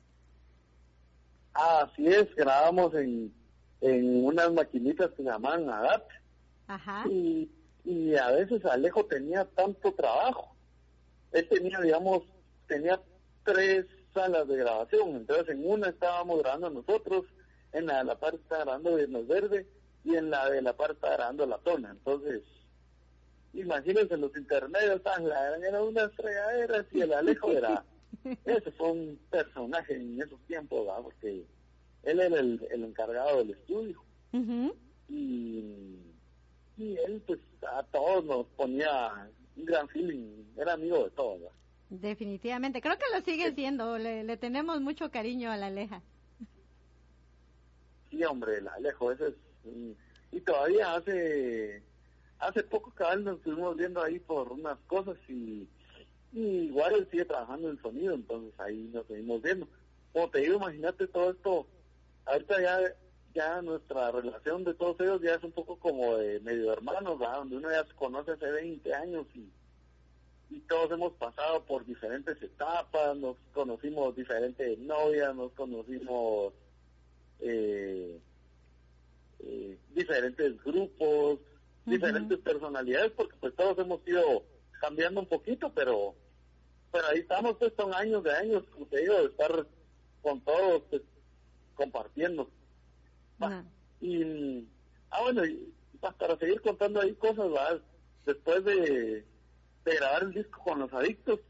Así 1.53 2.07
es, 2.07 2.33
grabamos 2.35 2.93
en, 2.95 3.33
en 3.81 4.25
unas 4.25 4.51
maquinitas 4.53 5.09
que 5.11 5.17
se 5.17 5.23
llamaban 5.23 5.69
ADAT. 5.69 6.03
Ajá. 6.67 7.05
Y 7.09 7.49
y 7.85 8.15
a 8.15 8.31
veces 8.31 8.65
Alejo 8.65 9.05
tenía 9.05 9.45
tanto 9.45 9.93
trabajo. 9.93 10.55
Él 11.31 11.47
tenía, 11.47 11.79
digamos, 11.79 12.23
tenía 12.67 12.99
tres 13.43 13.85
salas 14.13 14.47
de 14.47 14.57
grabación, 14.57 15.15
entonces 15.15 15.49
en 15.49 15.69
una 15.69 15.89
estábamos 15.89 16.39
grabando 16.39 16.69
nosotros, 16.69 17.25
en 17.73 17.85
la 17.85 17.99
de 17.99 18.03
la 18.05 18.15
parte 18.17 18.37
está 18.37 18.57
grabando 18.57 18.95
Viernes 18.95 19.27
Verde 19.27 19.67
y 20.05 20.15
en 20.15 20.29
la 20.29 20.49
de 20.49 20.61
la 20.61 20.73
parte 20.73 20.99
grabando 21.01 21.45
La 21.45 21.57
Tona, 21.57 21.91
entonces 21.91 22.43
imagínense 23.53 24.17
los 24.17 24.35
intermedios, 24.37 25.01
la 25.03 25.57
eran 25.57 25.83
unas 25.83 26.13
fregaderas 26.13 26.85
y 26.91 27.01
el 27.01 27.13
Alejo 27.13 27.51
era, 27.51 27.83
ese 28.45 28.71
fue 28.71 28.91
un 28.91 29.19
personaje 29.29 29.95
en 29.95 30.21
esos 30.21 30.39
tiempos, 30.41 30.87
porque 31.01 31.45
él 32.03 32.19
era 32.19 32.39
el, 32.39 32.65
el 32.71 32.83
encargado 32.83 33.39
del 33.39 33.51
estudio. 33.51 34.01
y, 35.09 35.97
y 36.77 36.97
él 37.07 37.21
pues 37.25 37.39
a 37.67 37.83
todos 37.83 38.25
nos 38.25 38.45
ponía 38.57 39.29
un 39.55 39.65
gran 39.65 39.87
feeling, 39.89 40.43
era 40.57 40.73
amigo 40.73 41.03
de 41.03 41.11
todos. 41.11 41.41
Definitivamente, 41.89 42.81
creo 42.81 42.97
que 42.97 43.05
lo 43.15 43.23
sigue 43.23 43.53
siendo, 43.53 43.97
le, 43.97 44.23
le 44.23 44.37
tenemos 44.37 44.81
mucho 44.81 45.09
cariño 45.11 45.51
a 45.51 45.57
la 45.57 45.67
Aleja. 45.67 46.01
Sí, 48.09 48.23
hombre, 48.23 48.57
el 48.57 48.67
Alejo, 48.67 49.11
ese 49.11 49.29
es... 49.29 49.33
Y 50.31 50.41
todavía 50.41 50.95
hace 50.95 51.83
hace 52.39 52.63
poco 52.63 52.91
cabal 52.91 53.23
nos 53.23 53.37
estuvimos 53.37 53.75
viendo 53.77 54.01
ahí 54.03 54.19
por 54.19 54.51
unas 54.51 54.77
cosas 54.87 55.17
y, 55.27 55.67
igual 56.33 56.93
él 56.95 57.07
sigue 57.09 57.25
trabajando 57.25 57.69
en 57.69 57.81
sonido, 57.81 58.13
entonces 58.13 58.53
ahí 58.59 58.89
nos 58.93 59.07
seguimos 59.07 59.41
viendo. 59.41 59.67
Como 60.11 60.29
te 60.29 60.39
digo, 60.39 60.55
imagínate 60.55 61.07
todo 61.07 61.31
esto, 61.31 61.67
ahorita 62.25 62.61
ya 62.61 62.79
ya 63.33 63.61
nuestra 63.61 64.11
relación 64.11 64.63
de 64.63 64.73
todos 64.73 64.97
ellos 65.01 65.21
ya 65.21 65.33
es 65.33 65.43
un 65.43 65.51
poco 65.51 65.77
como 65.77 66.15
de 66.15 66.39
medio 66.39 66.71
hermanos, 66.71 67.19
donde 67.19 67.57
uno 67.57 67.69
ya 67.69 67.83
se 67.85 67.93
conoce 67.93 68.31
hace 68.31 68.49
20 68.49 68.93
años 68.93 69.27
y, 69.35 69.51
y 70.49 70.59
todos 70.61 70.89
hemos 70.91 71.11
pasado 71.13 71.65
por 71.65 71.85
diferentes 71.85 72.41
etapas, 72.41 73.17
nos 73.17 73.35
conocimos 73.53 74.15
diferentes 74.15 74.79
novias, 74.79 75.35
nos 75.35 75.51
conocimos 75.51 76.53
eh, 77.41 78.21
eh, 79.39 79.77
diferentes 79.93 80.63
grupos, 80.63 81.39
diferentes 81.85 82.39
personalidades, 82.39 83.11
porque 83.11 83.35
pues 83.39 83.55
todos 83.55 83.77
hemos 83.79 84.05
ido 84.07 84.43
cambiando 84.79 85.21
un 85.21 85.27
poquito, 85.27 85.71
pero 85.73 86.15
pero 86.95 87.07
ahí 87.07 87.19
estamos, 87.19 87.57
pues 87.57 87.73
son 87.75 87.93
años 87.93 88.23
de 88.23 88.31
años, 88.31 88.63
como 88.71 88.85
te 88.85 89.01
digo, 89.01 89.15
de 89.15 89.25
estar 89.25 89.67
con 90.21 90.39
todos, 90.41 90.83
pues, 90.89 91.01
compartiendo. 91.75 92.49
Y, 93.99 94.65
ah, 95.11 95.21
bueno, 95.23 95.45
y, 95.45 95.73
para 95.99 96.37
seguir 96.37 96.61
contando 96.61 97.01
ahí 97.01 97.13
cosas, 97.15 97.49
¿verdad? 97.49 97.81
después 98.25 98.63
de, 98.63 99.25
de 99.83 99.95
grabar 99.95 100.23
el 100.23 100.33
disco 100.33 100.63
con 100.63 100.79
los 100.79 100.93
adictos, 100.93 101.41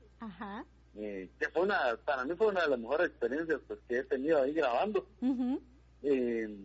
eh, 0.96 1.30
que 1.38 1.50
fue 1.50 1.62
una, 1.62 1.96
para 2.06 2.26
mí 2.26 2.34
fue 2.36 2.48
una 2.48 2.64
de 2.64 2.70
las 2.70 2.80
mejores 2.80 3.08
experiencias 3.08 3.62
pues 3.68 3.80
que 3.88 4.00
he 4.00 4.04
tenido 4.04 4.42
ahí 4.42 4.54
grabando. 4.54 5.08
eh, 6.02 6.58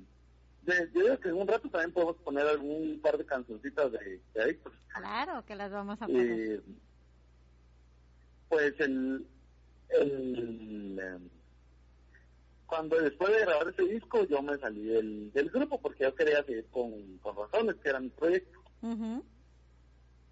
yo 0.67 0.75
creo 0.93 1.21
que 1.21 1.29
en 1.29 1.35
un 1.37 1.49
rato 1.49 1.69
también 1.69 1.93
podemos 1.93 2.17
poner 2.17 2.47
algún 2.47 3.01
par 3.01 3.19
de 3.19 3.27
cancioncitas 3.27 3.93
de, 3.93 4.21
de 4.35 4.43
adictos. 4.43 4.73
Claro, 4.89 5.45
que 5.45 5.57
las 5.57 5.71
vamos 5.71 6.01
a 6.01 6.07
poner. 6.07 6.27
Eh, 6.27 6.61
pues 8.49 8.75
el, 8.81 9.27
el 9.89 10.99
em, 10.99 11.29
cuando 12.67 13.01
después 13.01 13.33
de 13.33 13.41
grabar 13.41 13.69
ese 13.69 13.83
disco 13.85 14.25
yo 14.27 14.43
me 14.43 14.59
salí 14.59 14.83
del, 14.83 15.33
del 15.33 15.51
grupo 15.51 15.81
porque 15.81 16.05
yo 16.05 16.15
quería 16.15 16.45
seguir 16.45 16.67
con, 16.71 17.19
con 17.19 17.37
razones 17.37 17.77
que 17.77 17.89
era 17.89 18.01
mi 18.01 18.09
proyecto 18.11 18.59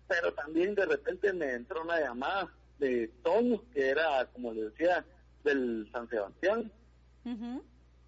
pero 0.08 0.32
también 0.34 0.74
de 0.74 0.86
repente 0.86 1.32
me 1.32 1.52
entró 1.52 1.82
una 1.82 2.00
llamada 2.00 2.48
de 2.78 3.08
Toño 3.22 3.62
que 3.72 3.88
era 3.88 4.26
como 4.32 4.52
le 4.52 4.64
decía 4.70 5.04
del 5.44 5.88
San 5.92 6.08
Sebastián 6.08 6.72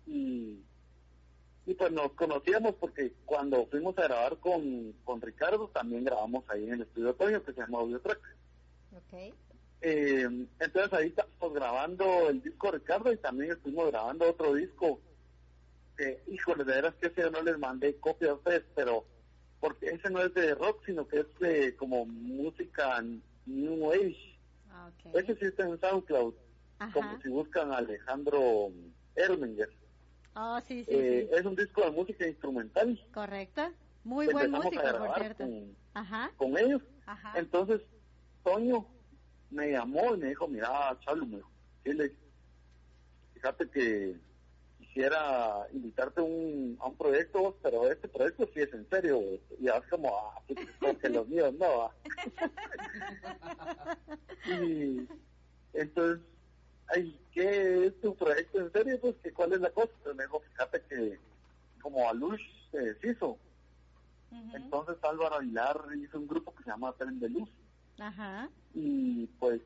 y 0.06 0.58
y 1.70 1.74
pues 1.74 1.92
nos 1.92 2.10
conocíamos 2.14 2.74
porque 2.80 3.12
cuando 3.24 3.64
fuimos 3.66 3.96
a 3.98 4.02
grabar 4.02 4.38
con, 4.38 4.92
con 5.04 5.20
Ricardo 5.20 5.68
también 5.68 6.02
grabamos 6.02 6.42
ahí 6.48 6.64
en 6.64 6.72
el 6.72 6.82
estudio 6.82 7.14
Toño 7.14 7.44
que 7.44 7.52
se 7.52 7.60
llama 7.60 7.78
Audio 7.78 8.00
Track. 8.00 8.18
Okay. 9.06 9.32
Eh, 9.80 10.46
entonces 10.58 10.92
ahí 10.92 11.06
estamos 11.06 11.54
grabando 11.54 12.28
el 12.28 12.42
disco 12.42 12.72
Ricardo 12.72 13.12
y 13.12 13.18
también 13.18 13.52
estuvimos 13.52 13.86
grabando 13.86 14.28
otro 14.28 14.54
disco 14.54 14.98
que, 15.96 16.20
híjole, 16.26 16.64
de 16.64 16.72
veras 16.72 16.94
que 16.96 17.06
ese 17.06 17.30
no 17.30 17.40
les 17.40 17.56
mandé 17.56 17.94
copia 17.98 18.32
a 18.32 18.34
ustedes, 18.34 18.64
pero 18.74 19.04
porque 19.60 19.90
ese 19.90 20.10
no 20.10 20.20
es 20.22 20.34
de 20.34 20.56
rock, 20.56 20.84
sino 20.86 21.06
que 21.06 21.20
es 21.20 21.38
de 21.38 21.76
como 21.76 22.04
música 22.04 23.00
New 23.46 23.92
Age. 23.92 24.38
Ah, 24.72 24.90
ese 25.14 25.36
sí 25.36 25.44
está 25.44 25.68
en 25.68 25.78
SoundCloud, 25.78 26.34
como 26.92 27.22
si 27.22 27.28
buscan 27.28 27.70
a 27.72 27.76
Alejandro 27.76 28.72
Erminger. 29.14 29.70
Oh, 30.34 30.60
sí, 30.66 30.84
sí, 30.84 30.94
eh, 30.94 31.28
Es 31.32 31.44
un 31.44 31.56
disco 31.56 31.82
de 31.82 31.90
música 31.90 32.26
instrumental. 32.26 32.98
Correcto. 33.12 33.62
Muy 34.04 34.28
buen 34.28 34.50
músico, 34.50 34.80
por 34.80 35.14
cierto. 35.16 35.44
Con, 35.44 35.76
con 36.36 36.58
ellos. 36.58 36.82
Entonces, 37.34 37.82
Toño 38.44 38.86
me 39.50 39.72
llamó 39.72 40.14
y 40.14 40.18
me 40.18 40.28
dijo, 40.28 40.46
mira, 40.48 40.96
Charlo, 41.00 41.26
me 41.26 41.36
dijo, 41.36 41.50
fíjate 43.34 43.68
que 43.70 44.16
quisiera 44.78 45.66
invitarte 45.72 46.20
un, 46.20 46.76
a 46.80 46.86
un 46.86 46.96
proyecto, 46.96 47.56
pero 47.62 47.90
este 47.90 48.08
proyecto 48.08 48.48
sí 48.54 48.60
es 48.60 48.72
en 48.72 48.88
serio. 48.88 49.20
Y 49.60 49.68
es 49.68 49.86
como, 49.90 50.16
ah, 50.16 50.42
porque 50.80 51.08
los 51.08 51.28
míos 51.28 51.52
no. 51.58 51.90
y 54.46 55.06
entonces 55.74 56.20
ay, 56.94 57.18
¿qué 57.32 57.86
es 57.86 58.00
tu 58.00 58.14
proyecto 58.14 58.60
en 58.60 58.72
serio? 58.72 59.00
Pues, 59.00 59.16
que 59.22 59.32
¿cuál 59.32 59.52
es 59.52 59.60
la 59.60 59.70
cosa? 59.70 59.92
me 60.14 60.24
dijo, 60.24 60.40
fíjate 60.40 60.82
que 60.88 61.18
como 61.80 62.08
Alush 62.08 62.42
se 62.70 62.78
deshizo. 62.78 63.38
Entonces 64.54 64.96
Álvaro 65.02 65.36
Aguilar 65.36 65.80
hizo 65.96 66.18
un 66.18 66.28
grupo 66.28 66.54
que 66.54 66.62
se 66.62 66.70
llama 66.70 66.92
Tren 66.92 67.18
de 67.18 67.30
Luz. 67.30 67.48
Ajá. 67.98 68.48
Y 68.74 69.26
pues, 69.38 69.60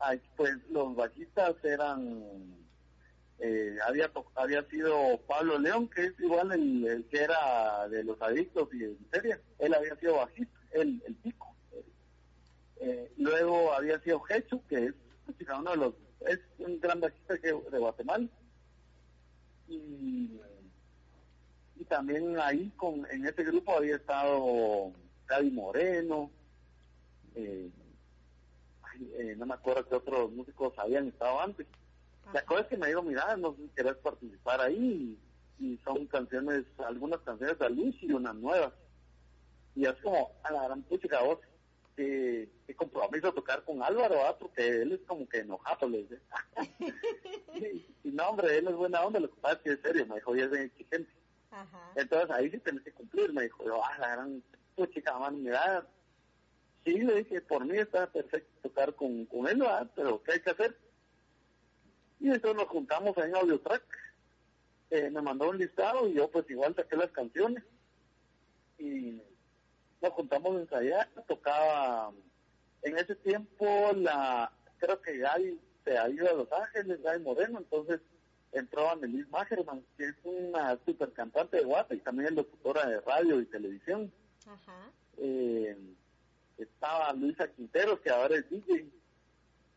ay, 0.00 0.20
pues 0.36 0.56
los 0.70 0.96
bajistas 0.96 1.54
eran, 1.62 2.56
eh, 3.38 3.76
había 3.86 4.10
había 4.34 4.64
sido 4.64 5.20
Pablo 5.28 5.58
León, 5.58 5.88
que 5.88 6.06
es 6.06 6.20
igual 6.20 6.50
el, 6.52 7.06
que 7.08 7.22
era 7.22 7.88
de 7.88 8.02
los 8.02 8.20
adictos 8.20 8.68
y 8.74 8.84
en 8.84 8.98
serie. 9.12 9.38
Él 9.60 9.74
había 9.74 9.94
sido 9.96 10.16
bajista, 10.16 10.58
el, 10.72 11.02
el 11.06 11.14
pico. 11.16 11.54
Eh, 12.80 13.12
luego 13.16 13.72
había 13.74 14.00
sido 14.00 14.22
Hecho, 14.28 14.60
que 14.68 14.86
es 14.86 14.94
pues, 15.24 15.36
uno 15.56 15.70
de 15.70 15.76
los 15.76 15.94
es 16.26 16.40
un 16.58 16.80
gran 16.80 17.00
bajista 17.00 17.34
de 17.34 17.78
Guatemala. 17.78 18.28
Y, 19.68 20.40
y 21.76 21.84
también 21.84 22.38
ahí 22.38 22.70
con 22.76 23.06
en 23.10 23.26
ese 23.26 23.44
grupo 23.44 23.76
había 23.76 23.96
estado 23.96 24.92
Gaby 25.26 25.50
Moreno, 25.50 26.30
eh, 27.34 27.70
eh, 29.14 29.34
no 29.36 29.46
me 29.46 29.54
acuerdo 29.54 29.88
qué 29.88 29.94
otros 29.96 30.30
músicos 30.32 30.78
habían 30.78 31.08
estado 31.08 31.40
antes. 31.40 31.66
La 32.32 32.44
cosa 32.44 32.62
es 32.62 32.66
que 32.68 32.76
me 32.76 32.88
digo, 32.88 33.02
mira, 33.02 33.36
no 33.36 33.56
querés 33.74 33.96
participar 33.96 34.60
ahí 34.60 35.18
y, 35.58 35.78
son 35.84 36.06
canciones, 36.06 36.64
algunas 36.78 37.20
canciones 37.20 37.58
de 37.58 37.70
luz 37.70 37.94
y 38.00 38.12
unas 38.12 38.34
nuevas. 38.34 38.72
Y 39.74 39.86
es 39.86 39.94
como, 40.02 40.30
a 40.42 40.52
la 40.52 40.64
gran 40.64 40.82
puchica 40.82 41.22
voz, 41.22 41.38
que, 41.96 42.48
que 42.66 42.74
compromiso 42.74 43.32
tocar 43.32 43.64
con 43.64 43.82
Álvaro, 43.82 44.16
porque 44.38 44.82
él 44.82 44.92
es 44.92 45.00
como 45.06 45.28
que 45.28 45.38
enojado, 45.38 45.88
le 45.88 45.98
dice. 45.98 46.20
y, 48.04 48.10
no, 48.10 48.30
hombre, 48.30 48.58
él 48.58 48.68
es 48.68 48.74
buena 48.74 49.02
onda, 49.02 49.20
lo 49.20 49.30
que 49.30 49.40
pasa 49.40 49.56
es 49.56 49.60
que 49.62 49.72
es 49.72 49.80
serio, 49.80 50.06
me 50.06 50.16
dijo, 50.16 50.36
y 50.36 50.40
es 50.40 50.52
exigente. 50.52 51.12
Entonces 51.96 52.30
ahí 52.30 52.50
sí 52.50 52.58
tenés 52.58 52.82
que 52.82 52.92
cumplir, 52.92 53.32
me 53.32 53.42
dijo, 53.42 53.64
yo, 53.64 53.84
ah, 53.84 53.98
la 53.98 54.08
gran 54.12 54.42
chica, 54.92 55.18
man, 55.18 55.42
mira, 55.42 55.86
sí, 56.84 56.98
le 56.98 57.16
dije, 57.16 57.40
por 57.42 57.64
mí 57.64 57.76
está 57.76 58.06
perfecto 58.10 58.50
tocar 58.62 58.94
con, 58.94 59.26
con 59.26 59.46
él, 59.46 59.62
pero 59.94 60.22
¿qué 60.22 60.32
hay 60.32 60.40
que 60.40 60.50
hacer? 60.50 60.76
Y 62.20 62.28
entonces 62.30 62.56
nos 62.56 62.68
juntamos 62.68 63.16
en 63.18 63.36
Audio 63.36 63.60
Track, 63.60 63.82
eh, 64.90 65.10
me 65.10 65.20
mandó 65.20 65.50
un 65.50 65.58
listado 65.58 66.08
y 66.08 66.14
yo 66.14 66.30
pues 66.30 66.48
igual 66.50 66.74
saqué 66.74 66.96
las 66.96 67.10
canciones. 67.10 67.64
Y 68.78 69.20
nos 70.02 70.12
juntamos 70.12 70.56
a 70.56 70.60
ensayar, 70.60 71.08
tocaba 71.26 72.12
en 72.82 72.98
ese 72.98 73.14
tiempo 73.16 73.92
la 73.94 74.52
creo 74.78 75.00
que 75.00 75.18
Gaby 75.18 75.60
se 75.84 75.96
ha 75.96 76.08
ido 76.08 76.28
a 76.28 76.34
Los 76.34 76.52
Ángeles, 76.52 77.02
Gaby 77.02 77.22
Moreno, 77.22 77.58
entonces 77.58 78.00
entró 78.52 78.90
Annelise 78.90 79.30
Magerman, 79.30 79.84
que 79.96 80.04
es 80.06 80.14
una 80.24 80.78
super 80.84 81.12
cantante 81.12 81.58
de 81.58 81.64
guapa 81.64 81.94
y 81.94 82.00
también 82.00 82.28
es 82.28 82.34
locutora 82.34 82.86
de 82.86 83.00
radio 83.00 83.40
y 83.40 83.46
televisión. 83.46 84.12
Eh, 85.18 85.76
estaba 86.58 87.12
Luisa 87.12 87.48
Quintero, 87.48 88.00
que 88.00 88.10
ahora 88.10 88.36
es 88.36 88.50
DJ. 88.50 88.86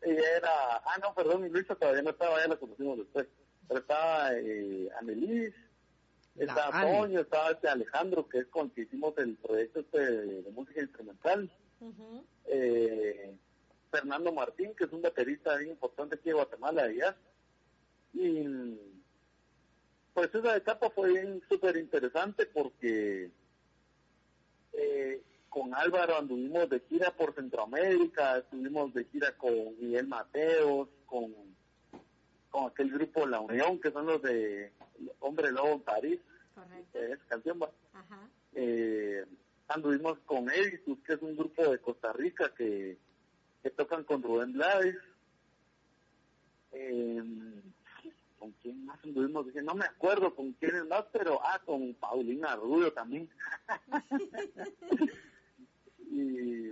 Ella 0.02 0.36
era, 0.36 0.76
ah 0.76 0.98
no, 1.00 1.14
perdón, 1.14 1.48
Luisa 1.50 1.74
todavía 1.74 2.02
no 2.02 2.10
estaba, 2.10 2.40
ya 2.40 2.48
la 2.48 2.56
conocimos 2.56 2.98
después. 2.98 3.26
Pero 3.66 3.80
estaba 3.80 4.30
eh, 4.34 4.88
Annelise, 5.00 5.56
estaba 6.38 6.82
Toño, 6.82 7.20
estaba 7.20 7.50
este 7.50 7.68
Alejandro, 7.68 8.28
que 8.28 8.38
es 8.38 8.46
con 8.46 8.70
que 8.70 8.82
hicimos 8.82 9.16
el 9.18 9.36
proyecto 9.36 9.80
este 9.80 9.98
de, 9.98 10.50
música 10.50 10.80
instrumental. 10.80 11.50
eh, 12.46 13.36
Fernando 13.90 14.32
Martín, 14.32 14.74
que 14.74 14.84
es 14.84 14.92
un 14.92 15.02
baterista 15.02 15.56
bien 15.56 15.70
importante 15.70 16.16
aquí 16.16 16.28
de 16.28 16.34
Guatemala, 16.34 16.90
ya. 16.92 17.16
Y 18.12 18.78
pues 20.12 20.34
esa 20.34 20.56
etapa 20.56 20.90
fue 20.90 21.12
bien 21.12 21.42
súper 21.48 21.76
interesante 21.76 22.46
porque 22.46 23.30
eh, 24.72 25.22
con 25.48 25.74
Álvaro 25.74 26.16
anduvimos 26.16 26.68
de 26.68 26.80
gira 26.80 27.10
por 27.10 27.34
Centroamérica, 27.34 28.38
estuvimos 28.38 28.92
de 28.94 29.04
gira 29.04 29.32
con 29.36 29.78
Miguel 29.78 30.06
Mateos, 30.06 30.88
con, 31.06 31.34
con 32.50 32.66
aquel 32.66 32.90
grupo 32.90 33.26
La 33.26 33.40
Unión, 33.40 33.78
que 33.80 33.90
son 33.90 34.06
los 34.06 34.22
de 34.22 34.72
Hombre 35.20 35.52
Lobo 35.52 35.74
en 35.74 35.80
París. 35.80 36.20
Correcto. 36.54 36.98
Es 36.98 37.18
canción. 37.28 37.58
Ajá. 37.92 38.28
Eh, 38.54 39.24
anduvimos 39.68 40.18
con 40.20 40.50
Editus, 40.50 40.98
que 41.00 41.14
es 41.14 41.22
un 41.22 41.36
grupo 41.36 41.70
de 41.70 41.78
Costa 41.78 42.12
Rica 42.12 42.52
que, 42.54 42.98
que 43.62 43.70
tocan 43.70 44.04
con 44.04 44.22
Rubén 44.22 44.52
Blades. 44.52 44.96
Eh, 46.72 47.22
¿Con 48.38 48.52
quién 48.62 48.84
más 48.84 49.02
anduvimos? 49.02 49.46
Dije, 49.46 49.62
no 49.62 49.74
me 49.74 49.86
acuerdo 49.86 50.34
con 50.34 50.52
quién 50.54 50.76
es 50.76 50.86
más, 50.86 51.04
pero 51.12 51.40
ah, 51.42 51.60
con 51.64 51.94
Paulina 51.94 52.54
Rubio 52.56 52.92
también. 52.92 53.28
y, 56.10 56.70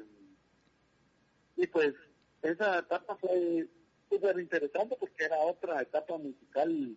y 1.57 1.67
pues 1.67 1.95
esa 2.43 2.79
etapa 2.79 3.17
fue 3.17 3.69
súper 4.09 4.39
interesante 4.39 4.97
porque 5.01 5.25
era 5.25 5.39
otra 5.39 5.81
etapa 5.81 6.19
musical 6.19 6.97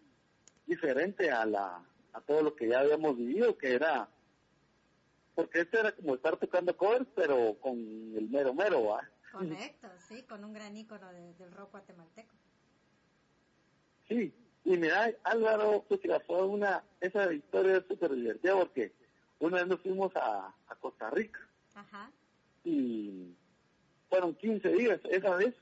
diferente 0.68 1.32
a 1.32 1.46
la 1.46 1.84
a 2.14 2.22
todo 2.22 2.42
lo 2.42 2.56
que 2.56 2.68
ya 2.68 2.80
habíamos 2.80 3.16
vivido, 3.18 3.58
que 3.58 3.74
era 3.74 4.10
porque 5.36 5.62
este 5.62 5.80
era 5.80 5.92
como 5.92 6.16
estar 6.16 6.36
tocando 6.38 6.76
covers, 6.76 7.06
pero 7.16 7.56
con 7.60 7.78
el 7.78 8.28
mero 8.30 8.54
mero, 8.56 8.86
¿va? 8.86 9.08
Correcto, 9.32 9.88
sí, 10.08 10.24
con 10.24 10.44
un 10.44 10.52
gran 10.54 10.76
ícono 10.76 11.12
de- 11.14 11.34
del 11.36 11.52
rock 11.52 11.72
guatemalteco. 11.72 12.34
Sí, 14.08 14.34
y 14.66 14.78
mira, 14.78 15.12
Álvaro, 15.24 15.86
pues 15.88 16.00
fue 16.26 16.44
una, 16.46 16.84
esa 17.02 17.32
historia 17.32 17.78
es 17.78 17.86
súper 17.88 18.12
divertida 18.16 18.56
porque 18.58 18.92
una 19.40 19.58
vez 19.58 19.68
nos 19.68 19.82
fuimos 19.82 20.16
a, 20.16 20.48
a 20.68 20.76
Costa 20.76 21.10
Rica 21.12 21.40
Ajá. 21.76 22.10
y 22.64 23.36
fueron 24.10 24.34
15 24.36 24.70
días. 24.70 25.00
Esa 25.12 25.36
vez 25.36 25.54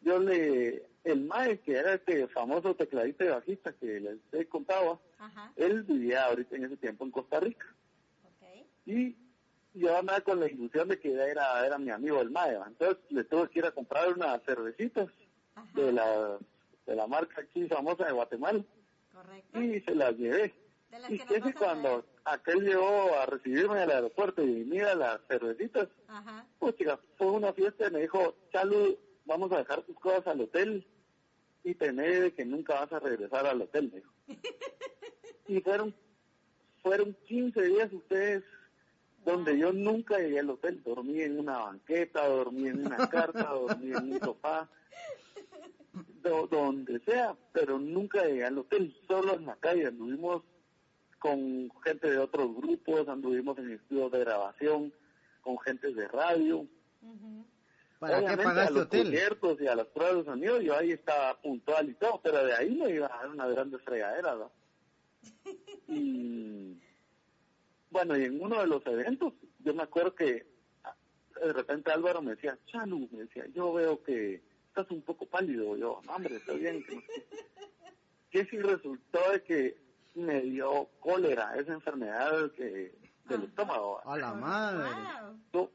yo 0.00 0.18
le, 0.18 0.88
el 1.04 1.20
Mae, 1.22 1.58
que 1.60 1.72
era 1.76 1.94
este 1.94 2.26
famoso 2.28 2.74
tecladista 2.76 3.24
y 3.24 3.28
bajista 3.28 3.72
que 3.72 4.00
les 4.00 4.18
he 4.32 4.46
contado, 4.46 5.00
Ajá. 5.18 5.52
él 5.56 5.82
vivía 5.82 6.24
ahorita 6.26 6.56
en 6.56 6.64
ese 6.64 6.76
tiempo 6.76 7.04
en 7.04 7.10
Costa 7.10 7.40
Rica. 7.40 7.66
Y 8.84 9.16
yo 9.74 9.96
andaba 9.96 10.20
con 10.22 10.40
la 10.40 10.46
ilusión 10.48 10.88
de 10.88 10.98
que 10.98 11.12
era, 11.12 11.64
era 11.64 11.78
mi 11.78 11.90
amigo 11.90 12.20
el 12.20 12.30
Mae. 12.30 12.56
Entonces 12.66 12.98
le 13.10 13.24
tuve 13.24 13.48
que 13.48 13.60
ir 13.60 13.64
a 13.66 13.70
comprar 13.70 14.12
unas 14.12 14.42
cervecitas 14.44 15.08
Ajá. 15.54 15.68
de 15.74 15.92
la, 15.92 16.38
de 16.86 16.96
la 16.96 17.06
marca 17.06 17.42
aquí 17.42 17.66
famosa 17.68 18.04
de 18.06 18.12
Guatemala 18.12 18.64
Correcto. 19.12 19.62
y 19.62 19.80
se 19.82 19.94
las 19.94 20.16
llevé. 20.16 20.52
De 20.90 20.98
las 20.98 21.10
Y 21.10 21.18
que 21.20 21.40
que 21.40 21.54
cuando 21.54 22.04
aquel 22.24 22.60
llegó 22.64 23.14
a 23.18 23.24
recibirme 23.26 23.80
al 23.80 23.90
aeropuerto 23.90 24.42
y 24.42 24.64
mira 24.64 24.94
las 24.94 25.20
cervecitas, 25.28 25.88
Ajá. 26.08 26.44
pues 26.58 26.76
chica, 26.76 26.98
fue 27.16 27.28
una 27.30 27.52
fiesta 27.52 27.86
y 27.86 27.90
me 27.92 28.00
dijo, 28.00 28.34
Chalu, 28.52 28.98
vamos 29.24 29.52
a 29.52 29.58
dejar 29.58 29.82
tus 29.82 29.98
cosas 29.98 30.26
al 30.26 30.40
hotel 30.40 30.86
y 31.64 31.74
tener 31.74 32.22
de 32.22 32.34
que 32.34 32.44
nunca 32.44 32.74
vas 32.80 32.92
a 32.92 32.98
regresar 33.00 33.46
al 33.46 33.62
hotel, 33.62 33.90
me 33.92 33.98
dijo. 34.00 34.12
y 35.48 35.60
fueron, 35.60 35.94
fueron 36.82 37.16
15 37.26 37.62
días 37.62 37.92
ustedes 37.92 38.42
donde 39.24 39.56
yo 39.56 39.72
nunca 39.72 40.18
llegué 40.18 40.40
al 40.40 40.50
hotel, 40.50 40.82
dormí 40.82 41.20
en 41.20 41.38
una 41.38 41.58
banqueta, 41.58 42.26
dormí 42.26 42.66
en 42.68 42.84
una 42.86 43.08
carta, 43.08 43.50
dormí 43.52 43.92
en 43.92 44.12
un 44.14 44.20
sofá, 44.20 44.68
do- 46.22 46.48
donde 46.48 46.98
sea, 47.00 47.36
pero 47.52 47.78
nunca 47.78 48.24
llegué 48.24 48.44
al 48.44 48.58
hotel, 48.58 48.92
solo 49.06 49.34
en 49.34 49.46
la 49.46 49.54
calle, 49.56 49.86
anduvimos 49.86 50.42
con 51.20 51.70
gente 51.84 52.10
de 52.10 52.18
otros 52.18 52.52
grupos, 52.56 53.06
anduvimos 53.08 53.56
en 53.58 53.70
estudios 53.70 54.10
de 54.10 54.18
grabación, 54.18 54.92
con 55.40 55.56
gente 55.60 55.92
de 55.94 56.08
radio, 56.08 56.66
Ujú. 57.02 57.44
¿Para 58.02 58.18
qué 58.18 58.24
Obviamente, 58.24 58.42
a 58.42 58.46
pagaste 58.46 58.74
los 58.74 58.82
hotel? 58.86 59.02
conciertos 59.04 59.60
y 59.60 59.66
a 59.68 59.76
las 59.76 59.86
pruebas 59.86 60.16
de 60.16 60.24
sonido, 60.24 60.60
yo 60.60 60.76
ahí 60.76 60.90
estaba 60.90 61.40
puntual 61.40 61.88
y 61.88 61.94
todo, 61.94 62.20
pero 62.20 62.44
de 62.44 62.52
ahí 62.52 62.74
me 62.74 62.90
iba 62.90 63.06
a 63.06 63.16
dar 63.16 63.28
una 63.30 63.46
grande 63.46 63.78
fregadera, 63.78 64.34
¿no? 64.34 64.50
Y 65.86 66.80
bueno, 67.90 68.16
y 68.18 68.24
en 68.24 68.42
uno 68.42 68.58
de 68.60 68.66
los 68.66 68.84
eventos, 68.86 69.34
yo 69.60 69.72
me 69.72 69.84
acuerdo 69.84 70.16
que 70.16 70.44
ah, 70.82 70.96
de 71.44 71.52
repente 71.52 71.92
Álvaro 71.92 72.20
me 72.22 72.32
decía, 72.34 72.58
Chalu, 72.66 73.08
me 73.12 73.20
decía, 73.20 73.46
yo 73.54 73.72
veo 73.72 74.02
que 74.02 74.42
estás 74.66 74.90
un 74.90 75.02
poco 75.02 75.26
pálido. 75.26 75.76
Yo, 75.76 76.00
"No, 76.04 76.12
hombre, 76.16 76.36
está 76.36 76.54
bien. 76.54 76.82
Que, 76.84 76.94
no 76.96 77.00
sé". 77.02 77.26
que 78.30 78.44
sí 78.46 78.58
resultó 78.58 79.20
de 79.30 79.42
que 79.44 79.78
me 80.16 80.40
dio 80.40 80.88
cólera, 80.98 81.54
esa 81.56 81.72
enfermedad 81.72 82.50
que 82.56 82.98
del 83.26 83.38
Ajá. 83.38 83.44
estómago. 83.44 84.00
A 84.04 84.18
la 84.18 84.34
madre. 84.34 84.90
Wow. 85.52 85.70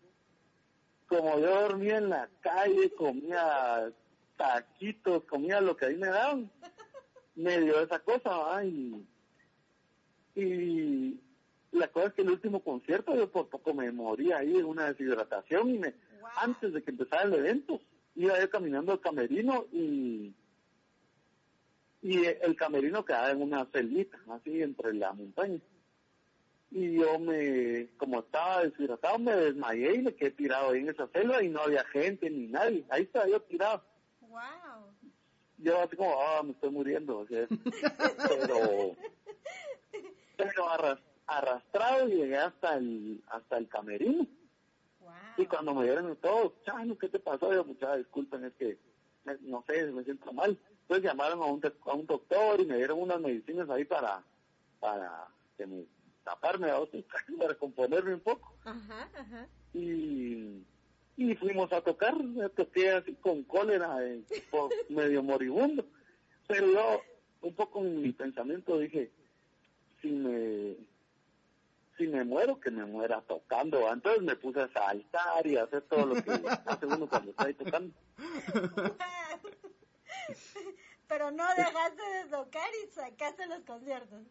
Como 1.08 1.40
yo 1.40 1.62
dormía 1.62 1.98
en 1.98 2.10
la 2.10 2.30
calle, 2.42 2.92
comía 2.96 3.92
taquitos, 4.36 5.24
comía 5.24 5.62
lo 5.62 5.76
que 5.76 5.86
ahí 5.88 5.96
me 5.96 6.08
daban, 6.08 6.52
me 7.36 7.60
dio 7.62 7.80
esa 7.82 8.00
cosa. 8.00 8.64
Y, 8.66 9.06
y 10.36 11.20
la 11.72 11.88
cosa 11.88 12.08
es 12.08 12.14
que 12.14 12.22
el 12.22 12.30
último 12.32 12.62
concierto 12.64 13.16
yo 13.16 13.32
por 13.32 13.50
poco 13.50 13.74
me 13.74 13.92
moría 13.92 14.38
ahí 14.38 14.54
de 14.54 14.64
una 14.64 14.92
deshidratación 14.92 15.70
y 15.76 15.80
me, 15.80 15.94
Wow. 16.20 16.30
antes 16.38 16.74
de 16.74 16.82
que 16.84 16.90
empezara 16.92 17.24
el 17.24 17.34
evento, 17.36 17.80
iba 18.16 18.40
yo 18.40 18.50
caminando 18.50 18.92
al 18.92 19.00
camerino 19.00 19.66
y 19.72 20.34
y 22.02 22.26
el 22.26 22.56
camerino 22.56 23.04
quedaba 23.04 23.32
en 23.32 23.42
una 23.42 23.66
celita, 23.66 24.20
así 24.30 24.62
entre 24.62 24.94
la 24.94 25.14
montaña. 25.14 25.60
Y 26.70 26.96
yo 27.00 27.18
me, 27.20 27.88
como 27.98 28.20
estaba 28.20 28.64
deshidratado, 28.64 29.18
me 29.20 29.34
desmayé 29.36 29.96
y 29.96 30.02
me 30.02 30.14
quedé 30.16 30.32
tirado 30.32 30.72
ahí 30.72 30.80
en 30.82 30.90
esa 30.90 31.08
selva 31.08 31.42
y 31.42 31.48
no 31.50 31.62
había 31.62 31.84
gente 31.86 32.30
ni 32.30 32.48
nadie. 32.48 32.86
Ahí 32.90 33.04
estaba 33.04 33.28
yo 33.28 33.42
tirado. 33.42 33.84
Wow. 34.22 34.40
Yo 35.60 35.80
así 35.82 35.96
como, 35.96 36.14
ah, 36.22 36.44
me 36.44 36.52
estoy 36.52 36.70
muriendo. 36.70 37.20
o 37.20 37.28
sea, 37.28 37.48
pero, 38.30 38.96
pero 40.36 40.70
arras- 40.70 41.00
arrastrado 41.26 42.08
llegué 42.08 42.38
hasta 42.38 42.76
el, 42.76 43.24
hasta 43.28 43.58
el 43.58 43.68
camerino. 43.70 44.28
Wow. 45.00 45.12
Y 45.38 45.46
cuando 45.46 45.74
me 45.74 45.86
dieron 45.86 46.16
todo, 46.18 46.54
Chano, 46.66 46.98
¿qué 46.98 47.10
te 47.10 47.20
pasó? 47.20 47.54
Yo, 47.54 47.64
muchachos, 47.64 47.98
disculpen, 48.00 48.44
es 48.46 48.54
que, 48.56 48.78
me- 49.24 49.38
no 49.42 49.64
sé, 49.68 49.86
me 49.92 50.04
siento 50.04 50.32
mal. 50.34 50.58
Entonces 50.82 51.06
llamaron 51.06 51.42
a 51.42 51.46
un, 51.46 51.62
a 51.86 51.94
un 51.94 52.06
doctor 52.06 52.60
y 52.62 52.66
me 52.66 52.78
dieron 52.78 53.02
unas 53.02 53.20
medicinas 53.20 53.70
ahí 53.70 53.84
para, 53.86 54.24
para 54.80 55.28
que 55.58 55.66
me 55.66 55.86
taparme 56.28 56.70
a 56.70 56.80
otro, 56.80 57.00
para 57.40 57.56
componerme 57.56 58.16
un 58.16 58.20
poco. 58.20 58.54
Ajá, 58.66 59.10
ajá. 59.16 59.48
Y, 59.74 60.62
y 61.16 61.36
fuimos 61.36 61.72
a 61.72 61.82
tocar, 61.82 62.22
me 62.22 62.50
toqué 62.50 62.92
así 62.92 63.14
con 63.16 63.44
cólera, 63.44 64.06
eh, 64.06 64.22
por 64.52 64.70
medio 64.90 65.24
moribundo. 65.24 65.86
Pero 66.48 66.68
yo, 66.68 67.02
un 67.42 67.56
poco 67.56 67.80
en 67.80 68.02
mi 68.02 68.12
pensamiento 68.12 68.78
dije, 68.78 69.10
si 70.02 70.12
me 70.12 70.76
si 71.98 72.08
me 72.08 72.24
muero, 72.24 72.60
que 72.60 72.70
me 72.70 72.86
muera 72.86 73.22
tocando. 73.22 73.92
Entonces 73.92 74.22
me 74.22 74.36
puse 74.36 74.62
a 74.62 74.72
saltar 74.72 75.48
y 75.48 75.58
a 75.58 75.64
hacer 75.64 75.82
todo 75.84 76.06
lo 76.06 76.16
que 76.22 76.30
hace 76.66 76.86
uno 76.86 77.08
cuando 77.08 77.32
está 77.32 77.46
ahí 77.46 77.54
tocando. 77.56 77.92
Pero 81.08 81.32
no 81.32 81.44
dejaste 81.56 82.04
de 82.04 82.26
tocar 82.30 82.70
y 82.84 82.92
sacaste 82.92 83.48
los 83.48 83.64
conciertos. 83.64 84.22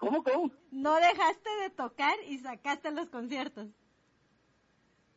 ¿Cómo, 0.00 0.24
cómo? 0.24 0.50
No 0.70 0.96
dejaste 0.96 1.50
de 1.62 1.70
tocar 1.70 2.14
y 2.26 2.38
sacaste 2.38 2.90
los 2.90 3.10
conciertos. 3.10 3.68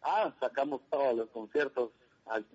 Ah, 0.01 0.35
sacamos 0.41 0.81
todos 0.91 1.15
los 1.15 1.29
conciertos 1.29 1.91
al 2.25 2.45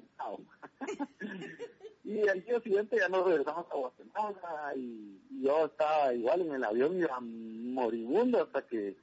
y 2.05 2.29
al 2.29 2.45
día 2.45 2.61
siguiente 2.61 2.97
ya 2.99 3.09
nos 3.09 3.27
regresamos 3.27 3.67
a 3.71 3.75
Guatemala 3.75 4.73
y, 4.77 5.21
y 5.31 5.43
yo 5.43 5.67
estaba 5.67 6.13
igual 6.15 6.43
en 6.43 6.55
el 6.55 6.65
avión 6.65 6.99
iba 6.99 7.19
moribundo 7.21 8.43
hasta 8.43 8.67
que 8.67 8.97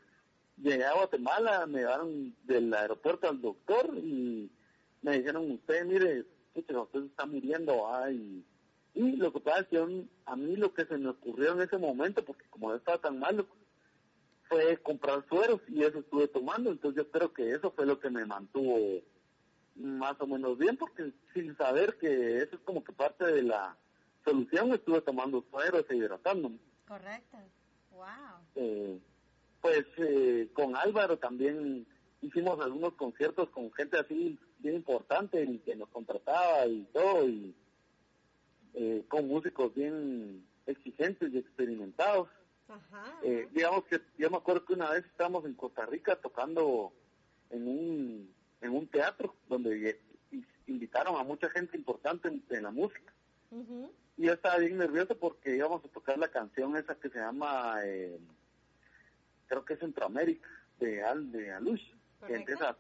llegué 0.57 0.85
a 0.85 0.93
Guatemala, 0.93 1.65
me 1.65 1.79
llevaron 1.79 2.35
del 2.43 2.73
aeropuerto 2.73 3.27
al 3.27 3.41
doctor 3.41 3.91
y 3.97 4.51
me 5.01 5.17
dijeron, 5.17 5.51
usted 5.51 5.85
mire, 5.85 6.25
usted 6.53 6.75
se 6.91 7.05
está 7.05 7.25
muriendo, 7.25 7.91
ay. 7.91 8.45
Y 8.95 9.17
lo 9.17 9.31
que 9.33 9.41
pasa 9.41 9.59
es 9.59 9.67
que 9.67 10.07
a 10.25 10.35
mí 10.37 10.55
lo 10.55 10.73
que 10.73 10.85
se 10.85 10.97
me 10.97 11.09
ocurrió 11.09 11.51
en 11.51 11.61
ese 11.61 11.77
momento, 11.77 12.23
porque 12.23 12.45
como 12.49 12.69
yo 12.69 12.77
estaba 12.77 12.97
tan 12.97 13.19
malo, 13.19 13.45
fue 14.47 14.77
comprar 14.77 15.25
sueros 15.27 15.59
y 15.67 15.83
eso 15.83 15.99
estuve 15.99 16.29
tomando, 16.29 16.71
entonces 16.71 17.03
yo 17.03 17.11
creo 17.11 17.33
que 17.33 17.51
eso 17.51 17.71
fue 17.71 17.85
lo 17.85 17.99
que 17.99 18.09
me 18.09 18.25
mantuvo 18.25 18.77
más 19.75 20.15
o 20.21 20.27
menos 20.27 20.57
bien, 20.57 20.77
porque 20.77 21.11
sin 21.33 21.57
saber 21.57 21.97
que 21.97 22.37
eso 22.37 22.55
es 22.55 22.61
como 22.61 22.83
que 22.83 22.93
parte 22.93 23.25
de 23.25 23.43
la 23.43 23.75
solución, 24.23 24.73
estuve 24.73 25.01
tomando 25.01 25.43
sueros 25.51 25.85
e 25.89 25.97
hidratándome. 25.97 26.57
Correcto. 26.87 27.37
Wow. 27.91 28.05
Eh, 28.55 28.99
pues 29.61 29.85
eh, 29.97 30.49
con 30.53 30.75
Álvaro 30.75 31.17
también 31.17 31.85
hicimos 32.21 32.59
algunos 32.59 32.93
conciertos 32.93 33.49
con 33.49 33.71
gente 33.73 33.99
así 33.99 34.39
bien 34.59 34.75
importante 34.75 35.43
y 35.43 35.59
que 35.59 35.75
nos 35.75 35.89
contrataba 35.89 36.65
y 36.65 36.83
todo, 36.93 37.27
y 37.27 37.53
eh, 38.77 39.05
con 39.07 39.27
músicos 39.27 39.73
bien 39.73 40.45
exigentes 40.65 41.33
y 41.33 41.37
experimentados. 41.37 42.27
Eh, 43.23 43.47
digamos 43.51 43.85
que 43.85 44.01
yo 44.17 44.29
me 44.29 44.37
acuerdo 44.37 44.65
que 44.65 44.73
una 44.73 44.89
vez 44.89 45.05
estábamos 45.05 45.45
en 45.45 45.53
Costa 45.53 45.85
Rica 45.85 46.15
tocando 46.17 46.91
en 47.51 47.67
un, 47.67 48.33
en 48.61 48.71
un 48.71 48.87
teatro 48.87 49.33
donde 49.47 49.99
invitaron 50.67 51.15
a 51.15 51.23
mucha 51.23 51.49
gente 51.51 51.77
importante 51.77 52.27
en, 52.27 52.63
la 52.63 52.71
música. 52.71 53.13
Y 54.17 54.25
yo 54.25 54.33
estaba 54.33 54.57
bien 54.57 54.77
nervioso 54.77 55.17
porque 55.17 55.55
íbamos 55.55 55.85
a 55.85 55.89
tocar 55.89 56.17
la 56.17 56.27
canción 56.27 56.75
esa 56.75 56.95
que 56.95 57.09
se 57.09 57.19
llama, 57.19 57.77
eh, 57.85 58.19
creo 59.47 59.63
que 59.63 59.75
es 59.75 59.79
Centroamérica, 59.79 60.49
de 60.79 61.01
Al 61.01 61.31
de 61.31 61.53
Alush, 61.53 61.93
que 62.27 62.35
empieza 62.35 62.75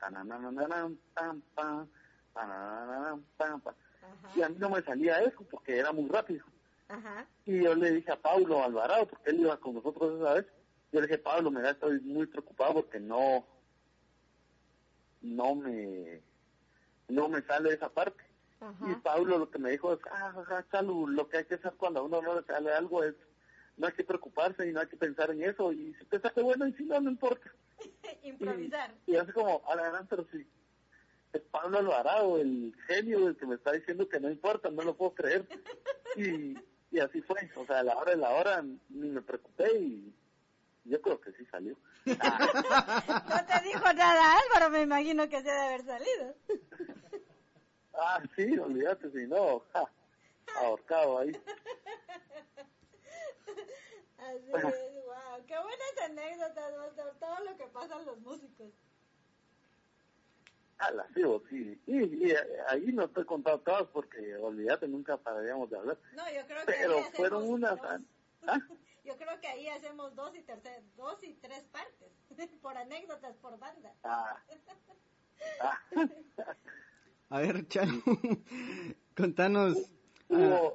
y 4.35 4.41
a 4.41 4.49
mí 4.49 4.55
no 4.59 4.69
me 4.69 4.81
salía 4.81 5.21
eso 5.21 5.43
porque 5.49 5.77
era 5.77 5.91
muy 5.91 6.07
rápido. 6.09 6.45
Y 7.45 7.63
yo 7.63 7.75
le 7.75 7.91
dije 7.91 8.11
a 8.11 8.21
Pablo 8.21 8.63
Alvarado, 8.63 9.07
porque 9.07 9.31
él 9.31 9.41
iba 9.41 9.57
con 9.57 9.75
nosotros 9.75 10.19
esa 10.19 10.33
vez, 10.33 10.45
yo 10.91 11.01
le 11.01 11.07
dije, 11.07 11.17
Pablo, 11.17 11.51
mira, 11.51 11.71
estoy 11.71 11.99
muy 12.01 12.25
preocupado 12.27 12.75
porque 12.75 12.99
no, 12.99 13.45
no 15.21 15.55
me, 15.55 16.21
no 17.09 17.27
me 17.27 17.41
sale 17.41 17.73
esa 17.73 17.89
parte. 17.89 18.23
Y 18.87 18.95
Pablo 18.95 19.37
lo 19.37 19.49
que 19.51 19.59
me 19.59 19.71
dijo 19.71 19.93
es, 19.93 19.99
ah, 20.09 20.33
lo 20.87 21.29
que 21.29 21.37
hay 21.37 21.45
que 21.45 21.55
hacer 21.55 21.73
cuando 21.77 21.99
a 21.99 22.03
uno 22.03 22.21
no 22.21 22.35
le 22.35 22.43
sale 22.47 22.71
algo 22.71 23.03
es, 23.03 23.13
no 23.77 23.87
hay 23.87 23.93
que 23.93 24.03
preocuparse 24.03 24.67
y 24.67 24.71
no 24.71 24.79
hay 24.79 24.87
que 24.87 24.97
pensar 24.97 25.29
en 25.31 25.43
eso, 25.43 25.71
y 25.71 25.93
si 25.95 26.05
te 26.05 26.19
sale 26.19 26.41
bueno 26.41 26.65
y 26.65 26.73
si 26.73 26.83
no, 26.85 26.99
no 26.99 27.11
importa. 27.11 27.51
Improvisar. 28.23 28.93
Y, 29.05 29.17
así 29.17 29.31
como, 29.33 29.61
adelante, 29.67 30.07
pero 30.09 30.25
sí. 30.31 30.47
Es 31.35 31.41
Pablo 31.51 31.79
Alvarado, 31.79 32.37
el 32.39 32.73
genio, 32.87 33.27
el 33.27 33.35
que 33.35 33.45
me 33.45 33.55
está 33.55 33.73
diciendo 33.73 34.07
que 34.07 34.21
no 34.21 34.31
importa, 34.31 34.69
no 34.69 34.83
lo 34.83 34.95
puedo 34.95 35.13
creer. 35.15 35.45
y, 36.15 36.57
y 36.91 36.99
así 37.01 37.21
fue, 37.23 37.51
o 37.57 37.65
sea, 37.65 37.79
a 37.79 37.83
la 37.83 37.97
hora 37.97 38.11
de 38.11 38.17
la 38.17 38.29
hora 38.29 38.61
ni 38.61 39.09
me 39.09 39.21
preocupé 39.21 39.77
y 39.77 40.15
yo 40.85 41.01
creo 41.01 41.19
que 41.19 41.33
sí 41.33 41.45
salió. 41.51 41.75
no 42.05 42.13
te 42.13 43.63
dijo 43.65 43.93
nada 43.93 44.37
Álvaro, 44.39 44.69
me 44.69 44.83
imagino 44.83 45.27
que 45.27 45.41
se 45.41 45.49
debe 45.49 45.59
haber 45.59 45.83
salido. 45.83 46.35
ah, 47.95 48.23
sí, 48.37 48.57
olvídate, 48.57 49.11
si 49.11 49.27
no, 49.27 49.61
ahorcado 50.61 51.19
ahí. 51.19 51.37
Así 54.19 54.51
es, 54.53 55.03
wow, 55.03 55.45
qué 55.45 55.55
buenas 55.59 55.97
anécdotas, 56.05 57.19
todo 57.19 57.43
lo 57.43 57.57
que 57.57 57.65
pasan 57.65 58.05
los 58.05 58.19
músicos. 58.19 58.71
Ah, 60.77 60.91
la 60.91 61.07
sí, 61.13 61.79
Y, 61.87 62.27
y, 62.27 62.33
ahí 62.67 62.91
no 62.91 63.05
estoy 63.05 63.25
contando 63.25 63.61
todas 63.61 63.87
porque 63.87 64.35
olvídate, 64.35 64.87
nunca 64.87 65.15
pararíamos 65.15 65.69
de 65.69 65.77
hablar. 65.77 65.97
No, 66.13 66.23
yo 66.33 66.45
creo 66.45 66.65
que 66.65 66.73
Pero 66.73 67.03
fueron 67.13 67.49
unas... 67.49 67.79
¿Ah? 68.47 68.59
Yo 69.05 69.15
creo 69.17 69.39
que 69.39 69.47
ahí 69.47 69.67
hacemos 69.67 70.15
dos 70.15 70.35
y 70.35 70.41
tercer, 70.41 70.83
dos 70.97 71.23
y 71.23 71.35
tres 71.35 71.63
partes, 71.65 72.11
por 72.61 72.75
anécdotas, 72.77 73.35
por 73.37 73.57
banda. 73.59 73.93
Ah. 74.03 74.37
Ah. 75.59 75.77
A 77.29 77.39
ver, 77.39 77.67
Chalo, 77.67 78.01
contanos. 79.17 79.91
Ah, 80.29 80.71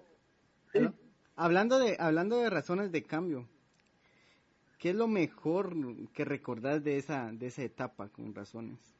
hablando 1.34 1.78
de 1.78 1.96
hablando 1.98 2.38
de 2.38 2.50
razones 2.50 2.92
de 2.92 3.02
cambio, 3.02 3.48
¿qué 4.78 4.90
es 4.90 4.94
lo 4.94 5.08
mejor 5.08 5.74
que 6.12 6.26
recordás 6.26 6.84
de 6.84 6.98
esa 6.98 7.32
de 7.32 7.46
esa 7.46 7.62
etapa 7.62 8.10
con 8.10 8.34
razones? 8.34 8.99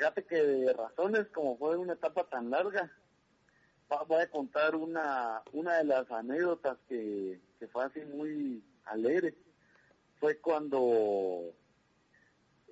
Fíjate 0.00 0.24
que 0.24 0.42
de 0.42 0.72
razones, 0.72 1.26
como 1.26 1.58
fue 1.58 1.76
una 1.76 1.92
etapa 1.92 2.24
tan 2.24 2.48
larga, 2.48 2.90
voy 4.08 4.22
a 4.22 4.30
contar 4.30 4.74
una, 4.74 5.42
una 5.52 5.76
de 5.76 5.84
las 5.84 6.10
anécdotas 6.10 6.78
que, 6.88 7.38
que 7.58 7.68
fue 7.68 7.84
así 7.84 8.00
muy 8.06 8.64
alegre. 8.86 9.34
Fue 10.18 10.38
cuando 10.38 11.52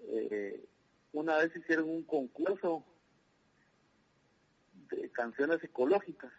eh, 0.06 0.64
una 1.12 1.36
vez 1.36 1.54
hicieron 1.54 1.90
un 1.90 2.04
concurso 2.04 2.82
de 4.90 5.10
canciones 5.10 5.62
ecológicas. 5.62 6.32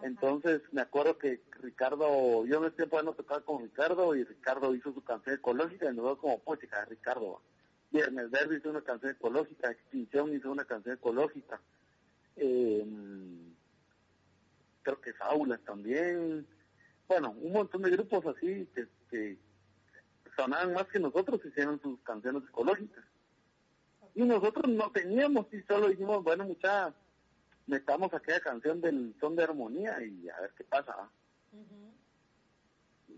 Entonces 0.00 0.62
me 0.72 0.80
acuerdo 0.80 1.18
que 1.18 1.42
Ricardo, 1.60 2.46
yo 2.46 2.62
me 2.62 2.68
estoy 2.68 2.86
pudiendo 2.86 3.12
tocar 3.12 3.44
con 3.44 3.60
Ricardo 3.60 4.16
y 4.16 4.24
Ricardo 4.24 4.74
hizo 4.74 4.90
su 4.94 5.04
canción 5.04 5.36
ecológica 5.36 5.92
y 5.92 5.94
nos 5.94 6.16
como, 6.16 6.38
pues 6.38 6.60
Ricardo. 6.88 7.42
Viernes 7.90 8.30
Verde 8.30 8.58
hizo 8.58 8.70
una 8.70 8.82
canción 8.82 9.12
ecológica, 9.12 9.70
Extinción 9.70 10.34
hizo 10.34 10.50
una 10.50 10.64
canción 10.64 10.96
ecológica. 10.96 11.60
Eh, 12.36 12.86
creo 14.82 15.00
que 15.00 15.12
Fábulas 15.14 15.60
también, 15.64 16.46
bueno, 17.06 17.30
un 17.30 17.52
montón 17.52 17.82
de 17.82 17.90
grupos 17.90 18.24
así 18.26 18.68
que, 18.74 18.86
que 19.10 19.38
sonaban 20.36 20.74
más 20.74 20.86
que 20.86 21.00
nosotros 21.00 21.40
hicieron 21.44 21.80
sus 21.80 21.98
canciones 22.00 22.42
ecológicas. 22.48 23.04
Y 24.14 24.22
nosotros 24.22 24.68
no 24.68 24.90
teníamos 24.90 25.46
y 25.52 25.62
solo 25.62 25.88
dijimos, 25.88 26.22
bueno, 26.22 26.44
mucha, 26.44 26.94
metamos 27.66 28.12
aquella 28.12 28.40
canción 28.40 28.80
del 28.80 29.14
son 29.20 29.36
de 29.36 29.44
armonía 29.44 30.02
y 30.02 30.28
a 30.28 30.40
ver 30.40 30.52
qué 30.56 30.64
pasa. 30.64 31.10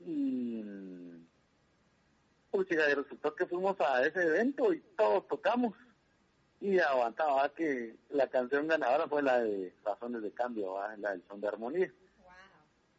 Y 0.07 0.63
pues 2.51 2.69
resultó 2.69 3.35
que 3.35 3.47
fuimos 3.47 3.81
a 3.81 4.05
ese 4.05 4.23
evento 4.23 4.73
y 4.73 4.81
todos 4.97 5.27
tocamos 5.29 5.75
y 6.61 6.79
aguantaba 6.79 7.49
que 7.55 7.97
la 8.11 8.29
canción 8.29 8.69
ganadora 8.69 9.09
fue 9.09 9.23
la 9.23 9.41
de 9.41 9.75
Razones 9.83 10.23
de 10.23 10.33
Cambio, 10.33 10.77
la 10.99 11.13
del 11.13 11.23
son 11.27 11.41
de 11.41 11.49
armonía. 11.49 11.93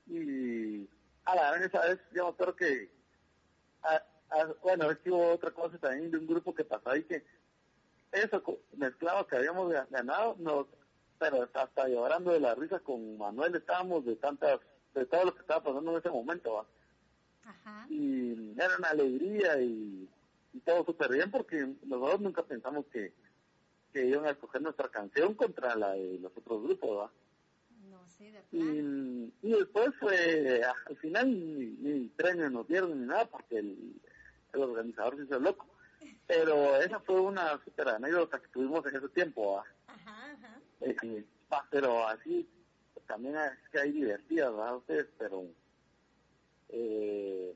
Y 0.07 0.89
a 1.25 1.35
la 1.35 1.51
vez 1.51 1.61
esa 1.63 1.81
vez 1.81 1.99
yo 2.13 2.23
me 2.25 2.29
acuerdo 2.31 2.55
que, 2.55 2.89
bueno, 4.63 4.89
es 4.89 4.97
que 4.99 5.11
hubo 5.11 5.31
otra 5.33 5.51
cosa 5.51 5.77
también 5.77 6.09
de 6.09 6.17
un 6.17 6.27
grupo 6.27 6.55
que 6.55 6.63
pasó 6.63 6.89
ahí 6.89 7.03
que 7.03 7.23
eso 8.11 8.43
mezclado 8.73 9.27
que 9.27 9.37
habíamos 9.37 9.71
ganado, 9.89 10.35
nos, 10.39 10.65
pero 11.19 11.47
hasta 11.53 11.87
llorando 11.87 12.31
de 12.31 12.39
la 12.39 12.55
risa 12.55 12.79
con 12.79 13.17
Manuel 13.17 13.55
estábamos 13.55 14.03
de 14.05 14.15
tantas, 14.15 14.59
de 14.95 15.05
todo 15.05 15.25
lo 15.25 15.35
que 15.35 15.41
estaba 15.41 15.63
pasando 15.63 15.91
en 15.91 15.97
ese 15.97 16.09
momento. 16.09 16.65
Y 17.89 18.53
era 18.57 18.77
una 18.77 18.89
alegría 18.89 19.61
y, 19.61 20.07
y 20.53 20.59
todo 20.59 20.85
súper 20.85 21.11
bien 21.11 21.31
porque 21.31 21.67
nosotros 21.83 22.21
nunca 22.21 22.43
pensamos 22.43 22.85
que 22.87 23.13
que 23.91 24.05
iban 24.05 24.25
a 24.25 24.31
escoger 24.31 24.61
nuestra 24.61 24.89
canción 24.89 25.33
contra 25.33 25.75
la 25.75 25.91
de 25.93 26.19
los 26.19 26.31
otros 26.35 26.63
grupos, 26.63 26.97
¿va? 26.99 27.11
No 27.89 28.07
sé, 28.07 28.31
de 28.31 28.41
y, 28.51 29.33
y, 29.41 29.51
después 29.51 29.91
fue, 29.99 30.61
al 30.63 30.97
final 30.97 31.29
ni, 31.29 32.07
premio 32.09 32.49
nos 32.49 32.67
dieron 32.67 32.99
ni 32.99 33.05
nada 33.05 33.25
porque 33.25 33.59
el, 33.59 34.01
el 34.53 34.61
organizador 34.61 35.17
se 35.17 35.23
hizo 35.23 35.39
loco. 35.39 35.67
Pero 36.27 36.77
esa 36.77 36.99
fue 37.01 37.19
una 37.19 37.61
super 37.65 37.89
anécdota 37.89 38.39
que 38.39 38.47
tuvimos 38.47 38.85
en 38.85 38.95
ese 38.95 39.09
tiempo, 39.09 39.55
¿va? 39.55 39.63
Ajá, 39.87 40.31
ajá. 40.31 40.61
Eh, 40.79 41.25
pero 41.69 42.07
así, 42.07 42.47
también 43.07 43.35
es 43.35 43.69
que 43.71 43.79
hay 43.79 43.91
divertidas, 43.91 44.51
¿verdad? 44.55 44.77
Ustedes, 44.77 45.07
pero... 45.17 45.45
Eh, 46.71 47.53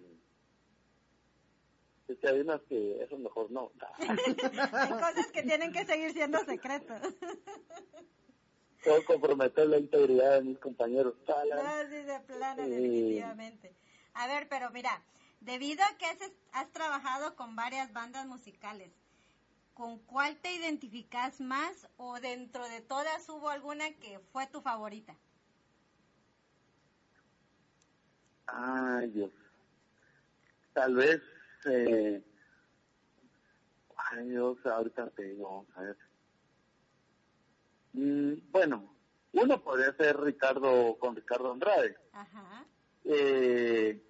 es 2.07 2.19
que 2.19 2.27
hay 2.27 2.39
unas 2.41 2.61
que 2.63 3.01
eso 3.01 3.17
mejor 3.17 3.49
no. 3.51 3.71
hay 3.99 4.89
cosas 4.89 5.31
que 5.33 5.43
tienen 5.43 5.71
que 5.71 5.85
seguir 5.85 6.13
siendo 6.13 6.39
secretos. 6.45 7.01
Puedo 8.83 9.05
comprometer 9.07 9.67
la 9.67 9.77
integridad 9.77 10.35
de 10.35 10.41
mis 10.41 10.59
compañeros. 10.59 11.15
No, 11.27 11.89
sí, 11.89 12.03
de 12.03 12.19
plano, 12.21 12.63
eh. 12.63 12.69
definitivamente. 12.69 13.73
A 14.13 14.27
ver, 14.27 14.47
pero 14.49 14.69
mira, 14.71 15.01
debido 15.39 15.83
a 15.83 15.97
que 15.97 16.05
has, 16.05 16.17
has 16.51 16.71
trabajado 16.71 17.35
con 17.35 17.55
varias 17.55 17.91
bandas 17.91 18.27
musicales, 18.27 18.91
¿con 19.73 19.97
cuál 19.99 20.37
te 20.37 20.53
identificas 20.53 21.41
más 21.41 21.87
o 21.97 22.19
dentro 22.19 22.67
de 22.69 22.81
todas 22.81 23.27
hubo 23.29 23.49
alguna 23.49 23.91
que 23.95 24.19
fue 24.31 24.45
tu 24.47 24.61
favorita? 24.61 25.15
Ay, 28.47 29.09
Dios. 29.09 29.31
Tal 30.73 30.95
vez 30.95 31.21
este, 31.65 32.23
ay 34.11 34.29
Dios, 34.29 34.57
ahorita 34.65 35.09
te 35.11 35.23
digo, 35.23 35.65
a 35.75 35.81
ver. 35.81 35.97
Mm, 37.93 38.33
bueno, 38.51 38.95
uno 39.33 39.63
podría 39.63 39.93
ser 39.93 40.19
Ricardo 40.19 40.97
con 40.99 41.15
Ricardo 41.15 41.51
Andrade. 41.51 41.97
Ajá. 42.13 42.65
Eh, 43.03 44.01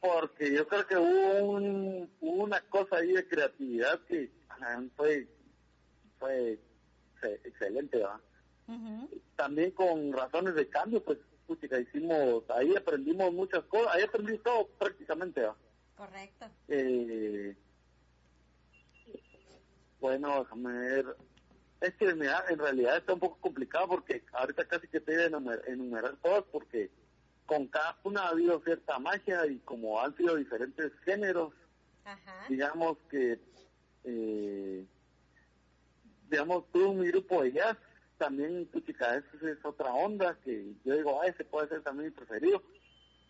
porque 0.00 0.52
yo 0.52 0.68
creo 0.68 0.86
que 0.86 0.96
hubo, 0.96 1.50
un, 1.50 2.10
una 2.20 2.60
cosa 2.62 2.96
ahí 2.96 3.12
de 3.12 3.26
creatividad 3.26 4.00
que 4.06 4.30
fue, 4.96 5.28
fue 6.18 6.60
excelente, 7.44 8.02
¿va? 8.02 8.20
También 9.36 9.70
con 9.70 10.12
razones 10.12 10.54
de 10.54 10.68
cambio, 10.68 11.02
pues, 11.02 11.18
hicimos, 11.80 12.44
ahí 12.50 12.74
aprendimos 12.76 13.32
muchas 13.32 13.64
cosas, 13.64 13.94
ahí 13.94 14.02
aprendí 14.02 14.38
todo 14.38 14.68
prácticamente, 14.78 15.42
¿va? 15.42 15.56
Correcto. 15.96 16.46
Eh, 16.68 17.56
bueno, 20.00 20.40
déjame 20.42 20.72
ver. 20.72 21.16
Es 21.80 21.94
que 21.94 22.08
en 22.08 22.58
realidad 22.58 22.96
está 22.96 23.14
un 23.14 23.20
poco 23.20 23.38
complicado 23.40 23.88
porque 23.88 24.24
ahorita 24.32 24.66
casi 24.66 24.88
que 24.88 25.00
te 25.00 25.12
voy 25.12 25.22
a 25.22 25.70
enumerar, 25.70 26.16
todas 26.22 26.44
porque 26.50 26.90
con 27.44 27.66
cada 27.68 27.98
una 28.02 28.22
ha 28.22 28.28
habido 28.30 28.60
cierta 28.62 28.98
magia 28.98 29.46
y 29.46 29.58
como 29.58 30.00
han 30.00 30.16
sido 30.16 30.36
diferentes 30.36 30.92
géneros, 31.04 31.52
digamos 32.48 32.98
que, 33.10 33.38
eh, 34.04 34.84
digamos, 36.28 36.70
tuve 36.72 36.86
un 36.86 37.04
grupo 37.04 37.42
de 37.42 37.52
jazz, 37.52 37.76
también, 38.18 38.68
chica, 38.86 39.16
esa 39.16 39.50
es 39.50 39.64
otra 39.64 39.92
onda 39.92 40.38
que 40.44 40.74
yo 40.84 40.94
digo, 40.94 41.20
ah, 41.20 41.26
ese 41.26 41.44
puede 41.44 41.68
ser 41.68 41.82
también 41.82 42.10
mi 42.10 42.14
preferido. 42.14 42.62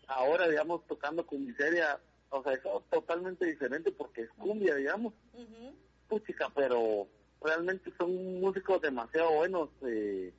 Ahora, 0.07 0.47
digamos, 0.47 0.85
tocando 0.87 1.25
con 1.25 1.45
miseria, 1.45 1.99
o 2.29 2.43
sea, 2.43 2.53
es 2.53 2.61
totalmente 2.89 3.45
diferente 3.45 3.91
porque 3.91 4.21
es 4.21 4.29
cumbia, 4.31 4.75
digamos. 4.75 5.13
Puchica, 6.07 6.49
pero 6.55 7.07
realmente 7.41 7.91
son 7.97 8.39
músicos 8.39 8.81
demasiado 8.81 9.31
buenos 9.33 9.69
eh, 9.85 10.33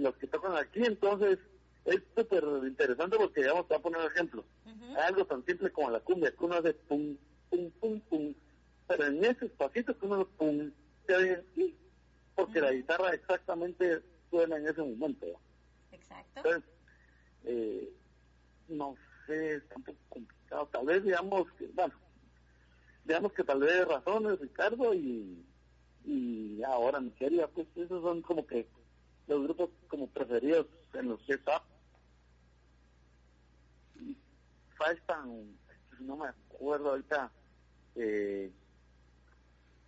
los 0.00 0.16
que 0.16 0.26
tocan 0.26 0.56
aquí, 0.56 0.84
entonces 0.84 1.38
es 1.84 2.02
súper 2.16 2.44
interesante 2.66 3.16
porque, 3.16 3.42
digamos, 3.42 3.68
te 3.68 3.74
voy 3.74 3.78
a 3.78 3.82
poner 3.82 4.00
un 4.00 4.06
ejemplo. 4.06 4.44
Hay 4.96 5.08
algo 5.08 5.24
tan 5.24 5.44
simple 5.44 5.70
como 5.70 5.90
la 5.90 6.00
cumbia, 6.00 6.30
que 6.30 6.44
uno 6.44 6.56
hace 6.56 6.74
pum, 6.74 7.16
pum, 7.50 7.70
pum, 7.80 8.00
pum, 8.00 8.34
pero 8.86 9.06
en 9.06 9.24
ese 9.24 9.46
espacito 9.46 9.96
que 9.96 10.06
uno 10.06 10.26
pum, 10.36 10.70
se 11.06 11.14
oye 11.14 11.44
porque 12.34 12.60
la 12.60 12.72
guitarra 12.72 13.10
exactamente 13.10 14.02
suena 14.30 14.56
en 14.56 14.68
ese 14.68 14.82
momento. 14.82 15.26
Exacto. 15.92 16.32
Entonces, 16.36 16.64
eh, 17.44 17.92
no 18.68 18.96
sé, 19.26 19.56
está 19.56 19.76
un 19.76 19.82
poco 19.84 19.98
complicado. 20.08 20.66
Tal 20.66 20.86
vez, 20.86 21.04
digamos, 21.04 21.50
que, 21.52 21.66
bueno, 21.68 21.94
digamos 23.04 23.32
que 23.32 23.44
tal 23.44 23.60
vez 23.60 23.86
razones, 23.86 24.40
Ricardo, 24.40 24.94
y, 24.94 25.44
y 26.04 26.62
ahora 26.62 27.00
Nigeria, 27.00 27.46
pues 27.48 27.66
esos 27.76 28.02
son 28.02 28.22
como 28.22 28.46
que 28.46 28.66
los 29.26 29.42
grupos 29.42 29.70
como 29.88 30.08
preferidos 30.08 30.66
en 30.92 31.08
los 31.08 31.22
que 31.22 31.34
está. 31.34 31.62
Faltan, 34.76 35.56
no 36.00 36.16
me 36.16 36.28
acuerdo 36.28 36.90
ahorita, 36.90 37.30
eh, 37.94 38.50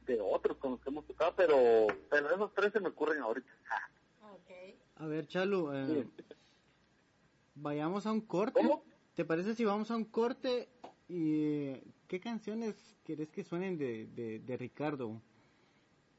de 0.07 0.21
otros 0.21 0.57
con 0.59 0.73
los 0.73 0.81
que 0.81 0.91
hemos 0.91 1.05
tocado, 1.07 1.35
pero, 1.37 1.87
pero 2.09 2.35
esos 2.35 2.55
tres 2.55 2.73
se 2.73 2.81
me 2.81 2.89
ocurren 2.89 3.21
ahorita. 3.21 3.49
A 4.99 5.07
ver, 5.07 5.27
Chalo, 5.27 5.75
eh, 5.75 6.07
vayamos 7.55 8.07
a 8.07 8.13
un 8.13 8.23
corte. 8.23 8.61
¿Te 9.15 9.25
parece 9.25 9.55
si 9.55 9.65
vamos 9.65 9.91
a 9.91 9.97
un 9.97 10.05
corte? 10.05 10.69
¿Y 11.09 11.75
qué 12.09 12.19
canciones 12.21 12.97
querés 13.05 13.31
que 13.31 13.45
suenen 13.45 13.77
de, 13.77 14.07
de, 14.07 14.57
Ricardo? 14.57 15.21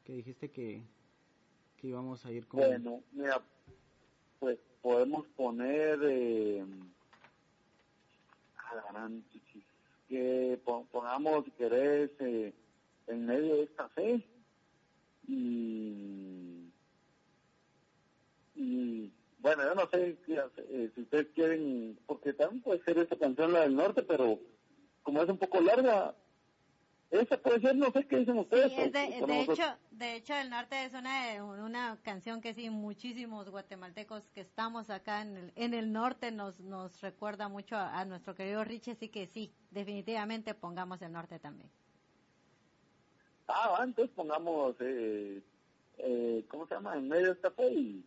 Que 0.04 0.14
dijiste 0.14 0.52
que, 0.52 0.84
que 1.78 1.88
íbamos 1.88 2.26
a 2.26 2.32
ir 2.32 2.48
con... 2.48 2.60
Bueno, 2.60 3.02
mira, 3.12 3.42
pues 4.40 4.60
podemos 4.82 5.26
poner... 5.36 6.00
Eh, 6.04 6.66
a 8.58 8.76
la 8.76 8.84
gran 8.92 9.24
que 10.08 10.60
pongamos, 10.92 11.46
si 11.46 11.52
querés... 11.52 12.12
Eh, 12.20 12.54
en 13.08 13.26
medio 13.26 13.56
de 13.56 13.64
esta 13.64 13.90
fe 13.90 14.26
y, 15.28 16.72
y 18.56 19.12
bueno, 19.40 19.64
yo 19.64 19.76
no 19.76 19.90
sé 19.90 20.18
eh, 20.28 20.92
si 20.96 21.02
ustedes 21.02 21.28
quieren, 21.36 21.98
porque 22.06 22.34
también 22.34 22.62
puede 22.64 22.84
ser 22.84 22.98
esta 22.98 23.18
canción 23.18 23.54
la 23.54 23.62
del 23.62 23.76
norte, 23.76 24.04
pero 24.04 24.40
como 25.04 25.22
es 25.22 25.30
un 25.30 25.38
poco 25.38 25.62
larga, 25.62 26.16
esa 27.12 27.38
puede 27.38 27.62
ser, 27.62 27.76
no 27.76 27.92
sé 27.92 28.06
qué 28.08 28.18
dicen 28.18 28.38
ustedes. 28.38 28.72
Sí, 28.74 28.90
de, 28.90 29.42
hecho, 29.42 29.64
de 29.92 30.16
hecho, 30.16 30.36
el 30.36 30.50
norte 30.50 30.84
es 30.84 30.94
una, 30.94 31.44
una 31.44 31.98
canción 32.02 32.42
que 32.42 32.54
sí, 32.54 32.70
muchísimos 32.70 33.50
guatemaltecos 33.50 34.24
que 34.34 34.42
estamos 34.42 34.90
acá 34.90 35.22
en 35.22 35.38
el, 35.38 35.54
en 35.56 35.74
el 35.74 35.94
norte 35.94 36.32
nos, 36.32 36.60
nos 36.60 37.00
recuerda 37.02 37.48
mucho 37.48 37.78
a, 37.78 38.00
a 38.00 38.06
nuestro 38.06 38.36
querido 38.36 38.64
Rich, 38.64 38.90
así 38.90 39.08
que 39.08 39.28
sí, 39.28 39.54
definitivamente 39.72 40.54
pongamos 40.54 41.02
el 41.02 41.14
norte 41.14 41.40
también. 41.40 41.70
Ah, 43.48 43.82
entonces 43.84 44.14
pongamos, 44.16 44.76
eh, 44.82 45.42
eh, 45.98 46.46
¿cómo 46.50 46.68
se 46.68 46.76
llama? 46.76 46.98
En 46.98 47.08
medio 47.08 47.28
de 47.28 47.32
esta 47.32 47.52
fe 47.52 47.72
y, 47.72 48.06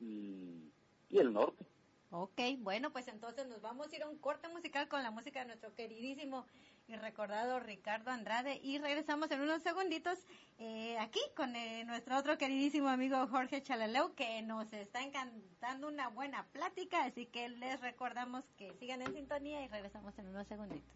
y, 0.00 1.18
el 1.18 1.32
norte. 1.32 1.64
Ok, 2.12 2.40
bueno, 2.58 2.90
pues 2.90 3.06
entonces 3.08 3.46
nos 3.46 3.60
vamos 3.60 3.92
a 3.92 3.96
ir 3.96 4.02
a 4.02 4.08
un 4.08 4.18
corte 4.18 4.48
musical 4.48 4.88
con 4.88 5.02
la 5.02 5.10
música 5.10 5.40
de 5.40 5.46
nuestro 5.46 5.74
queridísimo 5.74 6.46
y 6.88 6.96
recordado 6.96 7.60
Ricardo 7.60 8.10
Andrade 8.10 8.58
y 8.64 8.78
regresamos 8.78 9.30
en 9.30 9.42
unos 9.42 9.62
segunditos 9.62 10.18
eh, 10.58 10.98
aquí 10.98 11.20
con 11.36 11.54
eh, 11.54 11.84
nuestro 11.84 12.16
otro 12.16 12.36
queridísimo 12.36 12.88
amigo 12.88 13.28
Jorge 13.28 13.62
Chalaleu 13.62 14.14
que 14.14 14.42
nos 14.42 14.72
está 14.72 15.02
encantando 15.02 15.86
una 15.86 16.08
buena 16.08 16.44
plática, 16.52 17.04
así 17.04 17.26
que 17.26 17.48
les 17.48 17.80
recordamos 17.80 18.42
que 18.56 18.72
sigan 18.80 19.02
en 19.02 19.14
sintonía 19.14 19.62
y 19.62 19.68
regresamos 19.68 20.18
en 20.18 20.28
unos 20.28 20.48
segunditos. 20.48 20.90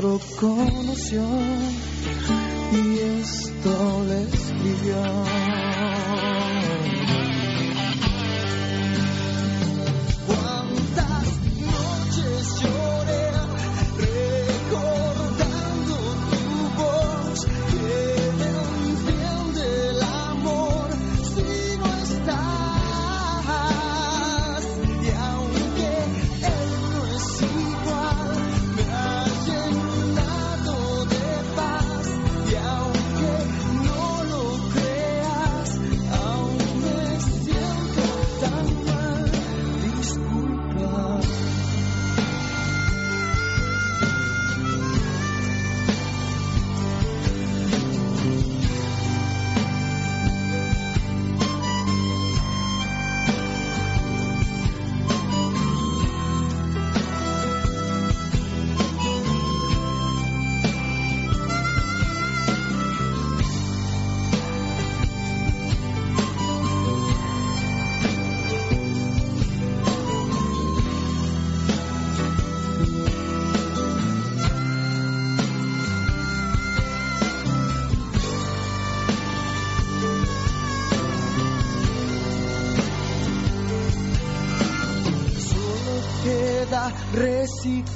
otro 0.00 0.18
conoció. 0.38 1.79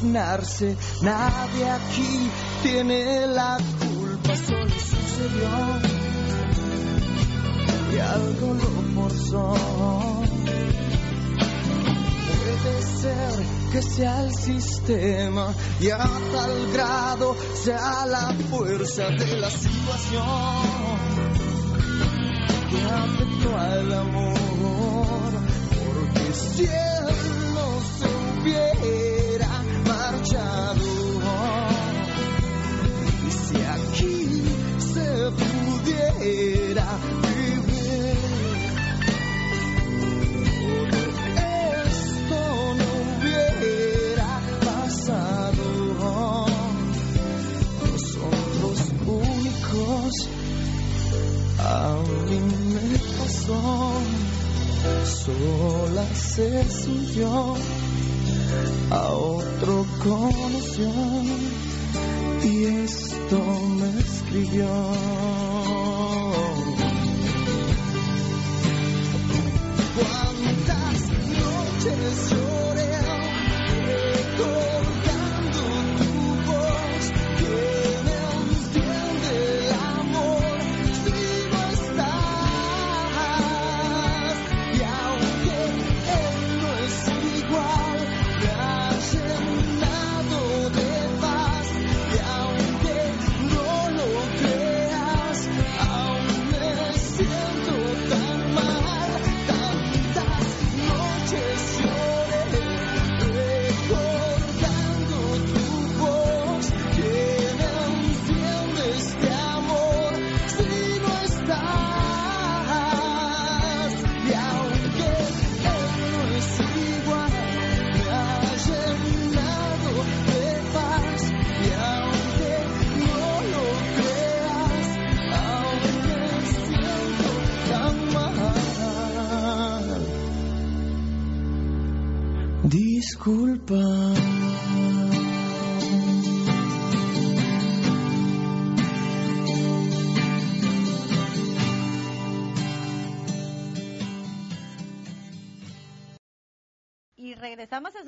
Nadie 0.02 1.70
aquí 1.70 2.30
tiene 2.62 3.26
la 3.26 3.58
culpa, 3.80 4.36
solo 4.36 4.68
sucedió. 4.70 5.48
Y 7.92 7.98
algo 7.98 8.54
lo 8.54 8.70
forzó. 8.94 9.54
Puede 12.26 12.82
ser 12.82 13.44
que 13.72 13.82
sea 13.82 14.22
el 14.22 14.34
sistema 14.34 15.54
y 15.80 15.90
a 15.90 15.98
tal 15.98 16.72
grado 16.72 17.36
sea 17.62 18.06
la 18.06 18.34
fuerza 18.50 19.10
de 19.10 19.36
la 19.36 19.50
situación 19.50 20.24
que 22.70 22.82
afectó 22.82 23.56
al 23.56 23.92
amor. 23.92 24.34
Porque 25.70 26.32
siempre 26.32 26.93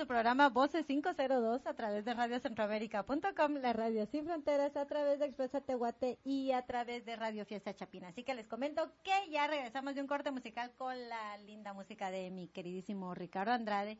programa 0.06 0.48
Voces 0.48 0.86
502 0.86 1.66
a 1.66 1.74
través 1.74 2.04
de 2.04 2.14
radiocentroamérica.com, 2.14 3.54
la 3.60 3.72
radio 3.72 4.06
sin 4.06 4.24
fronteras, 4.24 4.76
a 4.76 4.86
través 4.86 5.18
de 5.18 5.26
Expresa 5.26 5.60
Tehuate 5.60 6.18
y 6.24 6.52
a 6.52 6.62
través 6.62 7.04
de 7.04 7.16
Radio 7.16 7.44
Fiesta 7.44 7.74
Chapina. 7.74 8.08
Así 8.08 8.22
que 8.22 8.34
les 8.34 8.46
comento 8.46 8.90
que 9.02 9.30
ya 9.30 9.46
regresamos 9.46 9.94
de 9.94 10.00
un 10.00 10.06
corte 10.06 10.30
musical 10.30 10.72
con 10.76 11.08
la 11.08 11.36
linda 11.38 11.72
música 11.72 12.10
de 12.10 12.30
mi 12.30 12.48
queridísimo 12.48 13.14
Ricardo 13.14 13.52
Andrade, 13.52 13.98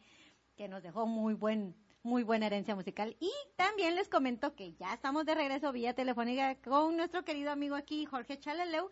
que 0.57 0.69
nos 0.69 0.83
dejó 0.83 1.07
muy 1.07 1.35
buen 1.35 1.74
muy 2.03 2.23
buena 2.23 2.47
herencia 2.47 2.77
musical. 2.77 3.16
Y 3.19 3.33
también 3.57 3.97
les 3.97 4.09
comento 4.09 4.55
que 4.55 4.74
ya 4.74 4.95
estamos 4.95 5.27
de 5.27 5.35
regreso 5.35 5.73
vía 5.73 5.93
telefónica 5.95 6.55
con 6.62 6.97
nuestro 6.97 7.24
querido 7.24 7.51
amigo 7.51 7.74
aquí, 7.74 8.05
Jorge 8.07 8.39
Chalaleu, 8.39 8.89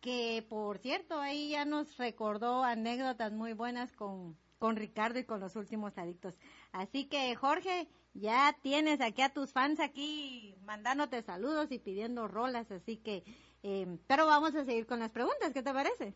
que 0.00 0.44
por 0.48 0.78
cierto, 0.78 1.20
ahí 1.20 1.50
ya 1.50 1.64
nos 1.64 1.96
recordó 1.96 2.64
anécdotas 2.64 3.32
muy 3.32 3.52
buenas 3.52 3.92
con, 3.92 4.36
con 4.58 4.76
Ricardo 4.76 5.18
y 5.18 5.24
con 5.24 5.40
los 5.40 5.56
últimos 5.56 5.96
adictos. 5.98 6.34
Así 6.72 7.06
que 7.06 7.34
Jorge, 7.34 7.88
ya 8.14 8.56
tienes 8.62 9.00
aquí 9.00 9.22
a 9.22 9.32
tus 9.32 9.52
fans 9.52 9.80
aquí 9.80 10.54
mandándote 10.62 11.22
saludos 11.22 11.70
y 11.70 11.78
pidiendo 11.78 12.28
rolas, 12.28 12.70
así 12.70 12.96
que, 12.96 13.24
eh, 13.62 13.98
pero 14.06 14.26
vamos 14.26 14.54
a 14.54 14.64
seguir 14.64 14.86
con 14.86 15.00
las 15.00 15.10
preguntas, 15.10 15.52
¿qué 15.52 15.62
te 15.62 15.72
parece? 15.72 16.14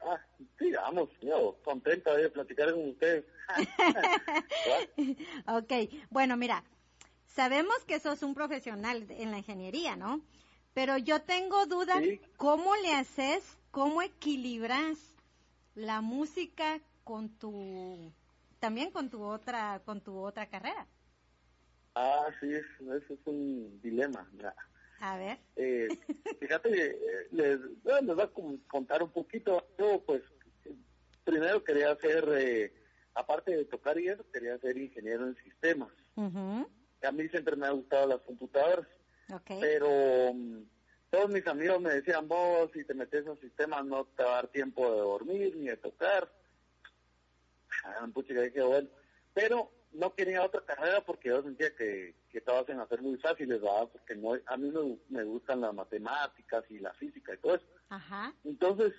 Ah, 0.00 0.20
sí, 0.58 0.70
vamos, 0.72 1.08
yo 1.22 1.56
contenta 1.64 2.14
de 2.14 2.28
platicar 2.28 2.72
con 2.72 2.90
ustedes. 2.90 3.24
ok, 5.46 5.72
bueno, 6.10 6.36
mira, 6.36 6.62
sabemos 7.26 7.84
que 7.86 8.00
sos 8.00 8.22
un 8.22 8.34
profesional 8.34 9.06
en 9.08 9.30
la 9.30 9.38
ingeniería, 9.38 9.96
¿no? 9.96 10.20
Pero 10.74 10.98
yo 10.98 11.22
tengo 11.22 11.66
dudas, 11.66 12.02
¿cómo 12.36 12.74
le 12.76 12.92
haces, 12.92 13.58
cómo 13.70 14.02
equilibras 14.02 15.13
la 15.74 16.00
música 16.00 16.80
con 17.02 17.28
tu, 17.38 18.12
también 18.60 18.90
con 18.90 19.10
tu 19.10 19.22
otra, 19.22 19.82
con 19.84 20.00
tu 20.00 20.16
otra 20.18 20.46
carrera? 20.46 20.86
Ah, 21.94 22.26
sí, 22.40 22.52
eso 22.52 22.94
es 22.94 23.20
un 23.26 23.80
dilema. 23.82 24.28
A 25.00 25.16
ver. 25.16 25.38
Eh, 25.56 25.88
fíjate, 26.40 26.86
eh, 26.86 27.28
les, 27.30 27.60
les 27.60 28.16
voy 28.16 28.24
a 28.24 28.30
contar 28.68 29.02
un 29.02 29.10
poquito. 29.10 29.66
Yo, 29.78 30.02
pues, 30.04 30.22
primero 31.24 31.62
quería 31.62 31.94
ser, 31.96 32.28
eh, 32.36 32.72
aparte 33.14 33.56
de 33.56 33.64
tocar 33.66 33.98
y 33.98 34.08
eso, 34.08 34.24
quería 34.32 34.58
ser 34.58 34.76
ingeniero 34.76 35.26
en 35.26 35.36
sistemas. 35.36 35.92
A 36.16 37.12
mí 37.12 37.28
siempre 37.28 37.54
me 37.56 37.66
ha 37.66 37.70
gustado 37.70 38.08
las 38.08 38.20
computadoras. 38.22 38.86
Pero 39.46 40.32
mm, 40.34 40.62
todos 41.14 41.30
mis 41.30 41.46
amigos 41.46 41.80
me 41.80 41.90
decían, 41.90 42.26
vos 42.26 42.70
si 42.72 42.84
te 42.84 42.92
metes 42.92 43.24
en 43.24 43.38
sistemas 43.40 43.84
no 43.84 44.04
te 44.04 44.24
va 44.24 44.30
a 44.30 44.34
dar 44.34 44.48
tiempo 44.48 44.90
de 44.90 44.98
dormir 44.98 45.56
ni 45.56 45.68
de 45.68 45.76
tocar. 45.76 46.28
Ah, 47.84 48.08
pucha, 48.12 48.34
dije, 48.34 48.60
bueno. 48.62 48.88
Pero 49.32 49.70
no 49.92 50.12
quería 50.12 50.42
otra 50.42 50.62
carrera 50.62 51.02
porque 51.02 51.28
yo 51.28 51.40
sentía 51.42 51.72
que, 51.76 52.14
que 52.32 52.40
todas 52.40 52.68
iban 52.68 52.80
a 52.80 52.88
ser 52.88 53.00
muy 53.00 53.16
fáciles, 53.18 53.62
¿verdad? 53.62 53.88
Porque 53.92 54.16
no, 54.16 54.32
a 54.44 54.56
mí 54.56 54.72
me, 54.72 54.98
me 55.08 55.22
gustan 55.22 55.60
las 55.60 55.72
matemáticas 55.72 56.64
y 56.68 56.80
la 56.80 56.92
física 56.94 57.32
y 57.32 57.38
todo 57.38 57.54
eso. 57.54 57.66
Ajá. 57.90 58.34
Entonces, 58.42 58.92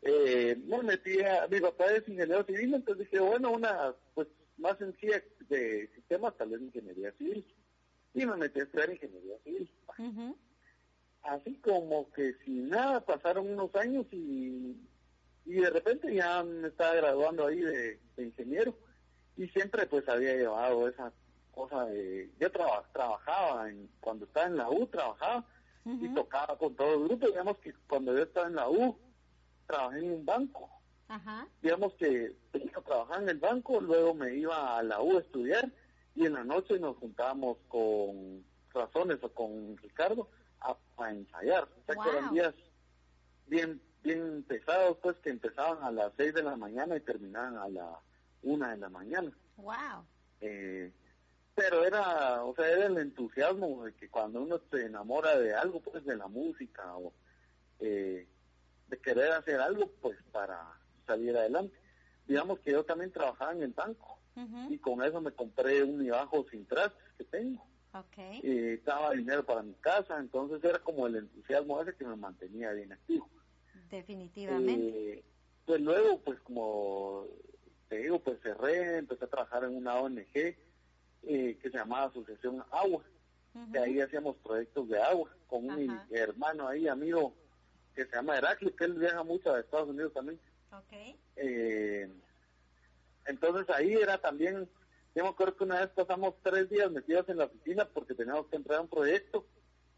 eh, 0.00 0.56
me 0.64 0.82
metí 0.82 1.20
a, 1.20 1.46
mi 1.46 1.60
papá 1.60 1.92
es 1.92 2.08
ingeniero 2.08 2.42
civil, 2.44 2.72
entonces 2.72 3.10
dije, 3.10 3.22
bueno, 3.22 3.50
una 3.50 3.94
pues 4.14 4.28
más 4.56 4.78
sencilla 4.78 5.22
de 5.50 5.90
sistemas, 5.94 6.34
tal 6.38 6.48
vez 6.48 6.62
ingeniería 6.62 7.12
civil 7.18 7.44
y 8.14 8.24
me 8.24 8.36
metí 8.36 8.60
a 8.60 8.62
estudiar 8.62 8.90
ingeniería 8.90 9.36
civil. 9.44 9.70
Así 11.22 11.54
como 11.56 12.10
que 12.12 12.34
sin 12.44 12.70
nada 12.70 13.00
pasaron 13.00 13.50
unos 13.50 13.74
años 13.74 14.06
y, 14.10 14.76
y 15.44 15.54
de 15.54 15.70
repente 15.70 16.14
ya 16.14 16.42
me 16.42 16.68
estaba 16.68 16.94
graduando 16.94 17.46
ahí 17.46 17.60
de, 17.60 17.98
ingeniero 18.16 18.74
y 19.36 19.48
siempre 19.48 19.86
pues 19.86 20.08
había 20.08 20.34
llevado 20.34 20.88
esa 20.88 21.12
cosa 21.52 21.86
de... 21.86 22.30
Yo 22.38 22.50
trabajaba, 22.50 23.68
en, 23.68 23.88
cuando 24.00 24.24
estaba 24.26 24.46
en 24.46 24.56
la 24.56 24.70
U, 24.70 24.86
trabajaba 24.86 25.46
y 25.84 26.08
tocaba 26.14 26.56
con 26.58 26.74
todo 26.74 26.94
el 26.94 27.08
grupo. 27.08 27.26
Digamos 27.26 27.58
que 27.58 27.72
cuando 27.88 28.14
yo 28.14 28.22
estaba 28.22 28.46
en 28.46 28.56
la 28.56 28.68
U, 28.68 28.96
trabajé 29.66 29.98
en 29.98 30.12
un 30.12 30.24
banco. 30.24 30.70
Digamos 31.62 31.94
que 31.94 32.36
trabajaba 32.84 33.22
en 33.22 33.28
el 33.28 33.38
banco, 33.38 33.80
luego 33.80 34.14
me 34.14 34.34
iba 34.34 34.78
a 34.78 34.82
la 34.82 35.00
U 35.00 35.16
a 35.16 35.20
estudiar 35.20 35.70
y 36.14 36.26
en 36.26 36.34
la 36.34 36.44
noche 36.44 36.78
nos 36.78 36.96
juntábamos 36.98 37.58
con 37.68 38.44
Razones 38.72 39.18
o 39.22 39.32
con 39.32 39.76
Ricardo 39.78 40.28
a, 40.60 41.10
ensayar. 41.10 41.64
O 41.64 41.84
sea 41.86 42.02
que 42.02 42.10
eran 42.10 42.34
días 42.34 42.54
bien, 43.46 43.80
bien 44.02 44.44
pesados, 44.44 44.98
pues 45.02 45.16
que 45.18 45.30
empezaban 45.30 45.82
a 45.82 45.90
las 45.90 46.12
6 46.16 46.34
de 46.34 46.42
la 46.42 46.56
mañana 46.56 46.96
y 46.96 47.00
terminaban 47.00 47.56
a 47.56 47.68
la 47.68 47.98
1 48.42 48.68
de 48.68 48.76
la 48.76 48.88
mañana. 48.88 49.32
Wow. 49.56 50.04
Eh, 50.40 50.92
pero 51.54 51.84
era, 51.84 52.44
o 52.44 52.54
sea, 52.54 52.68
era 52.68 52.86
el 52.86 52.98
entusiasmo 52.98 53.84
de 53.84 53.94
que 53.94 54.08
cuando 54.08 54.42
uno 54.42 54.60
se 54.70 54.86
enamora 54.86 55.38
de 55.38 55.54
algo, 55.54 55.80
pues 55.80 56.04
de 56.04 56.16
la 56.16 56.28
música 56.28 56.96
o 56.96 57.12
eh, 57.80 58.26
de 58.88 58.98
querer 58.98 59.32
hacer 59.32 59.60
algo, 59.60 59.90
pues 60.00 60.16
para 60.32 60.58
salir 61.06 61.36
adelante. 61.36 61.76
Digamos 62.26 62.60
que 62.60 62.72
yo 62.72 62.84
también 62.84 63.12
trabajaba 63.12 63.52
en 63.52 63.62
el 63.62 63.72
banco 63.72 64.18
y 64.70 64.78
con 64.78 65.02
eso 65.02 65.20
me 65.20 65.32
compré 65.32 65.82
un 65.82 66.08
bajo 66.08 66.46
sin 66.50 66.64
trastes 66.64 67.12
que 67.18 67.24
tengo. 67.24 67.66
Okay. 67.92 68.40
Y 68.42 68.74
estaba 68.74 69.12
dinero 69.12 69.44
para 69.44 69.62
mi 69.62 69.74
casa, 69.74 70.18
entonces 70.18 70.62
era 70.62 70.78
como 70.78 71.06
el 71.06 71.16
entusiasmo 71.16 71.82
ese 71.82 71.96
que 71.96 72.04
me 72.04 72.16
mantenía 72.16 72.72
bien 72.72 72.92
activo. 72.92 73.28
Definitivamente. 73.90 75.14
Eh, 75.14 75.24
pues 75.66 75.80
luego, 75.80 76.20
pues 76.20 76.38
como 76.40 77.26
te 77.88 77.98
digo, 77.98 78.20
pues 78.20 78.40
cerré, 78.42 78.98
empecé 78.98 79.24
a 79.24 79.28
trabajar 79.28 79.64
en 79.64 79.76
una 79.76 79.96
ONG 79.96 80.26
eh, 80.34 80.56
que 81.22 81.70
se 81.70 81.76
llamaba 81.76 82.04
Asociación 82.04 82.62
Agua. 82.70 83.04
De 83.52 83.80
ahí 83.80 84.00
hacíamos 84.00 84.36
proyectos 84.36 84.88
de 84.88 85.02
agua 85.02 85.28
con 85.48 85.68
un 85.68 86.00
hermano 86.10 86.68
ahí, 86.68 86.86
amigo, 86.86 87.34
que 87.96 88.04
se 88.06 88.14
llama 88.14 88.38
Heraclio, 88.38 88.74
que 88.76 88.84
él 88.84 88.94
viaja 88.94 89.24
mucho 89.24 89.52
a 89.52 89.58
Estados 89.58 89.88
Unidos 89.88 90.12
también. 90.12 90.38
Okay. 90.72 91.16
Eh, 91.34 92.08
entonces 93.26 93.68
ahí 93.74 93.92
era 93.94 94.18
también, 94.18 94.68
yo 95.14 95.24
me 95.24 95.30
acuerdo 95.30 95.56
que 95.56 95.64
una 95.64 95.80
vez 95.80 95.90
pasamos 95.90 96.34
tres 96.42 96.70
días 96.70 96.90
metidos 96.90 97.28
en 97.28 97.38
la 97.38 97.46
oficina 97.46 97.84
porque 97.84 98.14
teníamos 98.14 98.46
que 98.46 98.56
entrar 98.56 98.78
a 98.78 98.82
un 98.82 98.88
proyecto. 98.88 99.46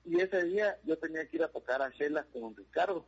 Y 0.05 0.21
ese 0.21 0.43
día 0.45 0.79
yo 0.85 0.99
tenía 0.99 1.27
que 1.29 1.37
ir 1.37 1.45
a 1.45 1.49
tocar 1.49 1.83
a 1.83 1.91
Shela 1.91 2.25
con 2.33 2.57
Ricardo. 2.57 3.05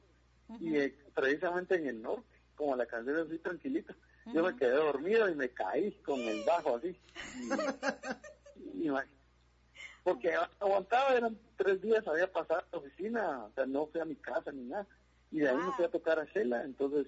Y 0.60 0.76
eh, 0.76 0.94
precisamente 1.14 1.76
en 1.76 1.86
el 1.86 2.02
norte, 2.02 2.28
como 2.55 2.76
la 2.76 2.86
canción 2.86 3.16
así 3.16 3.39
tranquilita, 3.39 3.97
yo 4.26 4.44
me 4.44 4.56
quedé 4.56 4.76
dormido 4.76 5.28
y 5.28 5.35
me 5.35 5.48
caí 5.48 5.93
con 6.02 6.20
el 6.20 6.44
bajo 6.44 6.76
así. 6.76 6.97
porque 10.05 10.35
aguantaba, 10.60 11.14
eran 11.14 11.39
tres 11.56 11.81
días, 11.81 12.06
había 12.06 12.31
pasado 12.31 12.60
a 12.60 12.66
la 12.70 12.78
oficina, 12.78 13.44
o 13.47 13.52
sea, 13.55 13.64
no 13.64 13.86
fui 13.86 14.01
a 14.01 14.05
mi 14.05 14.16
casa 14.16 14.52
ni 14.52 14.64
nada, 14.64 14.86
y 15.31 15.40
de 15.40 15.48
ahí 15.48 15.56
me 15.56 15.72
fui 15.72 15.85
a 15.85 15.90
tocar 15.90 16.18
a 16.18 16.26
Shela, 16.26 16.62
entonces 16.62 17.06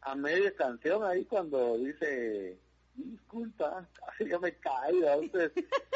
a 0.00 0.14
media 0.14 0.54
canción 0.54 1.02
ahí 1.02 1.24
cuando 1.24 1.76
dice 1.76 2.56
disculpa, 2.96 3.88
yo 4.20 4.40
me 4.40 4.54
caí, 4.56 5.02
entonces, 5.04 5.52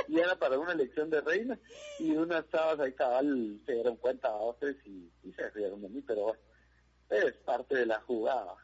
y 0.09 0.19
era 0.19 0.37
para 0.37 0.59
una 0.59 0.73
elección 0.73 1.11
de 1.11 1.21
reina, 1.21 1.59
y 1.99 2.13
unas 2.13 2.49
chavas 2.51 2.81
ahí 2.81 2.93
cabal 2.93 3.61
se 3.67 3.73
dieron 3.73 3.97
cuenta 3.97 4.29
a 4.29 4.37
otras 4.37 4.75
y, 4.85 5.11
se 5.35 5.51
rieron 5.51 5.83
de 5.83 5.89
mí, 5.89 6.03
pero 6.07 6.35
es 7.11 7.33
parte 7.45 7.77
de 7.77 7.87
la 7.87 8.01
jugada. 8.01 8.55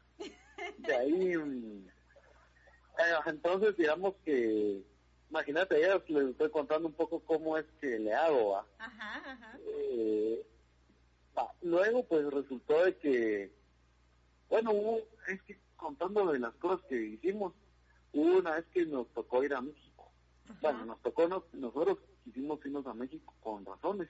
De 0.79 0.95
ahí, 0.95 1.37
mm, 1.37 1.87
entonces 3.27 3.77
digamos 3.77 4.15
que, 4.25 4.83
imagínate, 5.31 5.81
ya 5.81 6.03
les 6.09 6.31
estoy 6.31 6.51
contando 6.51 6.89
un 6.89 6.95
poco 6.95 7.21
cómo 7.21 7.57
es 7.57 7.67
que 7.81 7.99
le 7.99 8.13
hago, 8.15 8.65
eh, 9.67 10.47
luego 11.63 12.05
pues 12.05 12.25
resultó 12.33 12.85
de 12.85 12.97
que 12.97 13.53
bueno, 14.49 14.73
es 15.29 15.43
que 15.43 15.59
contando 15.77 16.33
de 16.33 16.39
las 16.39 16.55
cosas 16.55 16.81
que 16.89 16.97
hicimos, 16.97 17.53
hubo 18.17 18.39
una 18.39 18.57
vez 18.57 18.65
que 18.73 18.87
nos 18.87 19.09
tocó 19.09 19.43
ir 19.45 19.55
a 19.55 19.61
México. 19.61 20.11
Bueno, 20.61 20.85
nos 20.85 21.03
tocó, 21.03 21.29
nosotros 21.53 21.99
quisimos 22.25 22.65
irnos 22.65 22.87
a 22.87 22.95
México 22.95 23.35
con 23.41 23.65
razones. 23.65 24.09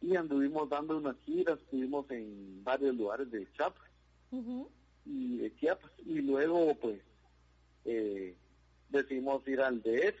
Y 0.00 0.14
anduvimos 0.16 0.68
dando 0.68 0.98
unas 0.98 1.16
giras, 1.24 1.58
estuvimos 1.58 2.10
en 2.10 2.62
varios 2.62 2.94
lugares 2.94 3.30
de 3.30 3.50
Chiapas 3.52 3.90
y 5.04 5.38
de 5.38 5.54
Chiapas. 5.56 5.90
Y 6.04 6.20
luego, 6.20 6.74
pues, 6.74 7.00
eh, 7.84 8.36
decidimos 8.90 9.46
ir 9.48 9.60
al 9.60 9.82
DF. 9.82 10.16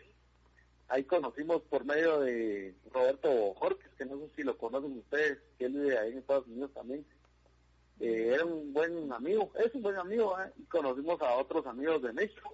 Ahí 0.88 1.04
conocimos 1.04 1.62
por 1.62 1.84
medio 1.84 2.20
de 2.20 2.74
Roberto 2.92 3.54
Jorge, 3.54 3.88
que 3.98 4.04
no 4.04 4.18
sé 4.18 4.30
si 4.36 4.42
lo 4.44 4.56
conocen 4.56 4.96
ustedes, 4.98 5.38
que 5.58 5.66
él 5.66 5.72
vive 5.72 5.98
ahí 5.98 6.12
en 6.12 6.18
Estados 6.18 6.46
Unidos 6.46 6.72
también 6.72 7.04
eh, 8.00 8.32
era 8.34 8.44
un 8.44 8.72
buen 8.72 9.10
amigo, 9.12 9.50
es 9.58 9.74
un 9.74 9.82
buen 9.82 9.96
amigo, 9.96 10.38
¿eh? 10.40 10.52
y 10.58 10.64
conocimos 10.64 11.20
a 11.22 11.36
otros 11.36 11.66
amigos 11.66 12.02
de 12.02 12.12
México. 12.12 12.52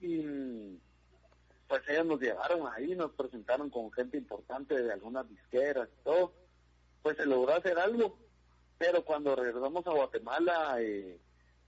Y 0.00 0.78
pues 1.68 1.82
ellos 1.88 2.06
nos 2.06 2.20
llevaron 2.20 2.66
ahí, 2.72 2.94
nos 2.94 3.12
presentaron 3.12 3.70
con 3.70 3.90
gente 3.92 4.18
importante 4.18 4.80
de 4.80 4.92
algunas 4.92 5.28
disqueras 5.28 5.88
y 5.88 6.04
todo. 6.04 6.32
Pues 7.02 7.16
se 7.16 7.26
logró 7.26 7.54
hacer 7.54 7.78
algo, 7.78 8.18
pero 8.78 9.04
cuando 9.04 9.36
regresamos 9.36 9.86
a 9.86 9.92
Guatemala, 9.92 10.76
eh, 10.80 11.18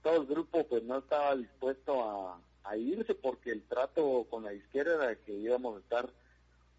todo 0.03 0.23
el 0.23 0.27
grupo 0.27 0.67
pues 0.67 0.83
no 0.83 0.99
estaba 0.99 1.37
dispuesto 1.37 2.03
a, 2.03 2.41
a 2.65 2.77
irse 2.77 3.15
porque 3.15 3.51
el 3.51 3.63
trato 3.63 4.27
con 4.29 4.45
la 4.45 4.53
izquierda 4.53 5.05
era 5.05 5.17
que 5.17 5.33
íbamos 5.33 5.77
a 5.77 5.81
estar 5.81 6.13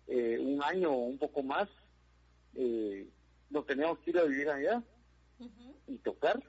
eh, 0.07 0.37
un 0.39 0.63
año 0.63 0.91
o 0.91 1.05
un 1.05 1.17
poco 1.17 1.43
más, 1.43 1.67
eh, 2.55 3.07
no 3.49 3.63
teníamos 3.63 3.99
que 3.99 4.11
ir 4.11 4.19
a 4.19 4.23
vivir 4.23 4.49
allá 4.49 4.81
y 5.87 5.97
tocar, 5.97 6.41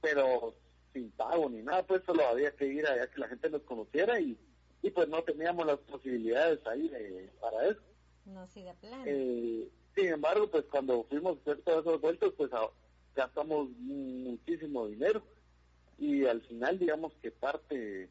pero 0.00 0.54
sin 0.92 1.10
pago 1.12 1.48
ni 1.48 1.62
nada, 1.62 1.86
pues 1.86 2.02
solo 2.04 2.26
había 2.26 2.50
que 2.52 2.66
ir 2.66 2.86
allá 2.86 3.10
que 3.10 3.20
la 3.20 3.28
gente 3.28 3.50
nos 3.50 3.62
conociera 3.62 4.20
y, 4.20 4.36
y 4.82 4.90
pues 4.90 5.08
no 5.08 5.22
teníamos 5.22 5.66
las 5.66 5.78
posibilidades 5.78 6.64
ahí 6.66 6.90
para 7.40 7.68
eso. 7.68 7.80
No, 8.24 8.46
sí, 8.48 8.62
de 8.62 8.74
plan. 8.74 9.02
Eh, 9.06 9.68
sin 9.94 10.06
embargo, 10.06 10.50
pues 10.50 10.64
cuando 10.70 11.04
fuimos 11.04 11.38
a 11.38 11.40
hacer 11.40 11.62
todos 11.62 11.86
esos 11.86 12.00
vueltos, 12.00 12.34
pues 12.36 12.50
gastamos 13.14 13.70
muchísimo 13.78 14.86
dinero 14.86 15.22
y 15.98 16.24
al 16.26 16.40
final 16.42 16.78
digamos 16.78 17.12
que 17.20 17.30
parte, 17.30 18.08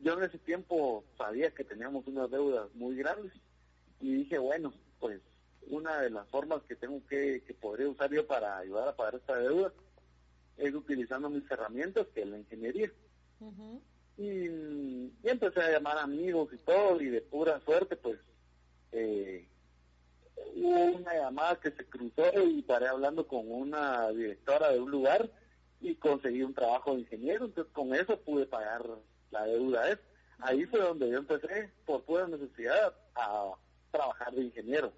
yo 0.00 0.12
en 0.14 0.24
ese 0.24 0.38
tiempo 0.38 1.04
sabía 1.18 1.50
que 1.52 1.64
teníamos 1.64 2.06
unas 2.06 2.30
deudas 2.30 2.72
muy 2.74 2.96
grandes 2.96 3.32
y 4.00 4.14
dije, 4.14 4.38
bueno, 4.38 4.72
pues 5.00 5.20
una 5.68 6.00
de 6.00 6.10
las 6.10 6.28
formas 6.28 6.62
que 6.62 6.76
tengo 6.76 7.04
que, 7.08 7.42
que 7.44 7.54
podría 7.54 7.88
usar 7.88 8.12
yo 8.12 8.26
para 8.26 8.58
ayudar 8.58 8.88
a 8.88 8.94
pagar 8.94 9.16
esta 9.16 9.36
deuda 9.36 9.72
es 10.56 10.74
utilizando 10.74 11.28
mis 11.28 11.48
herramientas, 11.50 12.06
que 12.14 12.22
es 12.22 12.26
la 12.26 12.38
ingeniería. 12.38 12.90
y, 14.18 14.46
empecé 15.22 15.60
a 15.60 15.72
llamar 15.72 15.98
amigos 15.98 16.48
y 16.52 16.58
todo, 16.58 17.00
y 17.00 17.06
de 17.06 17.20
pura 17.20 17.60
suerte, 17.60 17.96
pues, 17.96 18.18
eh, 18.92 19.46
hubo 20.54 20.84
una 20.96 21.14
llamada 21.14 21.60
que 21.60 21.70
se 21.70 21.84
cruzó 21.84 22.24
y 22.42 22.62
paré 22.62 22.88
hablando 22.88 23.26
con 23.26 23.50
una 23.50 24.10
directora 24.10 24.70
de 24.70 24.80
un 24.80 24.90
lugar 24.90 25.30
y 25.80 25.94
conseguí 25.96 26.42
un 26.42 26.54
trabajo 26.54 26.94
de 26.94 27.00
ingeniero, 27.00 27.46
entonces 27.46 27.72
con 27.72 27.94
eso 27.94 28.18
pude 28.20 28.46
pagar 28.46 28.84
la 29.30 29.44
deuda. 29.44 29.90
Es. 29.90 29.98
Ahí 30.38 30.64
fue 30.66 30.80
donde 30.80 31.10
yo 31.10 31.18
empecé, 31.18 31.70
por 31.84 32.02
pura 32.04 32.26
necesidad, 32.26 32.94
a 33.14 33.52
trabajar 33.90 34.32
de 34.34 34.44
ingeniero. 34.44 34.92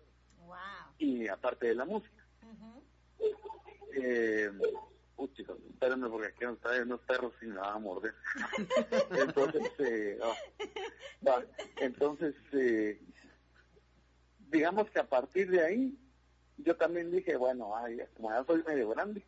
Y 0.98 1.28
aparte 1.28 1.68
de 1.68 1.74
la 1.74 1.84
música. 1.84 2.24
eh, 3.94 4.50
uy, 5.18 5.32
chicos, 5.34 5.58
espérenme 5.70 6.08
porque 6.08 6.28
aquí 6.28 6.44
hay 6.64 6.78
unos 6.80 7.00
perros 7.00 7.34
y 7.42 7.46
me 7.46 7.56
van 7.56 7.76
a 7.76 7.78
morder. 7.78 8.14
entonces, 9.10 9.70
eh, 9.78 10.18
oh, 10.22 11.42
entonces 11.76 12.34
eh, 12.52 13.00
digamos 14.50 14.90
que 14.90 14.98
a 14.98 15.08
partir 15.08 15.50
de 15.50 15.64
ahí, 15.64 15.98
yo 16.58 16.76
también 16.76 17.10
dije, 17.10 17.36
bueno, 17.36 17.76
ay, 17.76 17.98
como 18.16 18.30
ya 18.30 18.44
soy 18.44 18.62
medio 18.64 18.88
grande, 18.90 19.22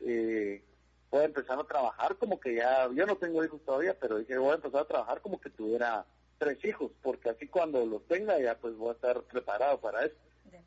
eh, 0.00 0.62
voy 1.10 1.22
a 1.22 1.26
empezar 1.26 1.58
a 1.58 1.64
trabajar 1.64 2.16
como 2.16 2.38
que 2.38 2.56
ya, 2.56 2.88
yo 2.92 3.06
no 3.06 3.16
tengo 3.16 3.44
hijos 3.44 3.64
todavía, 3.64 3.98
pero 3.98 4.18
dije, 4.18 4.36
voy 4.36 4.52
a 4.52 4.56
empezar 4.56 4.82
a 4.82 4.88
trabajar 4.88 5.20
como 5.20 5.40
que 5.40 5.50
tuviera 5.50 6.04
tres 6.38 6.62
hijos, 6.64 6.92
porque 7.02 7.30
así 7.30 7.48
cuando 7.48 7.84
los 7.86 8.06
tenga 8.06 8.38
ya 8.38 8.56
pues 8.58 8.74
voy 8.76 8.90
a 8.90 8.92
estar 8.92 9.22
preparado 9.22 9.80
para 9.80 10.04
eso. 10.04 10.16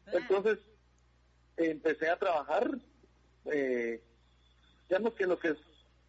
Entonces, 0.07 0.59
empecé 1.57 2.09
a 2.09 2.19
trabajar, 2.19 2.69
eh, 3.45 4.01
digamos 4.91 5.13
que 5.13 5.25
lo 5.25 5.39
que, 5.39 5.55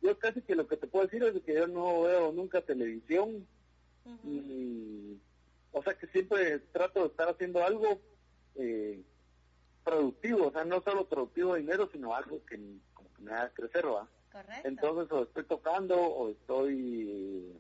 yo 0.01 0.19
casi 0.19 0.43
que 0.43 0.57
lo 0.57 0.67
que 0.67 0.77
te 0.77 0.89
puedo 0.89 1.05
decir 1.05 1.23
es 1.23 1.41
que 1.45 1.55
yo 1.55 1.69
no 1.69 2.03
veo 2.03 2.33
nunca 2.33 2.61
televisión, 2.63 3.47
y, 4.25 5.21
o 5.71 5.81
sea 5.85 5.95
que 5.95 6.09
siempre 6.09 6.59
trato 6.73 7.03
de 7.03 7.07
estar 7.07 7.29
haciendo 7.29 7.65
algo 7.65 8.01
eh, 8.57 9.01
productivo, 9.85 10.49
o 10.49 10.51
sea, 10.51 10.65
no 10.65 10.83
solo 10.83 11.09
productivo 11.09 11.55
de 11.55 11.61
dinero, 11.61 11.89
sino 11.93 12.13
algo 12.13 12.45
que, 12.45 12.59
como 12.93 13.09
que 13.15 13.23
me 13.23 13.31
haga 13.31 13.51
crecer, 13.51 13.87
¿va? 13.87 14.09
Correcto. 14.33 14.67
Entonces, 14.67 15.13
o 15.13 15.23
estoy 15.23 15.45
tocando, 15.45 15.95
o 15.95 16.31
estoy 16.31 17.57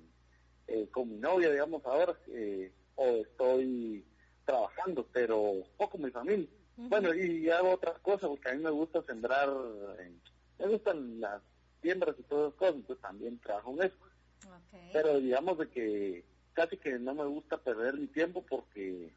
eh, 0.66 0.88
con 0.90 1.08
mi 1.08 1.18
novia, 1.18 1.52
digamos, 1.52 1.86
ahora, 1.86 2.18
eh, 2.30 2.72
o 2.96 3.04
estoy 3.04 4.04
trabajando, 4.44 5.06
pero 5.12 5.62
poco 5.76 5.98
mi 5.98 6.10
familia. 6.10 6.48
Bueno, 6.76 7.14
y 7.14 7.48
hago 7.48 7.70
otras 7.70 8.00
cosas, 8.00 8.28
porque 8.28 8.48
a 8.48 8.54
mí 8.54 8.62
me 8.64 8.70
gusta 8.70 9.02
sembrar, 9.02 9.48
me 10.58 10.66
gustan 10.68 11.20
las 11.20 11.42
siembras 11.80 12.16
y 12.18 12.22
todas 12.22 12.48
esas 12.48 12.58
cosas, 12.58 12.74
entonces 12.76 13.02
también 13.02 13.38
trabajo 13.40 13.72
en 13.72 13.82
eso. 13.84 13.96
Pero 14.92 15.20
digamos 15.20 15.58
de 15.58 15.68
que 15.68 16.24
casi 16.52 16.76
que 16.76 16.98
no 16.98 17.14
me 17.14 17.24
gusta 17.24 17.58
perder 17.58 17.94
mi 17.94 18.06
tiempo 18.06 18.44
porque 18.48 19.10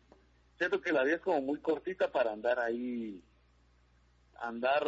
siento 0.57 0.81
que 0.81 0.91
la 0.91 1.03
vida 1.03 1.15
es 1.15 1.21
como 1.21 1.41
muy 1.41 1.59
cortita 1.59 2.11
para 2.11 2.31
andar 2.31 2.59
ahí, 2.59 3.21
andar 4.35 4.83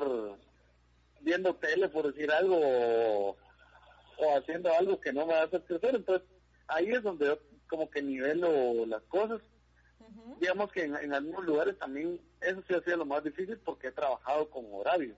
viendo 1.22 1.56
tele 1.56 1.90
por 1.90 2.12
decir 2.12 2.32
algo 2.32 2.58
o, 2.60 3.38
haciendo 4.38 4.72
algo 4.74 5.00
que 5.00 5.14
no 5.14 5.26
me 5.26 5.34
va 5.34 5.42
a 5.42 5.46
hacer 5.46 5.64
crecer. 5.64 5.96
Entonces 5.96 6.28
ahí 6.68 6.90
es 6.90 7.04
donde 7.04 7.26
yo 7.26 7.40
como 7.68 7.90
que 7.90 8.02
nivelo 8.02 8.86
las 8.86 9.04
cosas. 9.04 9.42
Digamos 10.40 10.72
que 10.72 10.84
en, 10.84 11.14
algunos 11.14 11.46
lugares 11.46 11.78
también 11.78 12.20
eso 12.42 12.62
sí 12.68 12.74
ha 12.74 12.82
sido 12.82 12.98
lo 12.98 13.06
más 13.06 13.24
difícil 13.24 13.58
porque 13.58 13.88
he 13.88 13.92
trabajado 13.92 14.50
con 14.50 14.66
horarios. 14.72 15.18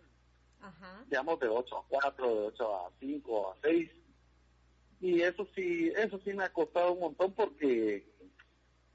Digamos 1.10 1.40
de 1.40 1.48
8 1.48 1.78
a 1.78 1.84
4, 1.88 2.28
de 2.28 2.48
8 2.48 2.76
a 2.76 2.92
5, 3.00 3.52
a 3.52 3.56
6 3.64 3.92
y 5.02 5.22
eso 5.22 5.48
sí, 5.56 5.92
eso 5.96 6.20
sí 6.24 6.34
me 6.34 6.44
ha 6.44 6.52
costado 6.52 6.94
un 6.94 7.00
montón 7.00 7.32
porque 7.34 8.06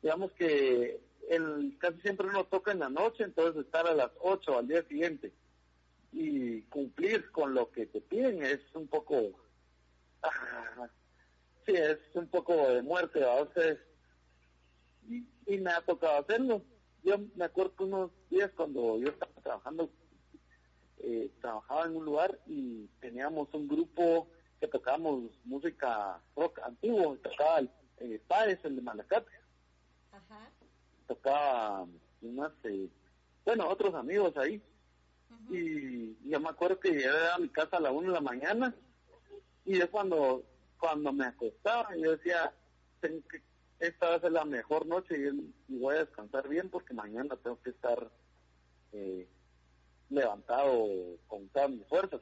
digamos 0.02 0.32
que 0.32 1.00
el, 1.30 1.76
casi 1.78 2.00
siempre 2.02 2.28
uno 2.28 2.44
toca 2.44 2.72
en 2.72 2.80
la 2.80 2.90
noche, 2.90 3.24
entonces 3.24 3.64
estar 3.64 3.86
a 3.86 3.94
las 3.94 4.10
8 4.20 4.58
al 4.58 4.68
día 4.68 4.82
siguiente 4.86 5.32
y 6.12 6.62
cumplir 6.62 7.30
con 7.30 7.54
lo 7.54 7.70
que 7.70 7.86
te 7.86 8.00
piden 8.02 8.42
es 8.44 8.60
un 8.74 8.86
poco, 8.86 9.32
ah, 10.22 10.88
sí, 11.64 11.72
es 11.72 11.98
un 12.14 12.28
poco 12.28 12.54
de 12.68 12.82
muerte 12.82 13.24
a 13.24 13.42
veces 13.42 13.78
y, 15.08 15.26
y, 15.46 15.58
me 15.58 15.70
ha 15.70 15.80
tocado 15.80 16.20
hacerlo. 16.20 16.62
Yo 17.02 17.16
me 17.34 17.46
acuerdo 17.46 17.72
unos 17.78 18.10
días 18.30 18.50
cuando 18.56 18.98
yo 18.98 19.08
estaba 19.08 19.32
trabajando, 19.42 19.90
eh, 21.06 21.30
trabajaba 21.40 21.84
en 21.84 21.96
un 21.96 22.04
lugar 22.04 22.38
y 22.46 22.86
teníamos 23.00 23.52
un 23.52 23.68
grupo 23.68 24.28
que 24.58 24.68
tocábamos 24.68 25.24
música 25.44 26.18
rock 26.34 26.60
antiguo, 26.60 27.16
tocaba 27.18 27.58
el, 27.58 27.70
eh, 27.98 28.20
el 28.62 28.76
de 28.76 28.82
Malacate. 28.82 29.30
Tocaba 31.06 31.86
unas, 32.22 32.52
eh, 32.64 32.88
bueno, 33.44 33.68
otros 33.68 33.94
amigos 33.94 34.34
ahí. 34.38 34.62
Y 35.50 36.16
yo 36.30 36.40
me 36.40 36.48
acuerdo 36.48 36.80
que 36.80 36.90
llegué 36.92 37.28
a 37.34 37.38
mi 37.38 37.50
casa 37.50 37.76
a 37.76 37.80
la 37.80 37.92
una 37.92 38.08
de 38.08 38.14
la 38.14 38.20
mañana 38.22 38.74
y 39.66 39.78
yo 39.78 39.90
cuando, 39.90 40.42
cuando 40.78 41.12
me 41.12 41.26
acostaba, 41.26 41.94
yo 41.96 42.12
decía, 42.12 42.54
esta 43.78 44.08
va 44.08 44.14
a 44.14 44.20
ser 44.20 44.32
la 44.32 44.46
mejor 44.46 44.86
noche 44.86 45.16
y, 45.18 45.76
voy 45.76 45.96
a 45.96 46.04
descansar 46.04 46.48
bien 46.48 46.70
porque 46.70 46.94
mañana 46.94 47.36
tengo 47.36 47.60
que 47.62 47.70
estar 47.70 48.10
eh, 48.92 49.28
levantado 50.14 50.86
con 51.26 51.48
todas 51.48 51.70
mis 51.70 51.86
fuerzas. 51.86 52.20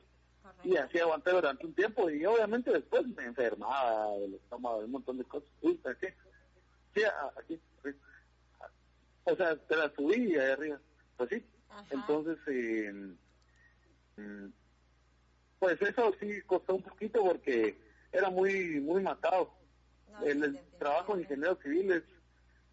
Y 0.64 0.76
así 0.76 0.98
aguanté 0.98 1.30
durante 1.30 1.66
un 1.66 1.74
tiempo 1.74 2.10
y 2.10 2.24
obviamente 2.24 2.70
después 2.70 3.06
me 3.06 3.24
enfermaba 3.24 4.12
del 4.18 4.34
estómago, 4.34 4.78
un 4.78 4.92
montón 4.92 5.18
de 5.18 5.24
cosas. 5.24 5.48
Uy, 5.60 5.80
aquí, 5.84 6.06
sí, 6.94 7.02
aquí, 7.36 7.60
o 9.24 9.36
sea, 9.36 9.56
te 9.56 9.76
la 9.76 9.92
subí 9.94 10.36
ahí 10.36 10.50
arriba, 10.50 10.80
pues 11.16 11.30
sí. 11.30 11.44
Entonces, 11.90 12.38
eh, 12.48 13.12
pues 15.58 15.80
eso 15.80 16.12
sí 16.20 16.42
costó 16.42 16.74
un 16.74 16.82
poquito 16.82 17.22
porque 17.22 17.78
era 18.12 18.30
muy 18.30 18.80
muy 18.80 19.02
matado. 19.02 19.52
el, 20.24 20.60
trabajo 20.78 21.14
de 21.14 21.22
ingeniero 21.22 21.56
civil 21.62 21.92
es, 21.92 22.02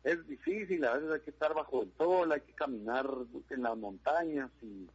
es 0.03 0.27
difícil, 0.27 0.83
a 0.85 0.95
veces 0.95 1.11
hay 1.11 1.21
que 1.21 1.29
estar 1.29 1.53
bajo 1.53 1.83
el 1.83 1.93
sol, 1.97 2.31
hay 2.31 2.41
que 2.41 2.53
caminar 2.53 3.07
en 3.49 3.61
las 3.61 3.77
montañas 3.77 4.49
y, 4.61 4.87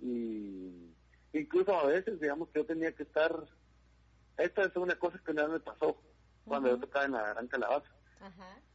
y 0.00 0.94
incluso 1.32 1.74
a 1.78 1.86
veces, 1.86 2.20
digamos 2.20 2.48
que 2.48 2.60
yo 2.60 2.66
tenía 2.66 2.92
que 2.92 3.04
estar, 3.04 3.32
esta 4.36 4.62
es 4.64 4.76
una 4.76 4.98
cosa 4.98 5.18
que 5.24 5.30
una 5.30 5.42
vez 5.44 5.52
me 5.52 5.60
pasó 5.60 6.00
cuando 6.44 6.68
yo 6.68 6.78
tocaba 6.78 7.04
en 7.04 7.12
la 7.12 7.28
Gran 7.28 7.48
Calabaza. 7.48 7.90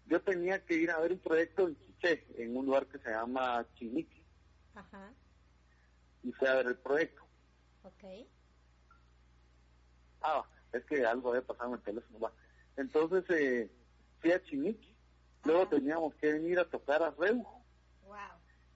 Yo 0.05 0.21
tenía 0.21 0.63
que 0.65 0.75
ir 0.75 0.91
a 0.91 0.99
ver 0.99 1.13
un 1.13 1.19
proyecto 1.19 1.67
en 1.67 1.77
Chiché, 1.77 2.25
en 2.37 2.57
un 2.57 2.65
lugar 2.65 2.87
que 2.87 2.99
se 2.99 3.09
llama 3.09 3.65
Chinique. 3.75 4.21
Y 6.23 6.31
fui 6.33 6.47
a 6.47 6.55
ver 6.55 6.67
el 6.67 6.77
proyecto. 6.77 7.23
Ok. 7.83 8.27
Ah, 10.21 10.43
es 10.73 10.83
que 10.85 11.05
algo 11.05 11.29
había 11.29 11.41
pasado 11.41 11.69
en 11.69 11.75
el 11.75 11.81
teléfono. 11.81 12.31
Entonces 12.77 13.23
eh, 13.29 13.71
fui 14.19 14.31
a 14.31 14.43
Chinique. 14.43 14.95
Luego 15.43 15.67
teníamos 15.67 16.13
que 16.15 16.33
venir 16.33 16.59
a 16.59 16.69
tocar 16.69 17.01
a 17.01 17.11
Reujo. 17.11 17.60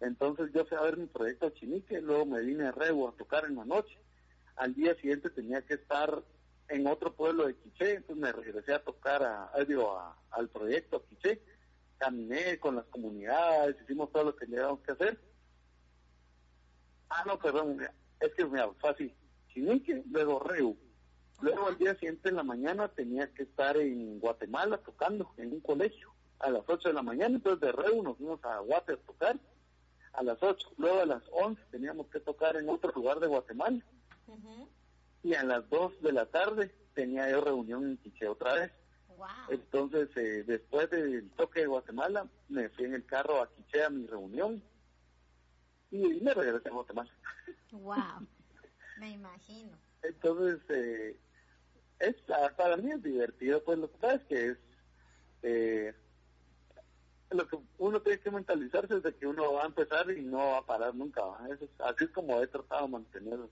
Entonces 0.02 0.52
yo 0.54 0.66
fui 0.66 0.78
a 0.78 0.82
ver 0.82 0.98
mi 0.98 1.08
proyecto 1.08 1.48
a 1.48 1.54
Chinique, 1.54 2.02
luego 2.02 2.26
me 2.26 2.42
vine 2.42 2.68
a 2.68 2.72
Rebo 2.72 3.10
a 3.10 3.16
tocar 3.16 3.46
en 3.46 3.56
la 3.56 3.66
noche. 3.66 3.98
Al 4.56 4.74
día 4.74 4.96
siguiente 4.96 5.30
tenía 5.30 5.62
que 5.62 5.76
estar 5.76 6.24
en 6.68 6.88
otro 6.88 7.14
pueblo 7.14 7.48
de 7.48 7.56
Quiché, 7.56 7.96
entonces 7.96 8.18
me 8.18 8.32
regresé 8.32 8.74
a 8.74 8.84
tocar 8.84 9.24
a, 9.24 9.46
a, 9.46 10.16
al 10.32 10.50
proyecto 10.50 11.06
Quiché. 11.06 11.42
Caminé 11.98 12.60
con 12.60 12.76
las 12.76 12.86
comunidades, 12.86 13.78
hicimos 13.82 14.12
todo 14.12 14.26
lo 14.26 14.36
que 14.36 14.46
teníamos 14.46 14.82
que 14.82 14.92
hacer. 14.92 15.20
Ah, 17.10 17.24
no, 17.26 17.40
perdón, 17.40 17.80
es 18.20 18.34
que 18.34 18.46
me 18.46 18.62
fue 18.80 18.90
así. 18.90 19.14
Chinique, 19.54 20.04
luego 20.10 20.40
Reu. 20.40 20.78
Luego 21.42 21.68
al 21.68 21.78
día 21.78 21.94
siguiente 21.96 22.30
en 22.30 22.36
la 22.36 22.44
mañana 22.44 22.88
tenía 22.90 23.34
que 23.34 23.44
estar 23.44 23.78
en 23.78 24.20
Guatemala 24.20 24.78
tocando 24.78 25.32
en 25.38 25.54
un 25.54 25.62
colegio 25.62 26.14
a 26.40 26.50
las 26.50 26.64
8 26.68 26.90
de 26.90 26.94
la 26.94 27.02
mañana, 27.02 27.36
entonces 27.36 27.62
de 27.62 27.72
Reu 27.72 28.04
nos 28.04 28.18
fuimos 28.18 28.44
a 28.44 28.60
Guate 28.60 28.94
a 28.94 28.98
tocar 28.98 29.40
a 30.18 30.24
las 30.24 30.42
8, 30.42 30.74
luego 30.78 31.02
a 31.02 31.06
las 31.06 31.24
11 31.32 31.62
teníamos 31.72 32.08
que 32.08 32.20
tocar 32.20 32.56
en 32.56 32.70
otro 32.70 32.92
lugar 32.94 33.20
de 33.20 33.28
Guatemala 33.28 33.84
y 35.24 35.34
a 35.34 35.44
las 35.44 35.70
2 35.70 36.02
de 36.02 36.12
la 36.12 36.26
tarde 36.28 36.74
tenía 36.94 37.30
yo 37.30 37.42
reunión 37.42 37.84
en 37.86 37.98
Quiché 37.98 38.28
otra 38.28 38.54
vez. 38.54 38.72
Entonces, 39.50 40.10
eh, 40.18 40.44
después 40.44 40.90
del 40.90 41.30
toque 41.32 41.62
de 41.62 41.68
Guatemala, 41.68 42.28
me 42.50 42.70
fui 42.70 42.86
en 42.86 42.94
el 42.96 43.06
carro 43.06 43.42
a 43.42 43.52
Quiché 43.54 43.84
a 43.84 43.90
mi 43.90 44.06
reunión 44.06 44.62
y 45.90 45.98
me 46.22 46.34
regresé 46.34 46.70
a 46.70 46.74
Guatemala. 46.74 47.12
¡Wow! 47.72 48.28
me 49.00 49.12
imagino. 49.12 49.78
Entonces, 50.04 50.60
eh, 50.70 51.18
es, 52.00 52.16
para 52.58 52.78
mí 52.78 52.92
es 52.92 53.02
divertido, 53.02 53.64
pues 53.64 53.80
lo 53.80 53.92
que 53.92 53.98
pasa 53.98 54.16
es 54.16 54.24
que 54.26 54.46
es... 54.48 54.58
Eh, 55.44 55.94
lo 57.32 57.48
que 57.48 57.58
uno 57.80 58.02
tiene 58.02 58.20
que 58.20 58.32
mentalizarse 58.32 58.98
es 58.98 59.04
de 59.04 59.16
que 59.16 59.28
uno 59.28 59.54
va 59.54 59.64
a 59.64 59.68
empezar 59.68 60.10
y 60.12 60.22
no 60.22 60.38
va 60.38 60.58
a 60.60 60.66
parar 60.66 60.94
nunca. 60.94 61.22
Eso 61.50 61.68
así 61.80 62.06
es 62.06 62.10
como 62.12 62.42
he 62.42 62.48
tratado 62.48 62.86
de 62.86 62.92
mantenerlo. 62.92 63.50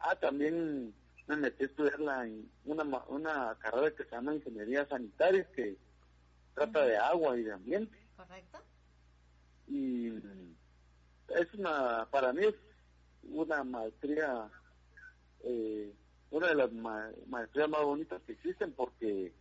Ah, 0.00 0.16
también 0.16 0.94
me 1.26 1.36
metí 1.36 1.64
a 1.64 1.66
estudiar 1.66 2.00
la, 2.00 2.28
una, 2.64 2.84
una 3.08 3.56
carrera 3.58 3.94
que 3.94 4.04
se 4.04 4.10
llama 4.10 4.34
Ingeniería 4.34 4.86
Sanitaria, 4.86 5.50
que 5.52 5.76
trata 6.54 6.84
de 6.84 6.96
agua 6.96 7.36
y 7.38 7.42
de 7.42 7.52
ambiente. 7.52 7.96
Correcto. 8.16 8.58
Y 9.68 10.08
es 11.28 11.54
una, 11.54 12.06
para 12.10 12.32
mí 12.32 12.44
es 12.44 12.54
una 13.22 13.64
maestría, 13.64 14.48
eh, 15.42 15.92
una 16.30 16.48
de 16.48 16.54
las 16.54 16.72
maestrías 16.72 17.68
más 17.68 17.82
bonitas 17.82 18.22
que 18.22 18.32
existen 18.32 18.72
porque 18.72 19.32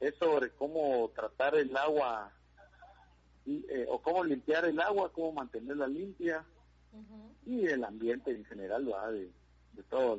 es 0.00 0.14
sobre 0.16 0.50
cómo 0.50 1.10
tratar 1.14 1.54
el 1.54 1.76
agua 1.76 2.32
eh, 3.46 3.86
o 3.88 4.00
cómo 4.00 4.24
limpiar 4.24 4.64
el 4.64 4.80
agua, 4.80 5.12
cómo 5.12 5.32
mantenerla 5.32 5.86
limpia 5.86 6.44
y 7.46 7.66
el 7.66 7.84
ambiente 7.84 8.30
en 8.30 8.44
general, 8.44 8.90
¿va? 8.92 9.10
De, 9.10 9.30
de 9.72 9.82
todo. 9.84 10.18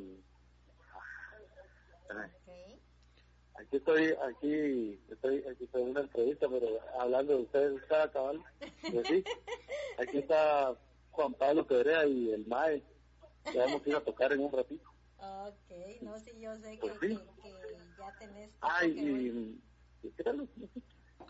Aquí 3.56 3.78
estoy, 3.78 4.16
aquí 4.28 5.00
estoy, 5.10 5.44
aquí 5.46 5.64
estoy 5.64 5.84
en 5.84 5.90
una 5.90 6.02
entrevista, 6.02 6.48
pero 6.50 6.68
hablando 7.00 7.38
de 7.38 7.44
ustedes, 7.44 7.82
está 7.82 8.12
cabal. 8.12 8.42
Pues 8.92 9.08
sí, 9.08 9.24
aquí 10.00 10.18
está 10.18 10.76
Juan 11.12 11.34
Pablo 11.34 11.66
Pedrea 11.66 12.06
y 12.06 12.32
el 12.32 12.48
MAE. 12.48 12.84
Ya 13.54 13.66
vamos 13.66 13.86
a 13.86 13.90
ir 13.90 13.96
a 13.96 14.04
tocar 14.04 14.34
en 14.34 14.40
un 14.40 14.52
ratito. 14.52 14.90
Ok, 15.18 16.02
no, 16.02 16.20
si 16.20 16.40
yo 16.40 16.56
sé 16.58 16.78
pues 16.82 17.00
que, 17.00 17.10
ya 17.10 18.18
tenés. 18.20 18.52
Ay, 18.62 18.92
y, 20.02 20.12
¿qué 20.12 20.24
tal? 20.24 20.48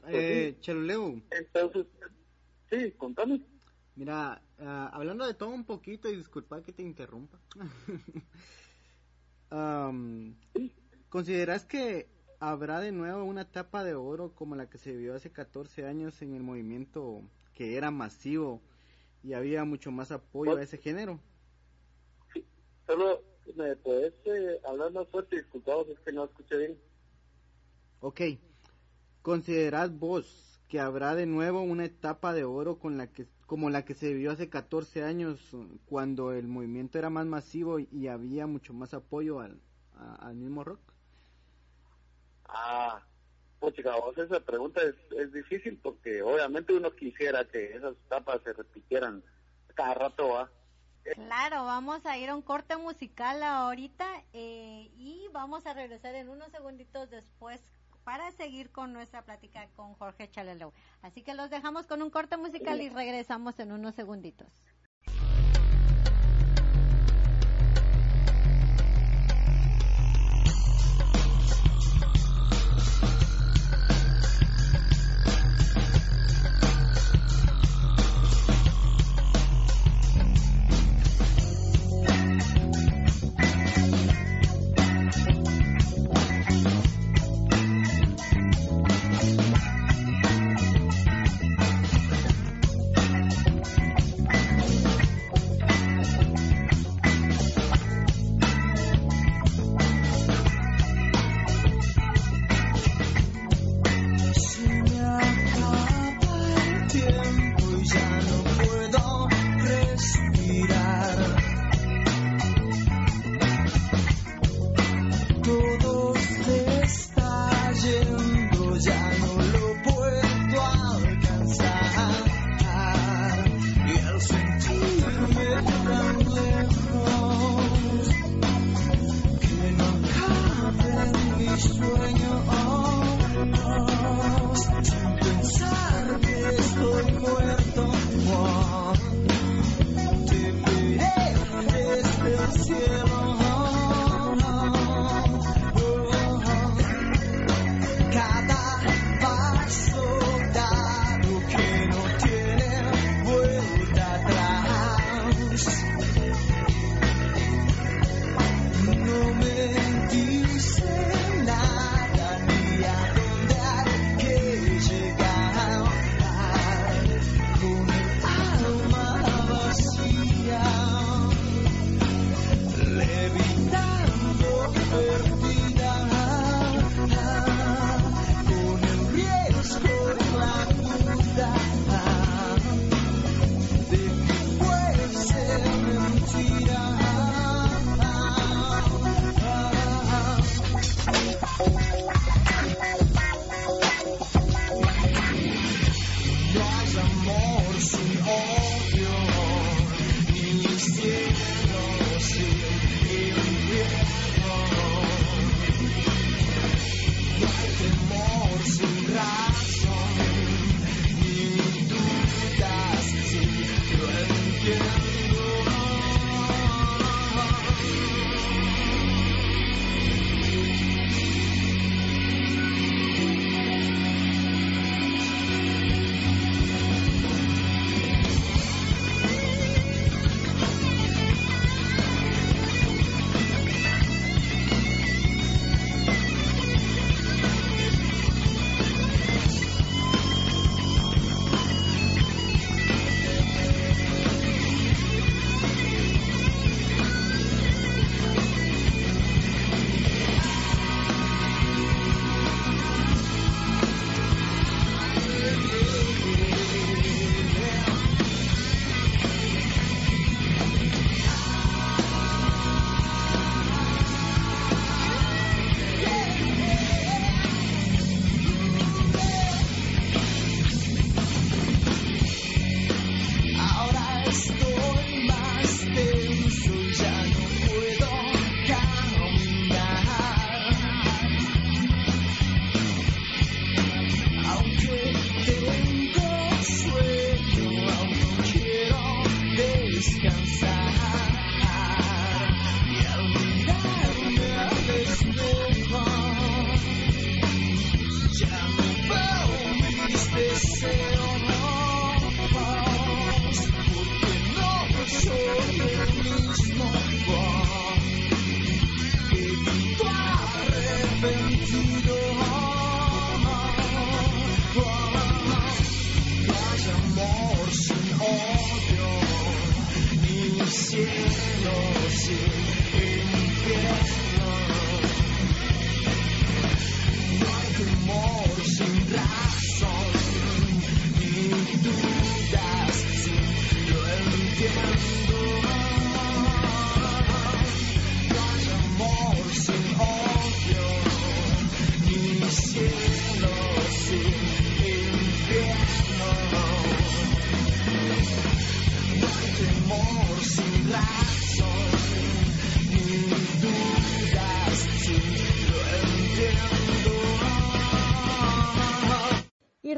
Eh, 0.08 0.58
Chaluleu. 0.60 1.22
Entonces, 1.32 1.86
sí, 2.70 2.92
contame. 2.92 3.42
Mira, 3.96 4.42
uh, 4.60 4.90
hablando 4.92 5.26
de 5.26 5.34
todo 5.34 5.50
un 5.50 5.66
poquito, 5.66 6.10
y 6.10 6.16
disculpa 6.16 6.62
que 6.64 6.74
te 6.74 6.82
interrumpa. 6.82 7.40
um, 9.52 10.36
¿Consideras 11.10 11.66
que 11.66 12.08
habrá 12.40 12.80
de 12.80 12.92
nuevo 12.92 13.24
una 13.24 13.42
etapa 13.42 13.84
de 13.84 13.94
oro 13.94 14.34
como 14.34 14.56
la 14.56 14.70
que 14.70 14.78
se 14.78 14.92
vivió 14.92 15.16
hace 15.16 15.32
14 15.32 15.86
años 15.86 16.22
en 16.22 16.34
el 16.34 16.44
movimiento 16.44 17.22
que 17.54 17.78
era 17.78 17.92
masivo 17.92 18.62
y 19.24 19.34
había 19.34 19.64
mucho 19.64 19.92
más 19.92 20.12
apoyo 20.12 20.58
a 20.58 20.64
ese 20.64 20.78
género? 20.80 21.20
Sí, 22.34 22.44
solo 22.88 23.22
me 23.56 23.76
puedes 23.76 24.14
eh, 24.26 24.60
hablar 24.68 24.92
más 24.92 25.08
fuerte, 25.10 25.38
disculpados, 25.38 25.88
es 25.90 26.00
que 26.00 26.12
no 26.12 26.26
escuché 26.26 26.58
bien. 26.58 26.78
Ok. 28.02 28.22
¿Considerás 29.24 29.98
vos 29.98 30.60
que 30.68 30.82
habrá 30.82 31.16
de 31.16 31.26
nuevo 31.26 31.62
una 31.62 31.86
etapa 31.86 32.34
de 32.34 32.44
oro 32.44 32.78
con 32.78 32.98
la 32.98 33.08
que, 33.08 33.26
como 33.46 33.70
la 33.70 33.86
que 33.86 33.94
se 33.94 34.12
vivió 34.12 34.32
hace 34.32 34.50
14 34.50 35.04
años, 35.04 35.40
cuando 35.86 36.34
el 36.34 36.48
movimiento 36.48 37.00
era 37.00 37.10
más 37.10 37.26
masivo 37.26 37.80
y 37.80 38.08
había 38.10 38.48
mucho 38.48 38.74
más 38.74 38.94
apoyo 38.94 39.40
al, 39.40 39.62
al 40.20 40.36
mismo 40.36 40.66
rock? 40.66 40.82
Ah, 42.50 43.02
pues 43.62 43.74
chica, 43.76 43.96
vos 43.96 44.18
esa 44.18 44.42
pregunta 44.42 44.82
es, 44.82 44.96
es 45.18 45.32
difícil 45.32 45.80
porque 45.82 46.22
obviamente 46.22 46.74
uno 46.74 46.92
quisiera 46.92 47.46
que 47.46 47.78
esas 47.78 47.94
etapas 48.06 48.42
se 48.44 48.52
repitieran 48.52 49.24
cada 49.74 49.94
rato, 49.94 50.28
¿va? 50.28 50.52
Claro, 51.16 51.64
vamos 51.64 52.06
a 52.06 52.18
ir 52.18 52.30
a 52.30 52.36
un 52.36 52.42
corte 52.42 52.76
musical 52.76 53.42
ahorita 53.42 54.06
eh, 54.34 54.92
y 54.98 55.28
vamos 55.32 55.66
a 55.66 55.74
regresar 55.74 56.14
en 56.16 56.28
unos 56.28 56.52
segunditos 56.52 57.10
después 57.10 57.62
para 58.04 58.32
seguir 58.32 58.72
con 58.72 58.94
nuestra 58.94 59.22
plática 59.22 59.68
con 59.76 59.94
Jorge 59.96 60.30
Chalelo. 60.30 60.74
Así 61.02 61.22
que 61.22 61.34
los 61.34 61.50
dejamos 61.50 61.88
con 61.88 62.02
un 62.02 62.10
corte 62.10 62.38
musical 62.38 62.82
y 62.82 62.90
regresamos 62.90 63.60
en 63.60 63.72
unos 63.72 63.96
segunditos. 63.96 64.48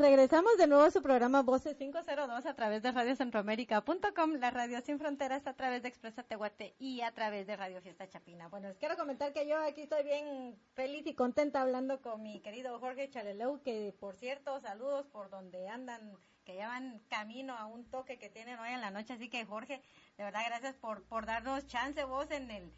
Regresamos 0.06 0.56
de 0.60 0.68
nuevo 0.68 0.84
a 0.84 0.92
su 0.92 1.02
programa 1.02 1.42
Voces 1.42 1.76
502 1.78 2.46
a 2.46 2.54
través 2.54 2.84
de 2.84 2.92
radiocentroamérica.com, 2.92 4.34
la 4.34 4.52
radio 4.52 4.80
sin 4.82 5.00
fronteras 5.00 5.48
a 5.48 5.56
través 5.56 5.82
de 5.82 5.90
Expresa 5.90 6.22
Tehuate 6.22 6.76
y 6.78 7.02
a 7.02 7.12
través 7.12 7.48
de 7.48 7.56
Radio 7.56 7.82
Fiesta 7.82 8.08
Chapina. 8.08 8.48
Bueno, 8.48 8.68
les 8.68 8.78
quiero 8.78 8.98
comentar 8.98 9.34
que 9.34 9.48
yo 9.48 9.58
aquí 9.58 9.82
estoy 9.82 10.04
bien 10.04 10.56
feliz 10.76 11.08
y 11.08 11.16
contenta 11.16 11.60
hablando 11.60 12.04
con 12.04 12.22
mi 12.22 12.40
querido 12.42 12.78
Jorge 12.80 13.10
Chaleleu, 13.10 13.64
que 13.64 13.96
por 14.00 14.16
cierto, 14.16 14.60
saludos 14.60 15.08
por 15.08 15.32
donde 15.32 15.68
andan, 15.70 16.16
que 16.44 16.54
llevan 16.54 17.02
camino 17.10 17.58
a 17.58 17.66
un 17.66 17.90
toque 17.90 18.20
que 18.20 18.30
tienen 18.30 18.60
hoy 18.60 18.70
en 18.70 18.82
la 18.82 18.92
noche. 18.92 19.14
Así 19.14 19.28
que 19.28 19.44
Jorge, 19.44 19.82
de 20.20 20.24
verdad 20.24 20.42
gracias 20.46 20.76
por, 20.76 21.02
por 21.06 21.26
darnos 21.26 21.66
chance 21.66 22.04
vos 22.04 22.30
en 22.30 22.52
el, 22.52 22.72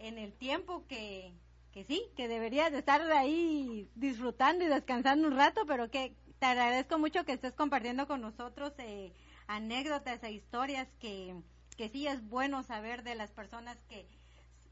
en 0.00 0.18
el 0.18 0.34
tiempo 0.34 0.84
que, 0.86 1.32
que 1.72 1.84
sí, 1.84 2.04
que 2.14 2.28
deberías 2.28 2.70
de 2.72 2.80
estar 2.80 3.00
ahí 3.10 3.88
disfrutando 3.94 4.66
y 4.66 4.68
descansando 4.68 5.28
un 5.28 5.34
rato, 5.34 5.64
pero 5.66 5.90
que 5.90 6.14
te 6.38 6.46
agradezco 6.46 6.98
mucho 6.98 7.24
que 7.24 7.32
estés 7.32 7.54
compartiendo 7.54 8.06
con 8.06 8.20
nosotros 8.20 8.72
eh, 8.78 9.12
anécdotas 9.46 10.22
e 10.22 10.32
historias 10.32 10.88
que, 11.00 11.34
que 11.76 11.88
sí 11.88 12.06
es 12.06 12.26
bueno 12.28 12.62
saber 12.62 13.02
de 13.02 13.14
las 13.14 13.30
personas 13.30 13.78
que 13.88 14.06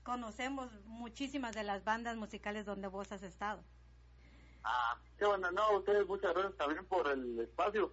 conocemos 0.02 0.70
muchísimas 0.84 1.54
de 1.54 1.62
las 1.62 1.84
bandas 1.84 2.16
musicales 2.16 2.64
donde 2.64 2.88
vos 2.88 3.12
has 3.12 3.22
estado. 3.22 3.62
Ah, 4.64 4.98
qué 5.18 5.26
bueno, 5.26 5.50
no, 5.50 5.78
ustedes 5.78 6.06
muchas 6.06 6.32
gracias 6.34 6.56
también 6.56 6.84
por 6.86 7.08
el 7.08 7.40
espacio. 7.40 7.92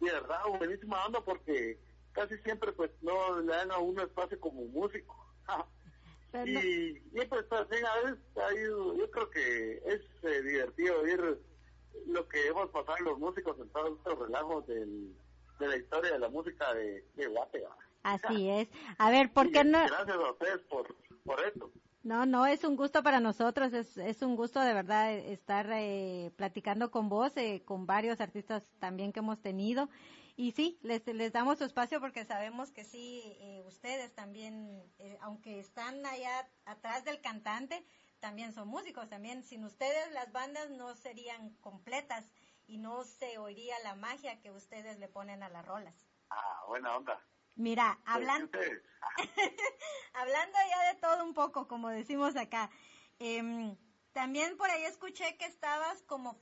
Y 0.00 0.06
de 0.06 0.12
verdad, 0.12 0.40
buenísima 0.58 1.04
onda 1.04 1.20
porque 1.24 1.78
casi 2.12 2.36
siempre 2.38 2.72
pues 2.72 2.90
no 3.02 3.40
le 3.40 3.52
dan 3.52 3.70
a 3.70 3.78
uno 3.78 4.02
espacio 4.02 4.38
como 4.40 4.64
músico. 4.66 5.26
y, 6.46 6.98
y, 6.98 7.26
pues 7.28 7.48
también 7.48 7.84
a 7.84 7.94
veces 7.96 8.18
yo 8.98 9.10
creo 9.10 9.30
que 9.30 9.82
es 9.84 10.00
eh, 10.22 10.42
divertido 10.42 11.06
ir 11.06 11.40
lo 12.06 12.28
que 12.28 12.48
hemos 12.48 12.68
pasado 12.70 12.98
los 13.00 13.18
músicos 13.18 13.58
en 13.58 13.68
todos 13.70 13.98
estos 13.98 14.18
relajos 14.18 14.66
del, 14.66 15.14
de 15.58 15.68
la 15.68 15.76
historia 15.76 16.12
de 16.12 16.18
la 16.18 16.28
música 16.28 16.74
de, 16.74 17.04
de 17.14 17.26
Guate. 17.26 17.64
Así 18.02 18.48
es. 18.50 18.68
A 18.98 19.10
ver, 19.10 19.32
¿por 19.32 19.50
qué 19.50 19.64
no? 19.64 19.78
Gracias 19.86 20.16
a 20.16 20.30
ustedes 20.30 20.60
por, 20.68 20.94
por 21.24 21.40
esto. 21.40 21.70
No, 22.02 22.24
no, 22.24 22.46
es 22.46 22.64
un 22.64 22.76
gusto 22.76 23.02
para 23.02 23.20
nosotros, 23.20 23.74
es, 23.74 23.98
es 23.98 24.22
un 24.22 24.34
gusto 24.34 24.60
de 24.60 24.72
verdad 24.72 25.12
estar 25.12 25.68
eh, 25.70 26.32
platicando 26.34 26.90
con 26.90 27.10
vos, 27.10 27.36
eh, 27.36 27.62
con 27.66 27.86
varios 27.86 28.22
artistas 28.22 28.66
también 28.78 29.12
que 29.12 29.20
hemos 29.20 29.40
tenido. 29.42 29.90
Y 30.34 30.52
sí, 30.52 30.78
les, 30.82 31.06
les 31.06 31.32
damos 31.32 31.58
su 31.58 31.64
espacio 31.64 32.00
porque 32.00 32.24
sabemos 32.24 32.70
que 32.70 32.84
sí, 32.84 33.22
eh, 33.40 33.62
ustedes 33.66 34.14
también, 34.14 34.82
aunque 35.20 35.60
están 35.60 36.06
allá 36.06 36.48
atrás 36.64 37.04
del 37.04 37.20
cantante, 37.20 37.84
también 38.20 38.52
son 38.52 38.68
músicos, 38.68 39.08
también 39.08 39.42
sin 39.42 39.64
ustedes 39.64 40.12
las 40.12 40.30
bandas 40.32 40.70
no 40.70 40.94
serían 40.94 41.50
completas 41.56 42.30
y 42.66 42.78
no 42.78 43.04
se 43.04 43.38
oiría 43.38 43.78
la 43.80 43.94
magia 43.94 44.40
que 44.40 44.50
ustedes 44.50 44.98
le 44.98 45.08
ponen 45.08 45.42
a 45.42 45.48
las 45.48 45.64
rolas. 45.66 45.94
Ah, 46.30 46.64
buena 46.68 46.96
onda. 46.96 47.20
Mira, 47.56 47.98
hablando, 48.04 48.58
hablando 50.14 50.58
ya 50.70 50.92
de 50.92 51.00
todo 51.00 51.24
un 51.24 51.34
poco, 51.34 51.66
como 51.66 51.88
decimos 51.88 52.36
acá, 52.36 52.70
em, 53.18 53.76
también 54.12 54.56
por 54.56 54.70
ahí 54.70 54.84
escuché 54.84 55.36
que 55.36 55.46
estabas 55.46 56.02
como 56.04 56.40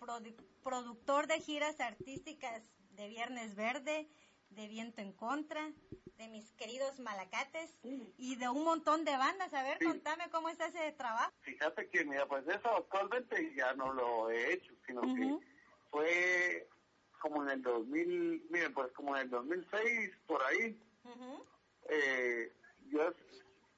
productor 0.63 1.27
de 1.27 1.41
giras 1.41 1.81
artísticas 1.81 2.63
de 2.91 3.09
Viernes 3.09 3.55
Verde, 3.55 4.09
de 4.51 4.69
Viento 4.69 5.01
en 5.01 5.13
Contra, 5.13 5.71
de 6.17 6.29
mis 6.29 6.51
queridos 6.53 6.99
Malacates 6.99 7.79
y 8.17 8.37
de 8.37 8.49
un 8.49 8.65
montón 8.65 9.05
de 9.05 9.17
bandas. 9.17 9.53
A 9.55 9.63
ver, 9.63 9.79
contame 9.85 10.29
cómo 10.31 10.49
está 10.49 10.67
ese 10.67 10.93
trabajo. 10.93 11.33
Fíjate 11.43 11.89
que, 11.89 12.05
mira, 12.05 12.27
pues 12.27 12.47
eso 12.49 12.69
actualmente 12.69 13.55
ya 13.55 13.73
no 13.75 13.93
lo 13.93 14.31
he 14.31 14.55
hecho, 14.55 14.73
sino 14.87 15.03
que 15.03 15.39
fue 15.91 16.69
como 17.21 17.43
en 17.43 17.51
el 17.51 17.63
2000, 17.63 18.47
miren, 18.51 18.75
pues 18.75 18.93
como 18.93 19.17
en 19.17 19.23
el 19.23 19.31
2006, 19.31 20.11
por 20.27 20.43
ahí. 20.45 20.81
eh, 21.89 22.53
yo 22.91 23.13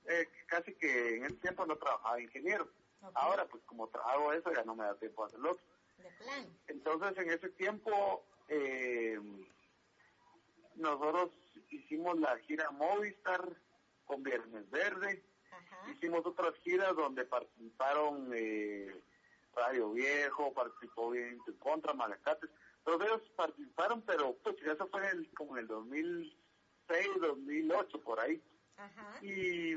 eh, 0.06 0.28
casi 0.46 0.72
que 0.74 1.16
en 1.16 1.24
ese 1.26 1.36
tiempo 1.36 1.66
no 1.66 1.76
trabajaba 1.76 2.20
ingeniero. 2.20 2.68
Ahora, 3.14 3.46
pues 3.46 3.62
como 3.64 3.88
trabajo 3.88 4.32
eso, 4.32 4.52
ya 4.52 4.62
no 4.64 4.74
me 4.74 4.84
da 4.84 4.94
tiempo 4.96 5.24
a 5.24 5.26
hacerlo. 5.26 5.58
De 5.98 6.10
plan. 6.12 6.46
Entonces, 6.68 7.16
en 7.18 7.30
ese 7.30 7.48
tiempo, 7.50 8.24
eh, 8.48 9.18
nosotros 10.76 11.30
hicimos 11.70 12.18
la 12.18 12.36
gira 12.38 12.70
Movistar 12.70 13.42
con 14.04 14.22
Viernes 14.22 14.68
Verde, 14.70 15.22
hicimos 15.92 16.24
otras 16.26 16.54
giras 16.62 16.94
donde 16.96 17.24
participaron 17.24 18.30
eh, 18.34 19.02
Radio 19.54 19.92
Viejo, 19.92 20.52
participó 20.52 21.10
bien 21.10 21.38
contra 21.58 21.94
Malacates, 21.94 22.50
todos 22.84 23.02
ellos 23.02 23.22
participaron, 23.36 24.02
pero 24.02 24.34
pues 24.42 24.56
eso 24.62 24.88
fue 24.88 25.08
el, 25.10 25.32
como 25.34 25.56
en 25.56 25.62
el 25.62 25.68
2006, 25.68 27.08
2008, 27.20 28.00
por 28.00 28.20
ahí. 28.20 28.42
Y 29.20 29.74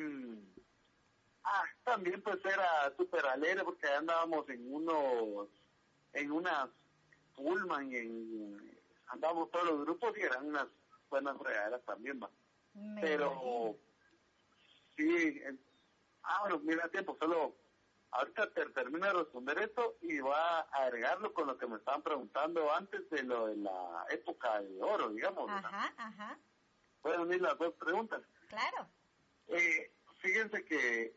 ah, 1.44 1.66
también 1.84 2.22
pues 2.22 2.38
era 2.46 2.94
súper 2.96 3.26
alegre 3.26 3.64
porque 3.66 3.88
andábamos 3.88 4.48
en 4.50 4.74
unos, 4.74 5.50
en 6.14 6.32
unas 6.32 6.70
Pullman, 7.36 7.94
en, 7.94 8.80
andábamos 9.08 9.52
todos 9.52 9.66
los 9.66 9.82
grupos 9.82 10.18
y 10.18 10.22
eran 10.22 10.48
unas 10.48 10.68
buenas 11.14 11.38
regaderas 11.38 11.86
también, 11.86 12.20
va. 12.20 12.30
Pero, 13.00 13.78
sí, 14.98 15.42
ah, 16.24 16.40
bueno, 16.42 16.60
mira 16.64 16.90
tiempo, 16.90 17.16
solo 17.20 17.56
ahorita 18.10 18.52
te, 18.52 18.66
termino 18.70 19.06
de 19.06 19.14
responder 19.14 19.60
esto 19.60 19.96
y 20.02 20.20
voy 20.20 20.34
a 20.36 20.62
agregarlo 20.72 21.32
con 21.36 21.46
lo 21.48 21.58
que 21.60 21.68
me 21.68 21.78
estaban 21.78 22.02
preguntando 22.02 22.74
antes 22.74 23.08
de 23.12 23.22
lo 23.22 23.46
de 23.46 23.58
la 23.58 24.08
época 24.10 24.60
de 24.60 24.82
oro, 24.82 25.10
digamos. 25.10 25.52
Ajá, 25.52 25.94
ajá. 25.98 26.40
Pueden 27.04 27.22
unir 27.22 27.42
las 27.44 27.60
dos 27.60 27.76
preguntas. 27.76 28.24
Claro. 28.48 28.88
Eh, 29.50 29.94
fíjense 30.18 30.66
que 30.66 31.16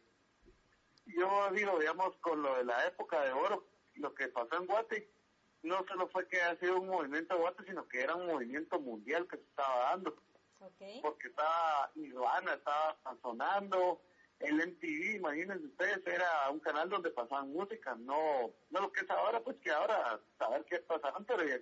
yo 1.07 1.51
digo, 1.53 1.79
digamos, 1.79 2.15
con 2.19 2.43
lo 2.43 2.55
de 2.57 2.65
la 2.65 2.87
época 2.87 3.23
de 3.23 3.33
oro, 3.33 3.67
lo 3.95 4.15
que 4.15 4.29
pasó 4.29 4.57
en 4.57 4.67
Guate, 4.67 5.11
no 5.67 5.85
solo 5.87 6.09
fue 6.09 6.27
que 6.29 6.41
ha 6.41 6.57
sido 6.59 6.81
un 6.81 6.89
movimiento 6.89 7.37
de 7.37 7.67
sino 7.67 7.87
que 7.89 8.01
era 8.01 8.15
un 8.15 8.27
movimiento 8.27 8.81
mundial 8.81 9.27
que 9.29 9.37
se 9.37 9.43
estaba 9.43 9.91
dando. 9.91 10.17
Porque 11.03 11.29
estaba 11.29 11.91
Ivana, 11.95 12.55
estaba 12.55 12.97
sonando, 13.23 14.01
el 14.41 14.57
MTV, 14.57 15.17
imagínense 15.17 15.67
ustedes, 15.67 16.07
era 16.07 16.51
un 16.51 16.61
canal 16.61 16.89
donde 16.89 17.11
pasaban 17.11 17.53
música, 17.53 17.95
no 17.97 18.53
no 18.71 18.81
lo 18.81 18.93
que 18.93 19.01
es 19.01 19.11
ahora, 19.11 19.41
pues 19.41 19.57
que 19.59 19.71
ahora 19.71 20.21
saber 20.39 20.65
qué 20.65 20.79
pasaban, 20.81 21.25
pero 21.25 21.45
ya, 21.45 21.59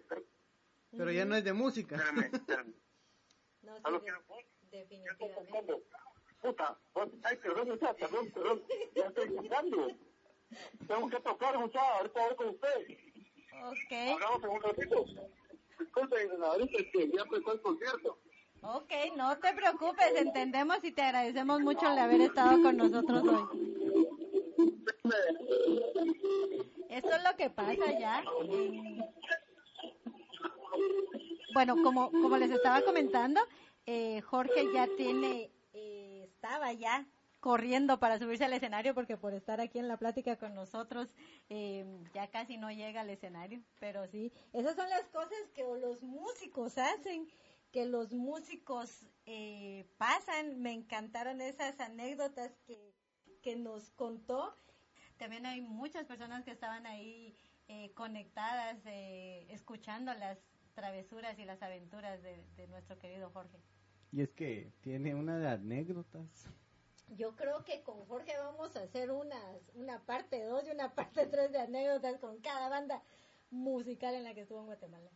pero 0.96 1.10
ya 1.10 1.24
no 1.24 1.36
es 1.36 1.44
de 1.44 1.52
música. 1.52 1.96
No, 1.96 2.22
sí, 4.28 4.46
definitivamente. 4.70 5.82
Puta, 6.42 6.78
ay, 7.22 7.36
perdón, 7.36 7.68
muchacha, 7.68 7.94
perdón, 7.94 8.30
perdón, 8.32 8.62
ya 8.94 9.06
estoy 9.06 9.28
escuchando. 9.28 9.88
Tengo 10.88 11.08
que 11.08 11.20
tocar, 11.20 11.58
muchacha, 11.58 11.96
ahorita 11.96 12.26
voy 12.26 12.36
con 12.36 12.48
usted. 12.48 13.13
Ok. 13.64 13.92
En 13.92 14.50
un 14.50 14.62
ratito. 14.62 15.04
Disculpen, 15.78 16.42
ahorita 16.42 16.78
es 16.78 16.86
que 16.92 17.10
ya 17.10 17.22
empezó 17.22 17.52
el 17.52 17.60
concierto. 17.60 18.18
Ok, 18.62 18.92
no 19.16 19.36
te 19.38 19.52
preocupes, 19.52 20.12
entendemos 20.16 20.82
y 20.84 20.92
te 20.92 21.02
agradecemos 21.02 21.60
mucho 21.60 21.90
el 21.90 21.98
haber 21.98 22.22
estado 22.22 22.62
con 22.62 22.76
nosotros 22.76 23.22
hoy. 23.24 23.44
Eso 26.88 27.08
es 27.08 27.22
lo 27.24 27.36
que 27.36 27.50
pasa 27.50 27.98
ya. 27.98 28.24
Bueno, 31.52 31.76
como, 31.82 32.10
como 32.10 32.38
les 32.38 32.50
estaba 32.50 32.82
comentando, 32.82 33.40
eh, 33.86 34.22
Jorge 34.22 34.72
ya 34.72 34.88
tiene, 34.96 35.50
eh, 35.74 36.24
estaba 36.24 36.72
ya 36.72 37.04
corriendo 37.44 38.00
para 38.00 38.18
subirse 38.18 38.46
al 38.46 38.54
escenario 38.54 38.94
porque 38.94 39.18
por 39.18 39.34
estar 39.34 39.60
aquí 39.60 39.78
en 39.78 39.86
la 39.86 39.98
plática 39.98 40.36
con 40.36 40.54
nosotros 40.54 41.14
eh, 41.50 41.84
ya 42.14 42.30
casi 42.30 42.56
no 42.56 42.70
llega 42.70 43.02
al 43.02 43.10
escenario, 43.10 43.60
pero 43.78 44.06
sí, 44.08 44.32
esas 44.54 44.74
son 44.74 44.88
las 44.88 45.04
cosas 45.10 45.50
que 45.52 45.62
los 45.62 46.02
músicos 46.02 46.78
hacen 46.78 47.28
que 47.70 47.84
los 47.84 48.12
músicos 48.12 49.04
eh, 49.26 49.84
pasan. 49.98 50.62
Me 50.62 50.72
encantaron 50.72 51.42
esas 51.42 51.78
anécdotas 51.80 52.52
que, 52.66 52.94
que, 53.42 53.56
nos 53.56 53.90
contó. 53.90 54.56
También 55.18 55.44
hay 55.44 55.60
muchas 55.60 56.06
personas 56.06 56.44
que 56.44 56.52
estaban 56.52 56.86
ahí 56.86 57.36
eh, 57.66 57.90
conectadas, 57.94 58.78
eh, 58.86 59.48
escuchando 59.50 60.14
las 60.14 60.38
travesuras 60.74 61.38
y 61.38 61.44
las 61.44 61.62
aventuras 61.62 62.22
de, 62.22 62.66
nuestro 62.68 62.96
querido 62.98 63.28
Jorge. 63.30 63.58
Y 64.12 64.22
es 64.22 64.30
que 64.30 64.72
tiene 64.80 65.14
una 65.14 65.36
de 65.38 65.48
anécdotas. 65.48 66.48
Yo 67.08 67.36
creo 67.36 67.64
que 67.64 67.82
con 67.82 68.04
Jorge 68.06 68.36
vamos 68.38 68.76
a 68.76 68.82
hacer 68.82 69.10
unas, 69.10 69.70
una 69.74 70.04
parte 70.04 70.42
2 70.42 70.66
y 70.66 70.70
una 70.70 70.94
parte 70.94 71.26
3 71.26 71.52
de 71.52 71.60
anécdotas 71.60 72.18
con 72.18 72.40
cada 72.40 72.68
banda 72.68 73.02
musical 73.50 74.14
en 74.14 74.24
la 74.24 74.34
que 74.34 74.42
estuvo 74.42 74.60
en 74.60 74.66
Guatemala. 74.66 75.10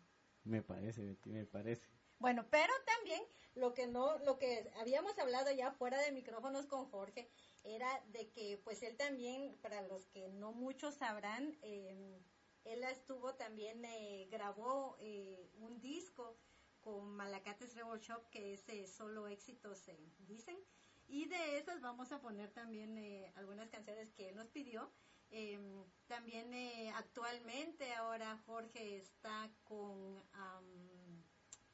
Me 0.45 0.63
parece, 0.63 1.05
Betty, 1.05 1.31
me 1.31 1.47
parece. 1.47 1.87
Bueno, 2.19 2.47
pero 2.51 2.73
también 2.85 3.23
lo 3.55 3.75
que 3.75 3.87
no, 3.87 4.19
lo 4.19 4.39
que 4.39 4.71
habíamos 4.81 5.19
hablado 5.19 5.51
ya 5.53 5.73
fuera 5.73 6.01
de 6.01 6.13
micrófonos 6.13 6.67
con 6.67 6.87
Jorge 6.91 7.29
era 7.65 7.89
de 8.13 8.31
que, 8.31 8.61
pues 8.65 8.83
él 8.83 8.97
también, 8.97 9.57
para 9.63 9.83
los 9.83 10.07
que 10.07 10.29
no 10.29 10.53
muchos 10.53 10.95
sabrán, 10.95 11.57
em, 11.63 12.19
él 12.65 12.85
estuvo 12.85 13.35
también 13.35 13.85
eh, 13.85 14.29
grabó 14.31 14.97
eh, 15.01 15.49
un 15.61 15.81
disco 15.81 16.37
con 16.81 17.17
Malacates 17.17 17.75
Rebel 17.75 18.01
Shop 18.01 18.29
que 18.31 18.55
es 18.55 18.69
eh, 18.69 18.87
solo 18.87 19.27
éxitos 19.29 19.79
se 19.79 19.97
dicen 20.27 20.57
y 21.09 21.27
de 21.27 21.59
esas 21.59 21.81
vamos 21.81 22.13
a 22.13 22.21
poner 22.21 22.51
también 22.51 22.97
algunas 23.35 23.69
canciones 23.71 24.13
que 24.13 24.29
él 24.29 24.37
nos 24.37 24.49
pidió. 24.49 24.91
Em, 25.31 25.85
también 26.07 26.53
actualmente 26.95 27.93
ahora 27.95 28.39
Jorge 28.47 28.97
está 28.97 29.51
con 29.65 30.23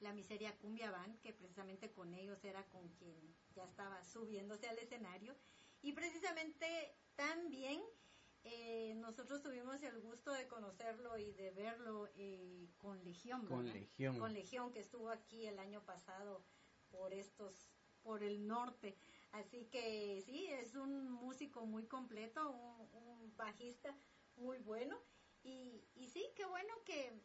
la 0.00 0.12
Miseria 0.12 0.56
Cumbia 0.58 0.90
Band, 0.90 1.20
que 1.20 1.32
precisamente 1.32 1.90
con 1.92 2.12
ellos 2.14 2.42
era 2.44 2.64
con 2.66 2.88
quien 2.90 3.34
ya 3.54 3.64
estaba 3.64 4.02
subiéndose 4.04 4.68
al 4.68 4.78
escenario. 4.78 5.34
Y 5.82 5.92
precisamente 5.92 6.96
también 7.16 7.80
eh, 8.44 8.94
nosotros 8.96 9.42
tuvimos 9.42 9.82
el 9.82 10.00
gusto 10.00 10.32
de 10.32 10.46
conocerlo 10.46 11.16
y 11.18 11.32
de 11.32 11.50
verlo 11.50 12.08
eh, 12.16 12.68
con 12.76 13.02
Legión. 13.04 13.46
Con 13.46 13.72
Legión. 13.72 14.18
Con 14.18 14.34
Legión, 14.34 14.72
que 14.72 14.80
estuvo 14.80 15.08
aquí 15.10 15.46
el 15.46 15.58
año 15.58 15.82
pasado 15.84 16.44
por 16.90 17.14
estos, 17.14 17.70
por 18.02 18.22
el 18.22 18.46
norte. 18.46 18.96
Así 19.34 19.66
que 19.66 20.22
sí, 20.24 20.46
es 20.46 20.76
un 20.76 21.10
músico 21.10 21.66
muy 21.66 21.86
completo, 21.86 22.50
un, 22.50 23.36
bajista 23.36 23.92
muy 24.36 24.58
bueno. 24.58 24.96
Y, 25.42 25.84
y 25.96 26.06
sí, 26.08 26.24
qué 26.36 26.44
bueno 26.46 26.72
que 26.84 27.20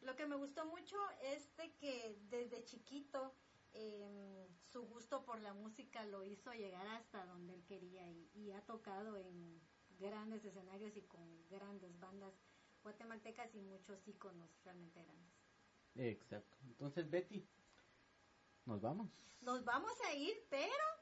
lo 0.00 0.16
que 0.16 0.26
me 0.26 0.34
gustó 0.34 0.66
mucho 0.66 0.96
es 1.22 1.56
de 1.56 1.72
que 1.76 2.18
desde 2.28 2.64
chiquito 2.64 3.32
em, 3.74 4.48
su 4.72 4.82
gusto 4.82 5.24
por 5.24 5.40
la 5.40 5.54
música 5.54 6.04
lo 6.06 6.24
hizo 6.24 6.52
llegar 6.52 6.84
hasta 6.88 7.24
donde 7.26 7.54
él 7.54 7.64
quería 7.64 8.10
y, 8.10 8.50
ha 8.50 8.60
tocado 8.66 9.16
en 9.16 9.62
grandes 10.00 10.44
escenarios 10.44 10.96
y 10.96 11.02
con 11.02 11.48
grandes 11.48 11.96
bandas 12.00 12.34
guatemaltecas 12.82 13.54
y 13.54 13.60
muchos 13.60 14.08
íconos 14.08 14.50
realmente 14.64 15.00
grandes. 15.04 15.32
Exacto. 15.94 16.58
Entonces, 16.64 17.08
Betty, 17.08 17.48
nos 18.64 18.80
vamos. 18.80 19.08
Nos 19.40 19.64
vamos 19.64 19.94
a 20.08 20.14
ir, 20.14 20.36
pero 20.50 21.01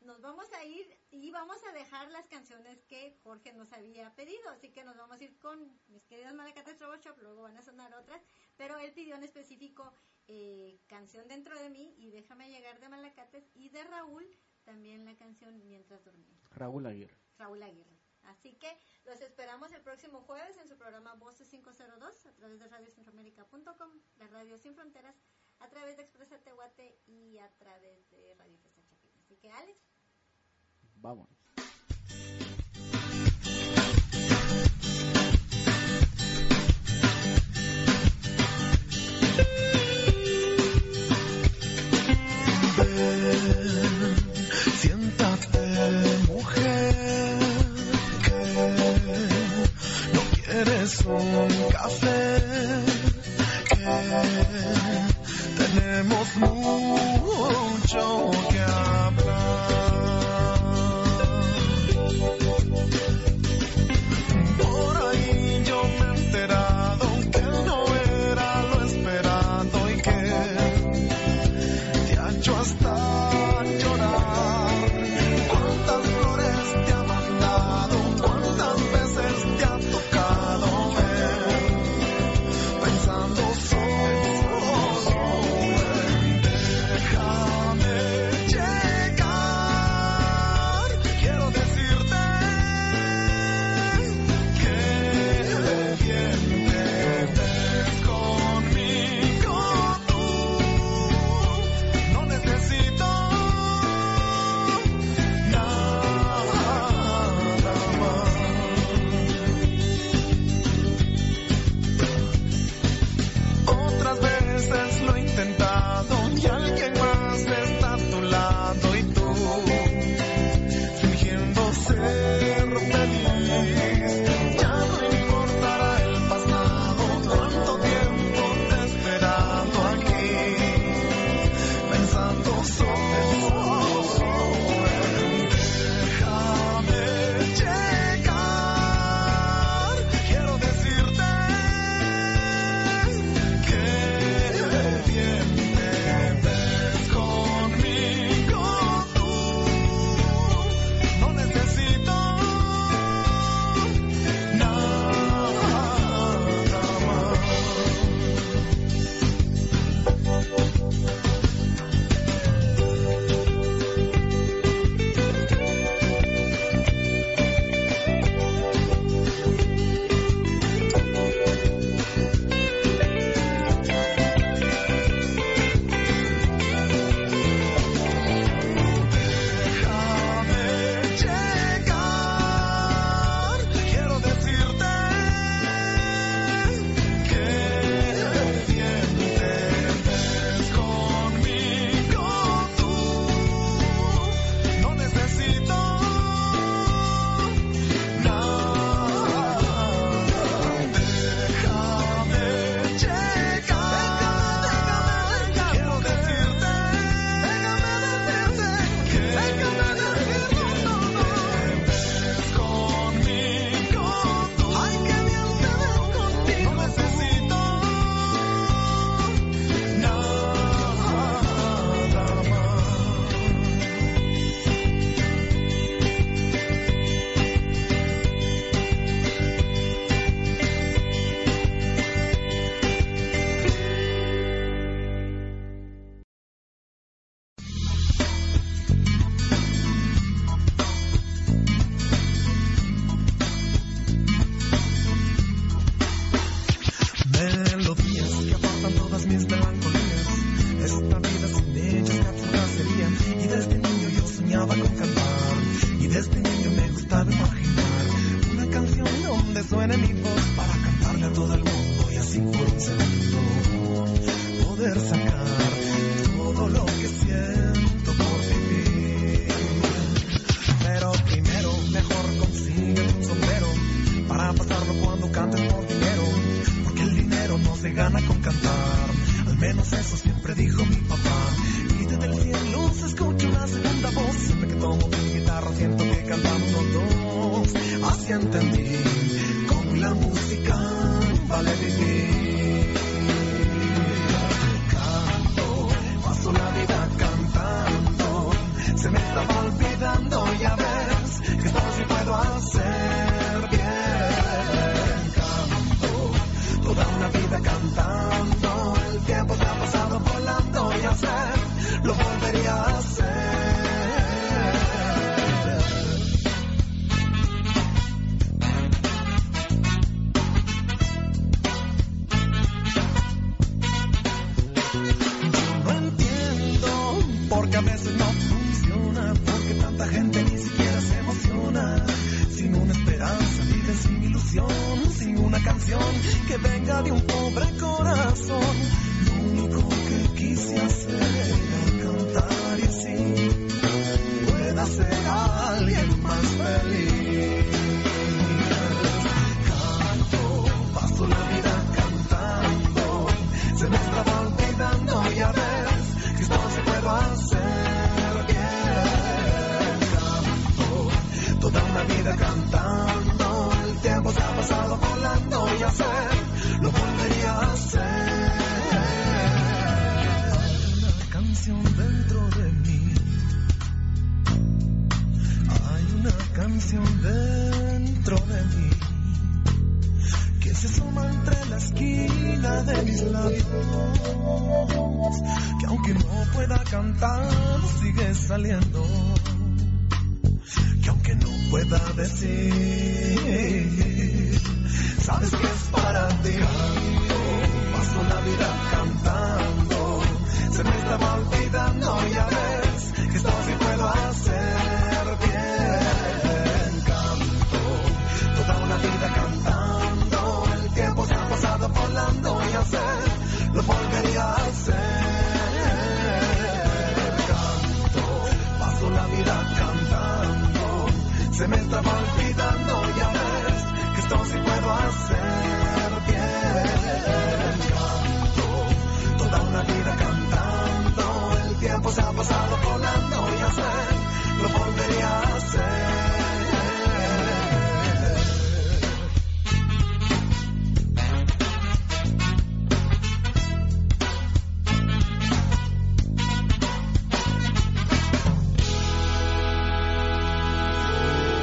nos 0.00 0.20
vamos 0.20 0.52
a 0.54 0.64
ir 0.64 0.98
y 1.10 1.30
vamos 1.30 1.62
a 1.64 1.72
dejar 1.72 2.10
las 2.10 2.26
canciones 2.28 2.82
que 2.84 3.18
Jorge 3.22 3.52
nos 3.52 3.72
había 3.72 4.14
pedido. 4.14 4.48
Así 4.50 4.70
que 4.70 4.84
nos 4.84 4.96
vamos 4.96 5.20
a 5.20 5.24
ir 5.24 5.38
con 5.38 5.78
mis 5.88 6.04
queridas 6.04 6.34
Malacates 6.34 6.76
Trouble 6.76 7.00
Shop, 7.00 7.18
luego 7.18 7.42
van 7.42 7.56
a 7.56 7.62
sonar 7.62 7.94
otras. 7.94 8.22
Pero 8.56 8.78
él 8.78 8.92
pidió 8.92 9.16
en 9.16 9.24
específico 9.24 9.92
eh, 10.26 10.80
Canción 10.86 11.28
Dentro 11.28 11.58
de 11.58 11.70
mí 11.70 11.94
y 11.98 12.10
Déjame 12.10 12.50
Llegar 12.50 12.80
de 12.80 12.88
Malacates 12.88 13.50
y 13.54 13.68
de 13.68 13.84
Raúl 13.84 14.26
también 14.64 15.04
la 15.04 15.16
canción 15.16 15.66
Mientras 15.66 16.04
Dormía. 16.04 16.38
Raúl 16.50 16.86
Aguirre. 16.86 17.16
Raúl 17.38 17.62
Aguirre. 17.62 17.98
Así 18.24 18.54
que 18.54 18.78
los 19.06 19.20
esperamos 19.20 19.72
el 19.72 19.80
próximo 19.80 20.20
jueves 20.20 20.56
en 20.58 20.68
su 20.68 20.76
programa 20.76 21.14
Voces 21.14 21.48
502 21.48 22.26
a 22.26 22.32
través 22.34 22.60
de 22.60 22.68
radiocentroamérica.com, 22.68 23.90
la 24.16 24.26
radio 24.28 24.58
sin 24.58 24.74
fronteras, 24.74 25.16
a 25.58 25.68
través 25.68 25.96
de 25.96 26.02
Expresa 26.02 26.38
Tehuate 26.38 27.00
y 27.06 27.38
a 27.38 27.50
través 27.56 28.10
de 28.10 28.34
Radio 28.34 28.58
Fiesta 28.58 28.80
Así 29.30 29.36
que 29.36 29.50
Alex, 29.50 29.78
Vamos. 31.02 31.39